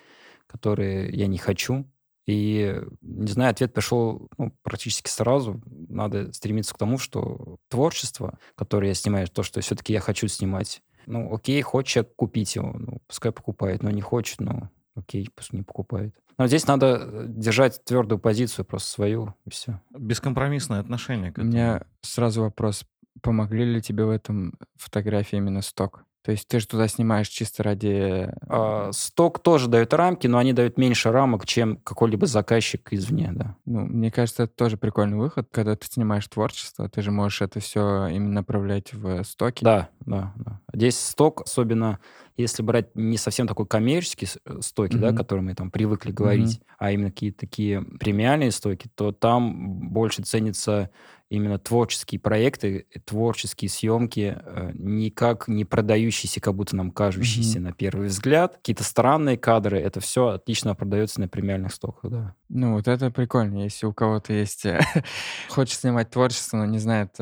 которые 0.46 1.10
я 1.10 1.26
не 1.26 1.38
хочу. 1.38 1.86
И, 2.26 2.82
не 3.02 3.30
знаю, 3.30 3.52
ответ 3.52 3.72
пришел 3.72 4.28
ну, 4.36 4.52
практически 4.62 5.08
сразу. 5.08 5.62
Надо 5.66 6.32
стремиться 6.32 6.74
к 6.74 6.78
тому, 6.78 6.98
что 6.98 7.58
творчество, 7.68 8.38
которое 8.56 8.88
я 8.88 8.94
снимаю, 8.94 9.28
то, 9.28 9.44
что 9.44 9.60
все-таки 9.60 9.92
я 9.92 10.00
хочу 10.00 10.26
снимать, 10.26 10.82
ну, 11.06 11.32
окей, 11.34 11.60
хочет 11.62 12.12
купить 12.16 12.56
его, 12.56 12.72
ну, 12.78 12.98
пускай 13.06 13.32
покупает, 13.32 13.82
но 13.82 13.90
не 13.90 14.00
хочет, 14.02 14.40
ну, 14.40 14.68
окей, 14.94 15.28
пусть 15.34 15.52
не 15.52 15.62
покупает. 15.62 16.14
Но 16.38 16.46
здесь 16.46 16.66
надо 16.66 16.98
э, 17.00 17.24
держать 17.28 17.82
твердую 17.84 18.18
позицию, 18.18 18.64
просто 18.64 18.90
свою, 18.90 19.34
и 19.46 19.50
все. 19.50 19.80
Бескомпромиссное 19.96 20.80
отношение 20.80 21.32
к 21.32 21.38
У 21.38 21.40
этому. 21.40 21.52
меня 21.52 21.82
сразу 22.02 22.42
вопрос. 22.42 22.84
Помогли 23.22 23.64
ли 23.64 23.80
тебе 23.80 24.04
в 24.04 24.10
этом 24.10 24.58
фотографии 24.76 25.36
именно 25.36 25.62
сток? 25.62 26.04
То 26.26 26.32
есть 26.32 26.48
ты 26.48 26.58
же 26.58 26.66
туда 26.66 26.88
снимаешь 26.88 27.28
чисто 27.28 27.62
ради... 27.62 28.28
А, 28.48 28.90
сток 28.90 29.38
тоже 29.38 29.68
дает 29.68 29.94
рамки, 29.94 30.26
но 30.26 30.38
они 30.38 30.52
дают 30.52 30.76
меньше 30.76 31.12
рамок, 31.12 31.46
чем 31.46 31.76
какой-либо 31.76 32.26
заказчик 32.26 32.88
извне, 32.92 33.30
да. 33.32 33.54
Ну, 33.64 33.82
мне 33.82 34.10
кажется, 34.10 34.42
это 34.42 34.52
тоже 34.52 34.76
прикольный 34.76 35.18
выход. 35.18 35.46
Когда 35.52 35.76
ты 35.76 35.86
снимаешь 35.86 36.26
творчество, 36.26 36.88
ты 36.88 37.00
же 37.00 37.12
можешь 37.12 37.42
это 37.42 37.60
все 37.60 38.08
именно 38.08 38.32
направлять 38.32 38.92
в 38.92 39.22
стоки. 39.22 39.62
Да, 39.62 39.88
да, 40.00 40.32
да. 40.34 40.58
Здесь 40.72 40.98
сток, 40.98 41.42
особенно 41.42 42.00
если 42.36 42.64
брать 42.64 42.88
не 42.96 43.18
совсем 43.18 43.46
такой 43.46 43.66
коммерческий 43.66 44.26
э, 44.44 44.60
стоки, 44.62 44.96
да, 44.96 45.08
Мгм. 45.10 45.16
которые 45.16 45.44
мы 45.44 45.54
там 45.54 45.70
привыкли 45.70 46.10
говорить, 46.10 46.60
а 46.76 46.90
именно 46.90 47.10
какие-то 47.10 47.38
такие 47.38 47.82
премиальные 47.82 48.50
стоки, 48.50 48.90
то 48.96 49.12
там 49.12 49.78
больше 49.90 50.22
ценятся 50.22 50.90
именно 51.28 51.58
творческие 51.58 52.20
проекты, 52.20 52.86
э, 52.94 53.00
творческие 53.00 53.68
съемки, 53.68 54.38
э, 54.38 54.70
никак 54.74 55.48
не 55.48 55.64
продающиеся, 55.64 56.40
как 56.40 56.54
будто 56.54 56.76
нам 56.76 56.90
кажущиеся 56.90 57.60
на 57.60 57.72
первый 57.72 58.08
взгляд. 58.08 58.56
Какие-то 58.56 58.84
странные 58.84 59.36
кадры, 59.36 59.78
это 59.78 60.00
все 60.00 60.28
отлично 60.28 60.74
продается 60.74 61.20
на 61.20 61.28
премиальных 61.28 61.72
стоках, 61.72 62.10
да. 62.10 62.34
Ну, 62.48 62.74
вот 62.74 62.86
это 62.86 63.10
прикольно. 63.10 63.64
Если 63.64 63.86
у 63.86 63.92
кого-то 63.92 64.32
есть... 64.32 64.64
э, 64.66 64.80
Хочет 65.48 65.80
снимать 65.80 66.10
творчество, 66.10 66.58
но 66.58 66.66
не 66.66 66.78
знает... 66.78 67.16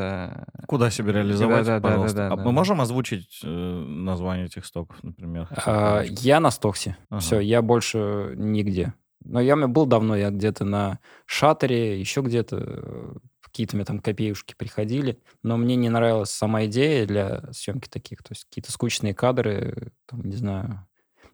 Куда 0.67 0.91
себя 0.91 1.13
реализовать, 1.13 1.67
Да-да-да-да-да, 1.67 1.89
пожалуйста. 1.89 2.27
А 2.33 2.37
да. 2.37 2.43
мы 2.45 2.53
можем 2.53 2.81
озвучить 2.81 3.41
э, 3.43 3.49
название 3.49 4.47
этих 4.47 4.67
стоков, 4.67 5.03
например? 5.03 5.49
А, 5.67 6.03
я 6.03 6.41
на 6.41 6.51
Стоксе. 6.51 6.97
Ага. 7.09 7.21
Все, 7.21 7.41
я 7.41 7.63
больше 7.63 8.35
нигде. 8.37 8.95
Но 9.25 9.41
я 9.41 9.57
был 9.57 9.87
давно, 9.87 10.17
я 10.17 10.31
где-то 10.31 10.65
на 10.65 10.99
Шатере, 11.25 11.99
еще 11.99 12.21
где-то 12.21 13.17
какие-то 13.55 13.77
мне 13.77 13.85
там 13.87 14.01
копеюшки 14.01 14.55
приходили, 14.59 15.21
но 15.45 15.57
мне 15.57 15.77
не 15.77 15.89
нравилась 15.89 16.31
сама 16.31 16.67
идея 16.67 17.07
для 17.07 17.53
съемки 17.53 17.89
таких, 17.89 18.19
то 18.25 18.33
есть 18.33 18.47
какие-то 18.47 18.73
скучные 18.73 19.15
кадры, 19.15 19.93
там, 20.07 20.23
не 20.25 20.37
знаю, 20.37 20.89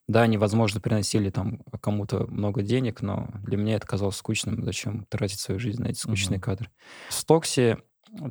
да, 0.09 0.23
они, 0.23 0.39
возможно, 0.39 0.81
приносили 0.81 1.31
там 1.31 1.63
кому-то 1.81 2.27
много 2.27 2.63
денег, 2.63 3.03
но 3.03 3.29
для 3.45 3.57
меня 3.57 3.77
это 3.77 3.87
казалось 3.87 4.17
скучным. 4.17 4.65
Зачем 4.65 5.07
тратить 5.07 5.41
свою 5.41 5.61
жизнь 5.61 5.83
на 5.83 5.89
эти 5.89 5.99
скучные 5.99 6.39
Мгм. 6.39 6.41
кадры? 6.41 6.71
В 7.09 7.15
Стоксе 7.15 7.79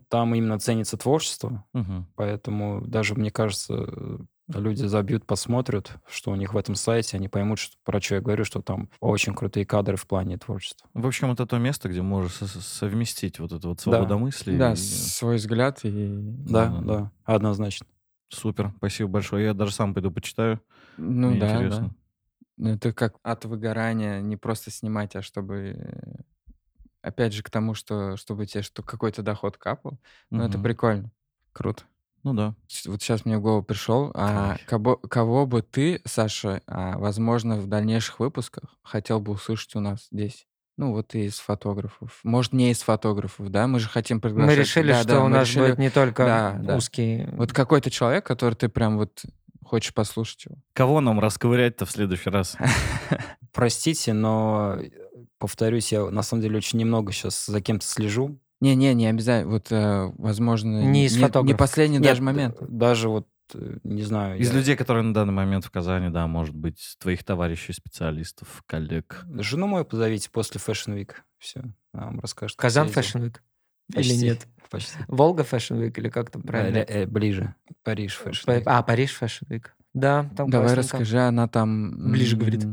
там 0.09 0.35
именно 0.35 0.59
ценится 0.59 0.97
творчество, 0.97 1.65
Мгм. 1.73 2.07
Поэтому 2.15 2.81
даже, 2.85 3.15
мне 3.15 3.31
кажется, 3.31 3.73
э, 3.75 4.17
люди 4.49 4.83
забьют, 4.85 5.25
посмотрят, 5.25 5.91
что 6.09 6.31
у 6.31 6.35
них 6.35 6.53
в 6.53 6.57
этом 6.57 6.75
сайте, 6.75 7.17
они 7.17 7.27
поймут, 7.27 7.59
что, 7.59 7.75
про 7.83 8.01
что 8.01 8.15
я 8.15 8.21
говорю, 8.21 8.43
что 8.45 8.61
там 8.61 8.89
очень 8.99 9.35
крутые 9.35 9.65
кадры 9.65 9.95
в 9.95 10.07
плане 10.07 10.37
творчества. 10.37 10.89
В 10.93 11.05
общем, 11.05 11.31
это 11.31 11.45
то 11.45 11.57
место, 11.57 11.87
где 11.89 12.01
со- 12.29 12.47
совместить 12.47 13.39
вот 13.39 13.51
эту 13.51 13.69
вот 13.69 13.79
свободу 13.79 14.17
мысли. 14.17 14.57
Да, 14.57 14.73
и- 14.73 14.75
свой 14.75 15.35
взгляд 15.35 15.79
и... 15.83 16.07
Да, 16.19 16.67
Да, 16.69 16.79
да, 16.81 16.81
да. 16.99 17.11
однозначно. 17.25 17.85
Супер, 18.29 18.73
спасибо 18.77 19.09
большое. 19.09 19.45
Я 19.45 19.53
даже 19.53 19.71
сам 19.73 19.93
пойду 19.93 20.11
почитаю. 20.11 20.59
Ну 20.97 21.29
Мне 21.31 21.39
да, 21.39 21.51
интересно. 21.55 21.89
да. 21.89 21.95
Ну, 22.57 22.69
Это 22.71 22.91
как 22.93 23.15
от 23.23 23.45
выгорания 23.45 24.19
не 24.21 24.35
просто 24.37 24.71
снимать, 24.71 25.15
а 25.15 25.21
чтобы... 25.21 25.75
э, 25.77 26.21
Опять 27.01 27.31
же, 27.33 27.43
к 27.43 27.49
тому, 27.49 27.75
что 27.75 28.17
чтобы 28.17 28.45
тебе 28.45 28.61
что 28.61 28.83
какой-то 28.83 29.23
доход 29.23 29.55
капал. 29.57 29.97
Ну, 30.29 30.43
это 30.43 30.57
Мгм. 30.57 30.63
прикольно. 30.63 31.11
Круто. 31.53 31.83
Ну 32.23 32.33
да. 32.33 32.53
Вот 32.85 33.01
сейчас 33.01 33.25
мне 33.25 33.37
в 33.37 33.41
голову 33.41 33.63
пришел, 33.63 34.11
а 34.13 34.57
кого, 34.65 34.97
кого 34.97 35.45
бы 35.45 35.61
ты, 35.61 36.01
Саша, 36.05 36.61
а, 36.67 36.97
возможно, 36.97 37.55
в 37.55 37.67
дальнейших 37.67 38.19
выпусках 38.19 38.75
хотел 38.83 39.19
бы 39.19 39.31
услышать 39.33 39.75
у 39.75 39.79
нас 39.79 40.07
здесь? 40.11 40.45
Ну, 40.77 40.93
вот 40.93 41.13
из 41.13 41.39
фотографов. 41.39 42.19
Может, 42.23 42.53
не 42.53 42.71
из 42.71 42.81
фотографов, 42.81 43.49
да? 43.49 43.67
Мы 43.67 43.79
же 43.79 43.89
хотим 43.89 44.21
приглашать... 44.21 44.55
Мы 44.57 44.61
решили, 44.63 44.91
Да, 44.93 44.99
что 45.01 45.07
да, 45.09 45.23
у 45.23 45.27
нас 45.27 45.47
решили- 45.47 45.61
будет 45.67 45.77
не 45.77 45.89
только 45.89 46.25
Да, 46.25 46.57
да. 46.61 46.77
узкий... 46.77 47.27
Вот 47.33 47.51
какой-то 47.51 47.89
человек, 47.91 48.25
который 48.25 48.53
ты 48.55 48.69
прям 48.69 48.97
вот 48.97 49.23
хочешь 49.65 49.93
послушать 49.93 50.45
его. 50.45 50.55
Кого 50.73 51.01
нам 51.01 51.19
расковырять-то 51.19 51.85
в 51.85 51.91
следующий 51.91 52.29
раз? 52.29 52.55
Простите, 53.53 54.13
но, 54.13 54.77
э, 54.79 54.89
повторюсь, 55.37 55.91
я 55.91 56.09
на 56.09 56.23
самом 56.23 56.41
деле 56.43 56.57
очень 56.57 56.79
немного 56.79 57.11
сейчас 57.11 57.45
за 57.45 57.61
кем-то 57.61 57.85
слежу. 57.85 58.39
Не-не, 58.61 58.93
не 58.93 59.07
обязательно. 59.07 59.51
Вот, 59.53 59.71
э, 59.71 60.11
возможно, 60.17 60.81
Не 60.83 61.05
из 61.05 61.15
не 61.15 61.23
фотографов. 61.23 61.57
последний 61.57 61.97
Нет, 61.97 62.03
даже 62.07 62.21
момент. 62.21 62.57
э, 62.61 62.65
Даже 62.67 63.07
вот, 63.09 63.27
э, 63.53 63.77
не 63.83 64.01
знаю... 64.03 64.37
Из 64.39 64.49
я- 64.49 64.55
людей, 64.57 64.75
которые 64.75 65.03
на 65.03 65.13
данный 65.13 65.31
момент 65.33 65.63
в 65.65 65.71
Казани, 65.71 66.09
да, 66.09 66.27
может 66.27 66.53
быть, 66.55 66.95
твоих 66.99 67.23
товарищей, 67.23 67.71
специалистов, 67.73 68.63
коллег. 68.65 69.25
Жену 69.39 69.67
мою 69.67 69.85
позовите 69.85 70.29
после 70.29 70.59
Fashion 70.59 70.95
Week. 70.99 71.11
Все, 71.37 71.61
она 71.93 72.07
вам 72.07 72.19
расскажет. 72.19 72.57
как 72.57 72.63
Казан 72.63 72.87
я 72.87 72.93
ездил. 72.93 73.01
Fashion 73.21 73.25
Week? 73.27 73.37
Или 73.91 73.95
Почти, 73.95 74.17
нет? 74.25 74.47
Почти. 74.69 74.97
Волга 75.07 75.43
Fashion 75.43 75.79
Week 75.81 75.93
или 75.97 76.09
как 76.09 76.29
там 76.29 76.41
правильно? 76.43 76.77
ля- 76.79 76.85
э, 76.85 77.05
ближе. 77.07 77.55
Париж 77.83 78.21
Fashion 78.23 78.45
Week. 78.45 78.63
А, 78.65 78.83
Париж 78.83 79.17
Fashion 79.19 79.47
Week. 79.49 79.65
Да, 79.93 80.29
там 80.37 80.49
Давай 80.49 80.67
классненько. 80.75 80.97
расскажи, 80.97 81.19
она 81.19 81.47
там... 81.47 82.11
Ближе 82.11 82.35
говорит. 82.37 82.65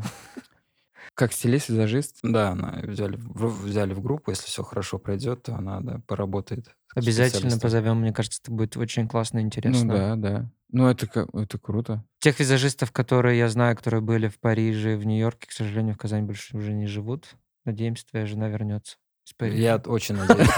Как 1.16 1.32
стилист, 1.32 1.70
визажист. 1.70 2.18
Да, 2.22 2.50
она 2.50 2.78
взяли, 2.82 3.16
в- 3.16 3.64
взяли 3.64 3.94
в 3.94 4.02
группу, 4.02 4.30
если 4.30 4.46
все 4.48 4.62
хорошо 4.62 4.98
пройдет, 4.98 5.44
то 5.44 5.54
она 5.54 5.80
да, 5.80 6.00
поработает. 6.06 6.76
Обязательно 6.94 7.58
позовем, 7.58 8.00
мне 8.02 8.12
кажется, 8.12 8.38
это 8.42 8.52
будет 8.52 8.76
очень 8.76 9.08
классно 9.08 9.38
и 9.38 9.42
интересно. 9.42 9.84
Ну 9.84 9.92
да, 9.94 10.16
да. 10.16 10.50
Ну 10.70 10.88
это, 10.88 11.26
это 11.32 11.58
круто. 11.58 12.04
Тех 12.18 12.38
визажистов, 12.38 12.92
которые 12.92 13.38
я 13.38 13.48
знаю, 13.48 13.74
которые 13.76 14.02
были 14.02 14.28
в 14.28 14.38
Париже 14.38 14.98
в 14.98 15.06
Нью-Йорке, 15.06 15.48
к 15.48 15.52
сожалению, 15.52 15.94
в 15.94 15.98
Казани 15.98 16.26
больше 16.26 16.54
уже 16.54 16.74
не 16.74 16.86
живут. 16.86 17.34
Надеемся, 17.64 18.06
твоя 18.06 18.26
жена 18.26 18.48
вернется 18.48 18.98
из 19.26 19.32
Парижа. 19.32 19.56
Я 19.56 19.76
очень 19.86 20.16
надеюсь. 20.16 20.50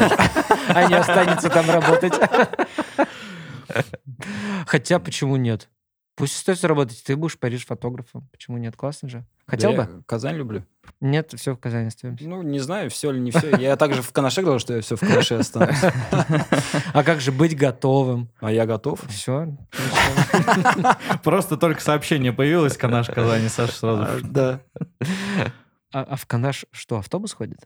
А 0.70 0.84
не 0.88 0.94
останется 0.96 1.50
там 1.50 1.70
работать. 1.70 2.14
Хотя, 4.66 4.98
почему 4.98 5.36
нет? 5.36 5.68
Пусть 6.16 6.34
остается 6.36 6.66
работать, 6.66 7.00
ты 7.04 7.14
будешь 7.14 7.38
Париж 7.38 7.64
фотографом. 7.64 8.28
Почему 8.32 8.59
нет? 8.59 8.74
Классно 8.74 9.09
же. 9.09 9.24
Хотел 9.49 9.74
Да 9.74 9.84
бы? 9.84 9.92
я 9.92 10.03
Казань 10.07 10.36
люблю. 10.36 10.62
Нет, 11.01 11.32
все 11.34 11.55
в 11.55 11.59
Казани 11.59 11.86
остаемся. 11.88 12.28
Ну, 12.28 12.42
не 12.42 12.59
знаю, 12.59 12.90
все 12.90 13.11
или 13.11 13.18
не 13.18 13.30
все. 13.30 13.57
Я 13.57 13.76
также 13.76 14.03
в 14.03 14.12
Канаше 14.12 14.42
говорил, 14.42 14.59
что 14.59 14.74
я 14.74 14.82
все 14.82 14.96
в 14.96 15.01
Канаше 15.01 15.36
останусь. 15.36 15.78
А 16.92 17.03
как 17.03 17.20
же 17.20 17.32
быть 17.32 17.57
готовым? 17.57 18.28
А 18.40 18.53
я 18.53 18.66
готов. 18.66 19.01
Все. 19.09 19.57
Просто 21.24 21.57
только 21.57 21.80
сообщение 21.80 22.32
появилось, 22.32 22.76
Канаш 22.76 23.07
Казани, 23.09 23.49
Саша 23.49 23.72
сразу. 23.72 24.07
Да. 24.24 24.61
А, 25.90 26.03
а 26.03 26.16
в 26.16 26.26
Канаш 26.26 26.66
что, 26.70 26.99
автобус 26.99 27.32
ходит? 27.32 27.61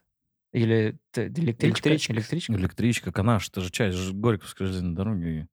Или 0.53 0.97
электричка? 1.16 1.89
Электричка. 2.12 2.53
Электричка? 2.53 3.11
Канаш, 3.11 3.49
это 3.49 3.62
же 3.62 3.70
часть 3.72 4.12
Горьковской 4.12 4.68
железной 4.68 4.95
дороги. 4.95 5.49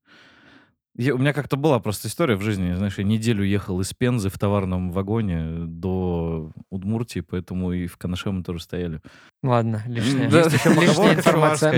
Я- 1.00 1.16
у 1.16 1.18
меня 1.18 1.32
как-то 1.32 1.56
была 1.56 1.80
просто 1.80 2.10
история 2.10 2.36
в 2.36 2.42
жизни, 2.42 2.74
знаешь, 2.74 2.98
я 2.98 3.06
неделю 3.06 3.46
ехал 3.46 3.80
из 3.80 3.94
Пензы 3.94 4.28
в 4.30 4.38
товарном 4.38 4.92
вагоне 4.92 5.66
до 5.66 6.52
Удмуртии, 6.70 7.22
поэтому 7.22 7.72
и 7.72 7.88
в 7.88 7.96
Канаше 7.96 8.32
мы 8.32 8.44
тоже 8.44 8.60
стояли. 8.60 9.02
Ладно, 9.42 9.82
лишняя, 9.86 10.30
Да. 10.30 10.40
Есть 10.42 10.54
еще 10.54 10.74
лишняя 10.74 11.14
информация. 11.14 11.72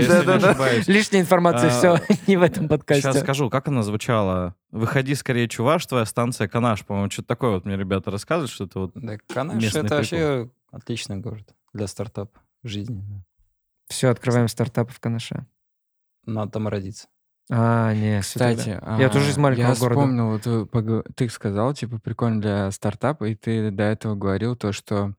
Лишняя 0.88 1.22
информация, 1.22 1.70
А, 1.70 1.70
все, 1.70 2.14
не 2.26 2.36
в 2.36 2.42
этом 2.42 2.66
подкасте. 2.66 3.02
Сейчас 3.02 3.20
скажу, 3.20 3.48
как 3.48 3.68
она 3.68 3.84
звучала. 3.84 4.56
«Выходи 4.72 5.14
скорее, 5.14 5.48
чуваш, 5.48 5.86
твоя 5.86 6.04
станция 6.04 6.48
Канаш». 6.48 6.84
По-моему, 6.84 7.08
что-то 7.08 7.28
такое 7.28 7.50
вот 7.52 7.64
мне 7.64 7.76
ребята 7.76 8.10
рассказывают, 8.10 8.50
что 8.50 8.64
это 8.64 8.78
вот... 8.80 8.92
Да, 8.96 9.18
Канаш 9.28 9.62
это 9.72 9.94
вообще 9.94 10.50
отличный 10.72 11.18
город 11.18 11.54
для 11.72 11.86
стартапа 11.86 12.40
жизни. 12.64 13.04
Все, 13.86 14.08
открываем 14.08 14.48
стартапы 14.48 14.92
в 14.92 14.98
Канаше. 14.98 15.46
надо 16.26 16.50
там 16.52 16.66
родиться. 16.66 17.06
А, 17.50 17.92
не, 17.94 18.20
всё 18.22 18.40
тогда. 18.40 18.62
Кстати, 18.64 18.78
Я 18.96 19.08
тоже 19.10 19.30
из 19.30 19.36
а, 19.36 19.40
маленького 19.40 19.64
я 19.70 19.74
города. 19.74 20.00
вспомнил, 20.00 20.28
вот 20.30 20.70
пого- 20.70 21.04
ты 21.16 21.28
сказал, 21.28 21.74
типа, 21.74 21.98
прикольно 21.98 22.40
для 22.40 22.70
стартапа, 22.70 23.24
и 23.24 23.34
ты 23.34 23.70
до 23.70 23.84
этого 23.84 24.14
говорил 24.14 24.56
то, 24.56 24.72
что 24.72 25.14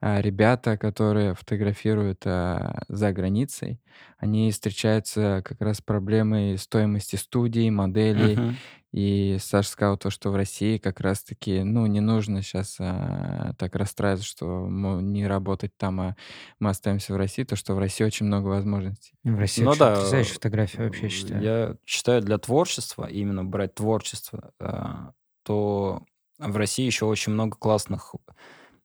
а, 0.00 0.20
ребята, 0.20 0.76
которые 0.78 1.34
фотографируют 1.34 2.22
а, 2.26 2.82
за 2.88 3.12
границей, 3.12 3.80
они 4.18 4.50
встречаются 4.50 5.42
как 5.44 5.60
раз 5.60 5.78
с 5.78 5.80
проблемой 5.82 6.58
стоимости 6.58 7.16
студий, 7.16 7.70
моделей. 7.70 8.34
Мгм. 8.36 8.60
И 8.96 9.36
Саша 9.40 9.68
сказал 9.68 9.98
то, 9.98 10.08
что 10.08 10.30
в 10.30 10.36
России 10.36 10.78
как 10.78 11.00
раз-таки, 11.00 11.62
ну, 11.62 11.84
не 11.84 12.00
нужно 12.00 12.40
сейчас 12.40 12.76
так 12.76 13.74
расстраиваться, 13.74 14.26
что 14.26 14.46
мол, 14.46 15.00
не 15.00 15.26
работать 15.26 15.76
там, 15.76 16.00
а 16.00 16.16
мы 16.60 16.70
остаемся 16.70 17.12
в 17.12 17.18
России, 17.18 17.44
то, 17.44 17.56
что 17.56 17.74
в 17.74 17.78
России 17.78 18.04
очень 18.04 18.24
много 18.24 18.46
возможностей. 18.46 19.12
В 19.22 19.38
России 19.38 19.60
Ну 19.60 19.66
вообще 19.66 19.80
да, 19.80 19.94
потрясающая 19.96 20.34
фотография, 20.34 20.82
вообще, 20.82 21.02
я 21.02 21.08
считаю. 21.10 21.42
Я 21.42 21.76
считаю, 21.84 22.22
для 22.22 22.38
творчества, 22.38 23.04
именно 23.04 23.44
брать 23.44 23.74
творчество, 23.74 24.52
а, 24.58 25.12
то 25.42 26.02
в 26.38 26.56
России 26.56 26.86
еще 26.86 27.04
очень 27.04 27.34
много 27.34 27.58
классных 27.58 28.14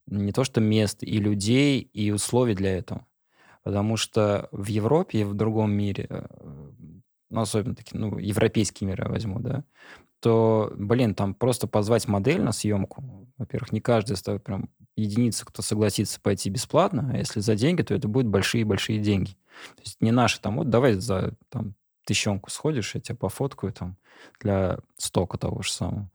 не 0.08 0.34
то 0.34 0.44
что 0.44 0.60
мест, 0.60 1.04
и 1.04 1.20
людей, 1.20 1.80
и 1.80 2.12
условий 2.12 2.54
для 2.54 2.78
этого. 2.78 3.08
Потому 3.64 3.96
что 3.96 4.50
в 4.52 4.66
Европе 4.68 5.22
и 5.22 5.24
в 5.24 5.36
другом 5.36 5.72
мире, 5.72 6.08
э, 6.10 6.26
ну, 7.32 7.42
особенно 7.42 7.76
такие, 7.76 8.00
ну, 8.00 8.18
европейский 8.18 8.86
мир 8.86 9.02
я 9.04 9.10
возьму, 9.10 9.40
да, 9.40 9.64
то, 10.20 10.72
блин, 10.76 11.16
там 11.16 11.34
просто 11.34 11.68
позвать 11.68 12.08
модель 12.08 12.42
на 12.42 12.52
съемку, 12.52 13.28
во-первых, 13.38 13.72
не 13.72 13.82
каждый 13.82 14.18
стоит 14.18 14.44
прям 14.44 14.70
единица, 14.96 15.46
кто 15.46 15.62
согласится 15.62 16.22
пойти 16.22 16.50
бесплатно, 16.50 17.10
а 17.14 17.18
если 17.18 17.40
за 17.40 17.56
деньги, 17.56 17.82
то 17.82 17.96
это 17.96 18.08
будут 18.08 18.30
большие-большие 18.30 19.00
деньги. 19.00 19.32
То 19.76 19.82
есть 19.82 20.02
не 20.02 20.12
наши 20.12 20.40
там, 20.40 20.58
вот 20.58 20.70
давай 20.70 20.94
за 20.94 21.34
там, 21.50 21.74
тысячонку 22.06 22.52
сходишь, 22.52 22.94
я 22.94 23.02
тебя 23.02 23.16
пофоткаю 23.16 23.74
там 23.74 23.98
для 24.40 24.78
стока 24.98 25.38
того 25.38 25.64
же 25.64 25.72
самого, 25.72 26.12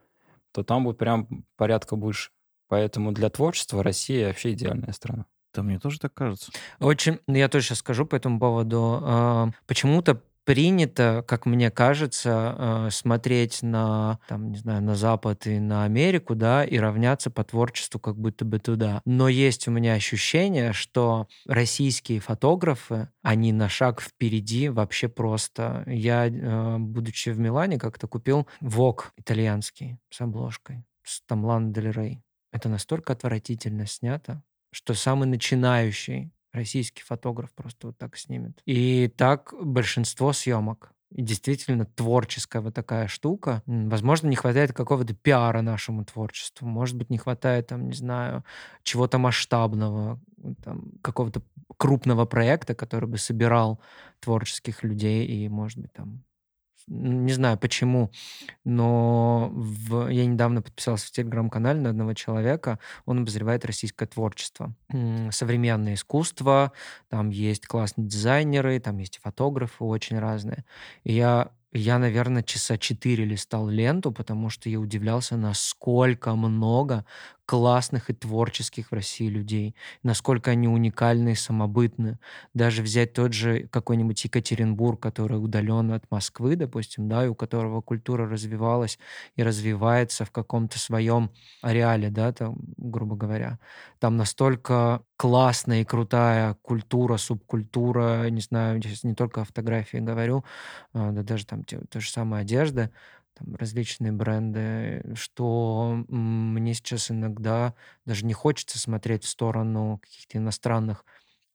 то 0.53 0.63
там 0.63 0.85
будет 0.85 0.99
прям 0.99 1.45
порядка 1.57 1.97
выше. 1.97 2.31
Поэтому 2.69 3.13
для 3.13 3.31
творчества 3.31 3.83
Россия 3.83 4.29
вообще 4.29 4.53
идеальная 4.53 4.93
страна. 4.93 5.27
Да 5.55 5.63
мне 5.63 5.79
тоже 5.79 5.99
так 5.99 6.13
кажется. 6.13 6.53
Очень, 6.81 7.19
ну, 7.27 7.35
я 7.37 7.49
тоже 7.49 7.67
сейчас 7.67 7.79
скажу 7.79 8.05
по 8.05 8.15
этому 8.15 8.39
поводу. 8.39 9.01
А, 9.03 9.51
Почему-то 9.67 10.21
принято, 10.47 11.25
как 11.27 11.45
мне 11.45 11.71
кажется, 11.73 12.55
э, 12.57 12.91
смотреть 12.93 13.63
на, 13.63 14.21
там, 14.29 14.53
не 14.53 14.57
знаю, 14.59 14.81
на 14.81 14.95
Запад 14.95 15.47
и 15.47 15.59
на 15.59 15.85
Америку, 15.85 16.37
да, 16.37 16.65
и 16.65 16.79
равняться 16.79 17.31
по 17.31 17.43
творчеству 17.43 17.99
как 17.99 18.17
будто 18.17 18.45
бы 18.45 18.61
туда. 18.61 19.03
Но 19.05 19.29
есть 19.29 19.67
у 19.67 19.73
меня 19.73 19.95
ощущение, 19.95 20.73
что 20.73 21.27
российские 21.47 22.21
фотографы, 22.21 23.11
они 23.23 23.53
на 23.53 23.69
шаг 23.69 24.01
впереди 24.01 24.69
вообще 24.69 25.09
просто. 25.09 25.83
Я, 25.87 26.29
э, 26.29 26.79
будучи 26.79 27.31
в 27.31 27.41
Милане, 27.41 27.79
как-то 27.79 28.07
купил 28.07 28.47
вок 28.61 29.13
итальянский 29.17 29.99
с 30.11 30.21
обложкой, 30.21 30.85
с 31.03 31.23
там 31.23 31.45
Лана 31.45 31.73
Дель 31.73 31.91
Рей. 31.91 32.23
Это 32.53 32.69
настолько 32.69 33.15
отвратительно 33.15 33.85
снято, 33.87 34.45
что 34.71 34.95
самый 34.95 35.27
начинающий 35.27 36.33
российский 36.57 37.03
фотограф 37.03 37.53
просто 37.55 37.89
вот 37.89 37.99
так 37.99 38.17
снимет. 38.17 38.61
И 38.67 39.09
так 39.17 39.55
большинство 39.63 40.33
съемок. 40.33 40.93
И 41.13 41.23
действительно 41.23 41.85
творческая 41.85 42.61
вот 42.61 42.75
такая 42.75 43.07
штука. 43.07 43.63
Возможно, 43.67 44.27
не 44.27 44.35
хватает 44.35 44.73
какого-то 44.73 45.15
пиара 45.15 45.63
нашему 45.63 46.05
творчеству. 46.05 46.67
Может 46.67 46.97
быть, 46.97 47.11
не 47.11 47.19
хватает, 47.19 47.69
там, 47.69 47.87
не 47.87 47.95
знаю, 47.95 48.45
чего-то 48.83 49.19
масштабного, 49.19 50.21
там, 50.65 50.93
какого-то 51.03 51.43
крупного 51.77 52.25
проекта, 52.25 52.75
который 52.75 53.09
бы 53.09 53.19
собирал 53.19 53.81
творческих 54.19 54.83
людей 54.83 55.27
и, 55.27 55.49
может 55.49 55.79
быть, 55.79 55.93
там, 55.93 56.25
не 56.89 57.33
знаю 57.33 57.59
почему, 57.59 58.11
но 58.65 59.51
в- 59.53 60.09
я 60.09 60.27
недавно 60.27 60.63
подписался 60.63 61.09
в 61.09 61.11
телеграм-канале 61.13 61.81
на 61.81 61.91
одного 61.91 62.15
человека, 62.15 62.79
он 63.07 63.21
обозревает 63.21 63.65
российское 63.65 64.07
творчество. 64.07 64.75
Современное 65.31 65.95
искусство, 65.95 66.73
там 67.09 67.31
есть 67.31 67.67
классные 67.67 68.07
дизайнеры, 68.09 68.79
там 68.81 68.99
есть 68.99 69.19
фотографы 69.23 69.85
очень 69.85 70.19
разные. 70.19 70.65
И 71.05 71.13
я, 71.15 71.51
я, 71.73 71.99
наверное, 71.99 72.43
часа 72.43 72.79
четыре 72.79 73.25
листал 73.25 73.69
ленту, 73.69 74.13
потому 74.13 74.51
что 74.51 74.69
я 74.69 74.81
удивлялся, 74.81 75.37
насколько 75.37 76.35
много 76.35 77.05
классных 77.47 78.11
и 78.11 78.13
творческих 78.13 78.91
в 78.91 78.95
России 78.95 79.29
людей, 79.29 79.75
насколько 80.03 80.51
они 80.51 80.69
уникальны 80.69 81.31
и 81.33 81.35
самобытны. 81.35 82.19
Даже 82.55 82.83
взять 82.83 83.13
тот 83.13 83.33
же 83.33 83.69
какой-нибудь 83.69 84.25
Екатеринбург, 84.25 85.01
который 85.01 85.43
удален 85.43 85.93
от 85.93 86.11
Москвы, 86.11 86.57
допустим, 86.57 87.09
да, 87.09 87.25
и 87.25 87.29
у 87.29 87.35
которого 87.35 87.81
культура 87.81 88.29
развивалась 88.29 88.99
и 89.37 89.43
развивается 89.43 90.25
в 90.25 90.33
каком-то 90.33 90.79
своем 90.79 91.31
ареале, 91.63 92.11
да, 92.11 92.33
там, 92.33 92.57
грубо 92.77 93.17
говоря. 93.17 93.59
Там 94.01 94.17
настолько 94.17 95.03
классная 95.17 95.81
и 95.83 95.85
крутая 95.85 96.55
культура, 96.63 97.17
субкультура, 97.17 98.29
не 98.29 98.41
знаю, 98.41 98.83
сейчас 98.83 99.05
не 99.05 99.15
только 99.15 99.43
о 99.43 99.45
фотографии 99.45 99.99
говорю, 99.99 100.45
а, 100.93 101.13
да 101.13 101.23
даже 101.23 101.47
там 101.47 101.65
те, 101.65 101.81
та 101.91 102.01
же 102.01 102.11
самая 102.11 102.43
одежда, 102.43 102.91
там 103.39 103.55
различные 103.57 104.13
бренды, 104.13 105.05
что 105.17 106.05
мне 106.09 106.75
сейчас 106.75 107.11
иногда 107.11 107.75
даже 108.07 108.27
не 108.27 108.35
хочется 108.35 108.79
смотреть 108.79 109.25
в 109.25 109.29
сторону 109.29 109.99
каких-то 110.03 110.39
иностранных 110.39 111.05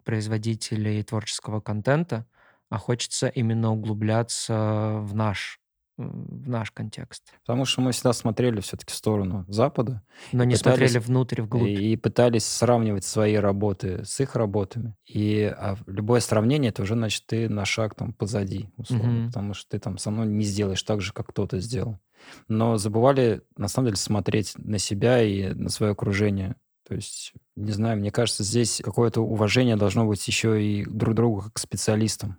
производителей 0.04 1.04
творческого 1.04 1.62
контента, 1.62 2.28
а 2.70 2.80
хочется 2.80 3.30
именно 3.30 3.72
углубляться 3.74 5.00
в 5.02 5.16
наш, 5.16 5.61
в 5.98 6.50
наш 6.50 6.72
контекст. 6.72 7.24
Потому 7.46 7.66
что 7.66 7.82
мы 7.82 7.92
всегда 7.92 8.14
смотрели 8.14 8.60
все-таки 8.62 8.92
в 8.92 8.96
сторону 8.96 9.46
Запада 9.48 10.02
Но 10.32 10.44
И 10.44 10.48
не 10.48 10.56
пытались- 10.56 10.60
смотрели 10.92 10.98
внутрь, 11.00 11.42
вглубь. 11.42 11.68
и 11.68 11.96
пытались 11.98 12.46
сравнивать 12.46 13.04
свои 13.06 13.36
работы 13.36 14.04
с 14.06 14.20
их 14.20 14.36
работами. 14.36 14.96
И 15.06 15.44
а 15.44 15.78
любое 15.88 16.20
сравнение, 16.22 16.70
это 16.70 16.82
уже, 16.84 16.96
значит, 16.96 17.26
ты 17.28 17.50
на 17.50 17.66
шаг 17.66 17.96
там 17.96 18.14
позади, 18.14 18.70
условно. 18.78 19.12
Мгм. 19.12 19.28
Потому 19.28 19.54
что 19.54 19.70
ты 19.70 19.80
там 19.80 19.98
со 19.98 20.10
мной 20.12 20.28
не 20.28 20.46
сделаешь 20.46 20.82
так 20.84 21.02
же, 21.02 21.14
как 21.14 21.28
кто-то 21.28 21.60
сделал. 21.60 22.00
Но 22.48 22.78
забывали, 22.78 23.42
на 23.58 23.68
самом 23.68 23.88
деле, 23.88 23.98
смотреть 23.98 24.54
на 24.58 24.78
себя 24.80 25.22
и 25.22 25.54
на 25.54 25.70
свое 25.70 25.92
окружение. 25.92 26.56
То 26.88 26.96
есть, 26.96 27.34
не 27.56 27.72
знаю, 27.72 27.98
мне 28.00 28.12
кажется, 28.12 28.44
здесь 28.44 28.82
какое-то 28.84 29.22
уважение 29.22 29.76
должно 29.76 30.06
быть 30.06 30.26
еще 30.28 30.64
и 30.64 30.84
друг 30.86 31.16
другу 31.16 31.42
как 31.44 31.54
к 31.54 31.60
специалистам. 31.60 32.38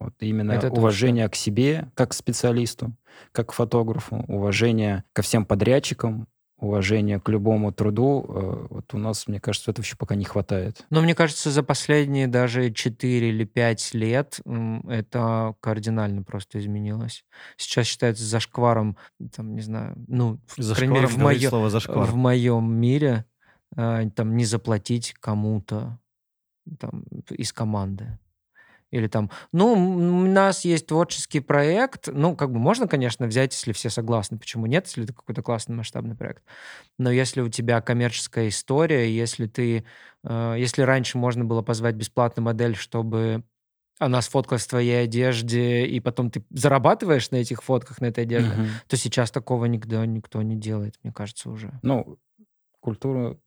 Вот 0.00 0.14
именно 0.20 0.52
Это 0.52 0.70
уважение 0.70 1.28
к 1.28 1.34
себе 1.34 1.90
как 1.94 2.10
к 2.10 2.14
специалисту, 2.14 2.92
как 3.32 3.48
к 3.48 3.52
фотографу, 3.52 4.24
уважение 4.28 5.04
ко 5.12 5.22
всем 5.22 5.44
подрядчикам, 5.44 6.28
уважение 6.60 7.20
к 7.20 7.28
любому 7.28 7.72
труду. 7.72 8.24
Э, 8.28 8.66
Вот 8.70 8.94
у 8.94 8.98
нас, 8.98 9.26
мне 9.28 9.40
кажется, 9.40 9.70
этого 9.72 9.84
еще 9.84 9.96
пока 9.96 10.14
не 10.14 10.24
хватает. 10.24 10.84
Но 10.90 11.00
мне 11.00 11.14
кажется, 11.14 11.50
за 11.50 11.62
последние 11.62 12.26
даже 12.28 12.72
4 12.72 13.28
или 13.28 13.44
5 13.44 13.94
лет 13.94 14.40
это 14.88 15.54
кардинально 15.60 16.22
просто 16.22 16.58
изменилось. 16.60 17.24
Сейчас 17.56 17.86
считается 17.86 18.24
зашкваром, 18.24 18.96
там, 19.34 19.54
не 19.54 19.62
знаю, 19.62 19.94
ну, 20.08 20.40
в 20.46 20.62
За 20.62 20.74
крайней 20.74 20.94
мере, 20.94 21.06
в, 21.08 21.16
моё- 21.18 21.48
слово 21.48 21.70
зашквар. 21.70 22.06
в 22.08 22.14
моем 22.16 22.72
мире 22.72 23.24
э, 23.76 24.10
там 24.14 24.36
не 24.36 24.44
заплатить 24.44 25.14
кому-то 25.20 25.98
там, 26.78 27.02
из 27.30 27.52
команды. 27.52 28.18
Или 28.90 29.06
там, 29.08 29.30
ну, 29.52 29.72
у 29.74 30.26
нас 30.26 30.64
есть 30.64 30.86
творческий 30.86 31.40
проект, 31.40 32.08
ну, 32.10 32.34
как 32.36 32.52
бы 32.52 32.58
можно, 32.58 32.88
конечно, 32.88 33.26
взять, 33.26 33.52
если 33.54 33.72
все 33.72 33.90
согласны, 33.90 34.38
почему 34.38 34.66
нет, 34.66 34.86
если 34.86 35.04
это 35.04 35.12
какой-то 35.12 35.42
классный 35.42 35.76
масштабный 35.76 36.16
проект. 36.16 36.42
Но 36.98 37.10
если 37.10 37.40
у 37.42 37.48
тебя 37.48 37.80
коммерческая 37.82 38.48
история, 38.48 39.10
если 39.14 39.46
ты, 39.46 39.84
э, 40.24 40.54
если 40.58 40.82
раньше 40.82 41.18
можно 41.18 41.44
было 41.44 41.62
позвать 41.62 41.96
бесплатную 41.96 42.44
модель, 42.46 42.76
чтобы 42.76 43.44
она 43.98 44.22
сфоткалась 44.22 44.64
в 44.64 44.68
твоей 44.70 45.04
одежде, 45.04 45.86
и 45.86 46.00
потом 46.00 46.30
ты 46.30 46.44
зарабатываешь 46.50 47.30
на 47.30 47.36
этих 47.36 47.62
фотках, 47.62 48.00
на 48.00 48.06
этой 48.06 48.24
одежде, 48.24 48.52
Мгм. 48.54 48.80
то 48.88 48.96
сейчас 48.96 49.30
такого 49.30 49.66
никогда 49.66 50.06
никто 50.06 50.42
не 50.42 50.56
делает, 50.56 50.94
мне 51.02 51.12
кажется, 51.12 51.50
уже. 51.50 51.80
Ну, 51.82 52.18
культура 52.80 53.38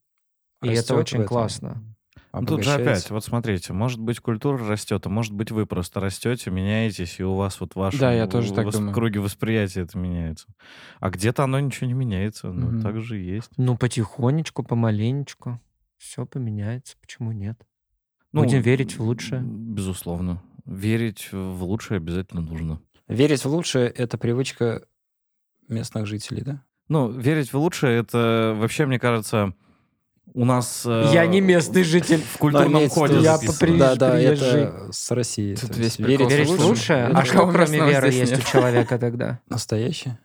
И 0.61 0.71
это 0.71 0.95
очень 0.95 1.23
классно. 1.23 1.81
Ну, 2.33 2.45
тут 2.45 2.63
же 2.63 2.71
опять, 2.71 3.09
вот 3.09 3.25
смотрите, 3.25 3.73
может 3.73 3.99
быть, 3.99 4.19
культура 4.21 4.57
растет, 4.65 5.05
а 5.05 5.09
может 5.09 5.33
быть, 5.33 5.51
вы 5.51 5.65
просто 5.65 5.99
растете, 5.99 6.49
меняетесь, 6.49 7.19
и 7.19 7.23
у 7.23 7.35
вас 7.35 7.59
вот 7.59 7.75
ваш 7.75 7.97
Да, 7.97 8.13
я 8.13 8.25
тоже 8.25 8.53
так 8.53 8.71
думаю. 8.71 8.93
круги 8.93 9.19
восприятия 9.19 9.81
это 9.81 9.97
меняется. 9.97 10.47
А 11.01 11.09
где-то 11.09 11.43
оно 11.43 11.59
ничего 11.59 11.87
не 11.87 11.93
меняется, 11.93 12.47
ну, 12.53 12.67
Мгм. 12.67 12.81
так 12.81 13.01
же 13.01 13.21
и 13.21 13.25
есть. 13.25 13.51
Ну, 13.57 13.77
потихонечку, 13.77 14.63
помаленечку 14.63 15.59
все 15.97 16.25
поменяется, 16.25 16.95
почему 17.01 17.33
нет? 17.33 17.59
Ну, 18.31 18.43
Будем 18.43 18.61
верить 18.61 18.97
в 18.97 19.01
лучшее. 19.03 19.41
Безусловно. 19.43 20.41
Верить 20.65 21.29
в 21.33 21.63
лучшее 21.63 21.97
обязательно 21.97 22.41
нужно. 22.41 22.79
Верить 23.09 23.43
в 23.43 23.49
лучшее— 23.49 23.89
это 23.89 24.17
привычка 24.17 24.83
местных 25.67 26.05
жителей, 26.07 26.43
да? 26.43 26.63
Ну, 26.87 27.09
верить 27.11 27.51
в 27.51 27.57
лучшее, 27.57 27.99
это 27.99 28.55
вообще, 28.57 28.85
мне 28.85 28.99
кажется, 28.99 29.53
У 30.33 30.45
нас... 30.45 30.83
э, 30.85 31.09
Я 31.13 31.25
не 31.25 31.41
местный 31.41 31.83
житель. 31.83 32.21
В 32.21 32.37
культурном 32.37 32.89
коде 32.89 33.19
Я 33.19 33.37
попри- 33.37 33.77
Да, 33.77 33.95
да, 33.95 34.19
это 34.19 34.87
с 34.91 35.11
России. 35.11 35.55
Тут 35.55 35.75
весь 35.77 35.97
прикол 35.97 36.27
Веришь 36.29 36.47
лучше? 36.49 36.93
А 37.13 37.25
что 37.25 37.47
кроме 37.51 37.79
веры 37.79 38.09
есть 38.11 38.31
нет? 38.31 38.39
у 38.41 38.43
человека 38.47 38.97
тогда? 38.97 39.39
Настоящее? 39.49 40.17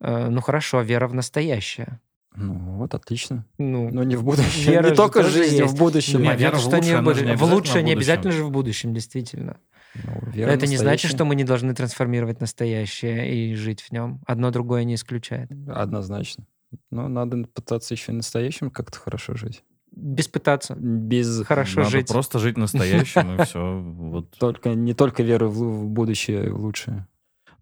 Э, 0.00 0.28
Ну 0.28 0.40
хорошо, 0.40 0.82
вера 0.82 1.08
в 1.08 1.14
настоящее. 1.14 2.00
Ну 2.36 2.54
вот, 2.78 2.94
отлично. 2.94 3.46
Ну, 3.58 3.90
Но 3.90 4.02
не 4.02 4.16
в 4.16 4.24
будущем. 4.24 4.72
Вера 4.72 4.90
не 4.90 4.96
только 4.96 5.22
жизнь, 5.22 5.56
есть. 5.58 5.72
в 5.72 5.78
будущем. 5.78 6.18
Не, 6.20 6.26
понятно, 6.26 6.42
вера 6.42 6.56
в 6.56 6.60
что 6.60 6.70
лучшее, 6.70 6.82
не 7.22 7.30
не 7.30 7.36
в 7.36 7.42
лучшее 7.44 7.82
не 7.84 7.92
обязательно 7.92 8.32
же 8.32 8.44
в 8.44 8.50
будущем, 8.50 8.92
действительно. 8.92 9.56
Ну, 9.94 10.30
вера 10.32 10.50
Это 10.50 10.66
не 10.66 10.76
значит, 10.76 11.10
что 11.12 11.24
мы 11.24 11.36
не 11.36 11.44
должны 11.44 11.72
трансформировать 11.74 12.40
настоящее 12.40 13.32
и 13.32 13.54
жить 13.54 13.80
в 13.82 13.92
нем. 13.92 14.20
Одно 14.26 14.50
другое 14.50 14.82
не 14.82 14.96
исключает. 14.96 15.48
Однозначно. 15.68 16.44
Но 16.90 17.08
надо 17.08 17.44
пытаться 17.46 17.94
еще 17.94 18.12
и 18.12 18.16
настоящим 18.16 18.70
как-то 18.70 18.98
хорошо 18.98 19.34
жить. 19.34 19.62
Без 19.90 20.26
пытаться. 20.26 20.74
Без 20.74 21.44
Хорошо 21.44 21.80
Надо 21.80 21.90
жить. 21.90 22.08
просто 22.08 22.38
жить 22.38 22.56
настоящим, 22.56 23.36
и 23.40 23.44
все. 23.44 23.80
Вот. 23.80 24.30
только 24.38 24.74
не 24.74 24.92
только 24.92 25.22
веры 25.22 25.46
в, 25.48 25.58
в 25.58 25.88
будущее 25.88 26.52
в 26.52 26.60
лучшее. 26.60 27.06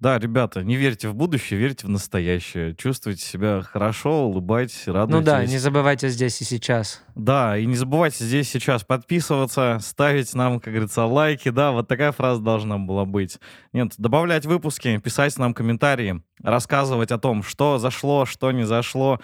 Да, 0.02 0.18
ребята, 0.18 0.64
не 0.64 0.74
верьте 0.74 1.08
в 1.08 1.14
будущее, 1.14 1.60
верьте 1.60 1.86
в 1.86 1.88
настоящее. 1.88 2.74
Чувствуйте 2.74 3.24
себя 3.24 3.62
хорошо, 3.62 4.24
улыбайтесь, 4.24 4.82
Ну 4.88 4.94
радуйтесь. 4.94 5.24
да, 5.24 5.46
не 5.46 5.58
забывайте 5.58 6.08
здесь 6.08 6.40
и 6.40 6.44
сейчас. 6.44 7.04
Да, 7.14 7.56
и 7.56 7.64
не 7.66 7.76
забывайте 7.76 8.24
здесь 8.24 8.50
сейчас 8.50 8.82
подписываться, 8.82 9.78
ставить 9.80 10.34
нам, 10.34 10.58
как 10.58 10.72
говорится, 10.72 11.04
лайки, 11.04 11.50
да, 11.50 11.70
вот 11.70 11.86
такая 11.86 12.10
фраза 12.10 12.42
должна 12.42 12.78
была 12.78 13.04
быть. 13.04 13.38
Нет, 13.72 13.92
добавлять 13.96 14.44
выпуски, 14.44 14.98
писать 14.98 15.38
нам 15.38 15.54
комментарии, 15.54 16.20
рассказывать 16.42 17.12
о 17.12 17.18
том, 17.18 17.44
что 17.44 17.78
зашло, 17.78 18.26
что 18.26 18.50
не 18.50 18.64
зашло, 18.64 19.20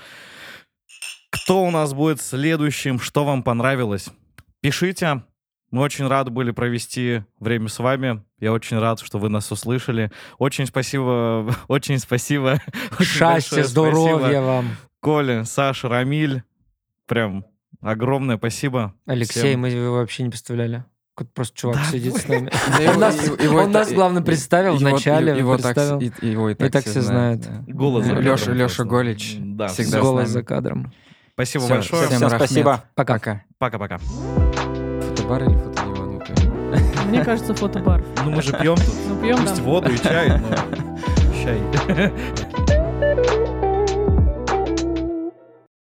кто 1.30 1.64
у 1.64 1.72
нас 1.72 1.92
будет 1.92 2.20
следующим, 2.20 3.00
что 3.00 3.24
вам 3.24 3.42
понравилось. 3.42 4.10
Пишите, 4.60 5.24
мы 5.70 5.82
очень 5.82 6.06
рады 6.06 6.30
были 6.30 6.50
провести 6.50 7.22
время 7.40 7.68
с 7.68 7.78
вами. 7.78 8.22
Я 8.40 8.52
очень 8.52 8.78
рад, 8.78 9.00
что 9.00 9.18
вы 9.18 9.28
нас 9.28 9.50
услышали. 9.52 10.10
Очень 10.38 10.66
спасибо, 10.66 11.54
очень 11.68 11.98
спасибо. 11.98 12.60
Счастья, 13.00 13.62
здоровья 13.64 14.18
спасибо. 14.18 14.40
вам. 14.40 14.68
Коля, 15.00 15.44
Саша, 15.44 15.88
Рамиль. 15.88 16.42
Прям 17.06 17.44
огромное 17.80 18.36
спасибо. 18.36 18.94
Алексей, 19.06 19.40
Всем. 19.40 19.60
мы 19.60 19.68
его 19.70 19.94
вообще 19.96 20.22
не 20.24 20.30
представляли. 20.30 20.84
Какой-то 21.14 21.32
просто 21.34 21.56
чувак 21.56 21.76
Да, 21.76 21.84
сидит 21.84 22.12
вы- 22.12 22.18
с 22.20 22.28
нами. 22.28 22.50
Он 23.58 23.72
нас- 23.72 23.92
главное, 23.92 24.22
представил 24.22 24.76
вначале, 24.76 25.36
Его 25.36 25.56
так 25.56 26.84
все 26.84 27.00
знают. 27.02 27.48
Леша. 27.66 28.84
Голич 28.84 29.36
Да, 29.38 29.68
всегда 29.68 30.00
Голос 30.00 30.28
за 30.28 30.42
кадром. 30.42 30.92
Спасибо 31.34 31.66
большое. 31.68 32.06
всем 32.08 32.28
спасибо. 32.30 32.84
Пока. 32.94 33.42
Пока-пока. 33.58 33.98
Фотобар 35.28 35.42
или 35.42 35.56
фотодиван? 35.58 36.22
Мне 37.08 37.24
кажется, 37.24 37.54
фотобар. 37.54 38.02
Ну 38.24 38.30
мы 38.30 38.42
же 38.42 38.52
пьем 38.52 38.76
тут. 38.76 38.94
Ну, 39.08 39.16
пьем, 39.20 39.36
Пусть 39.38 39.56
да. 39.56 39.62
воду 39.62 39.90
и 39.92 39.98
чай, 39.98 40.40
но 40.40 40.56
чай. 41.42 41.60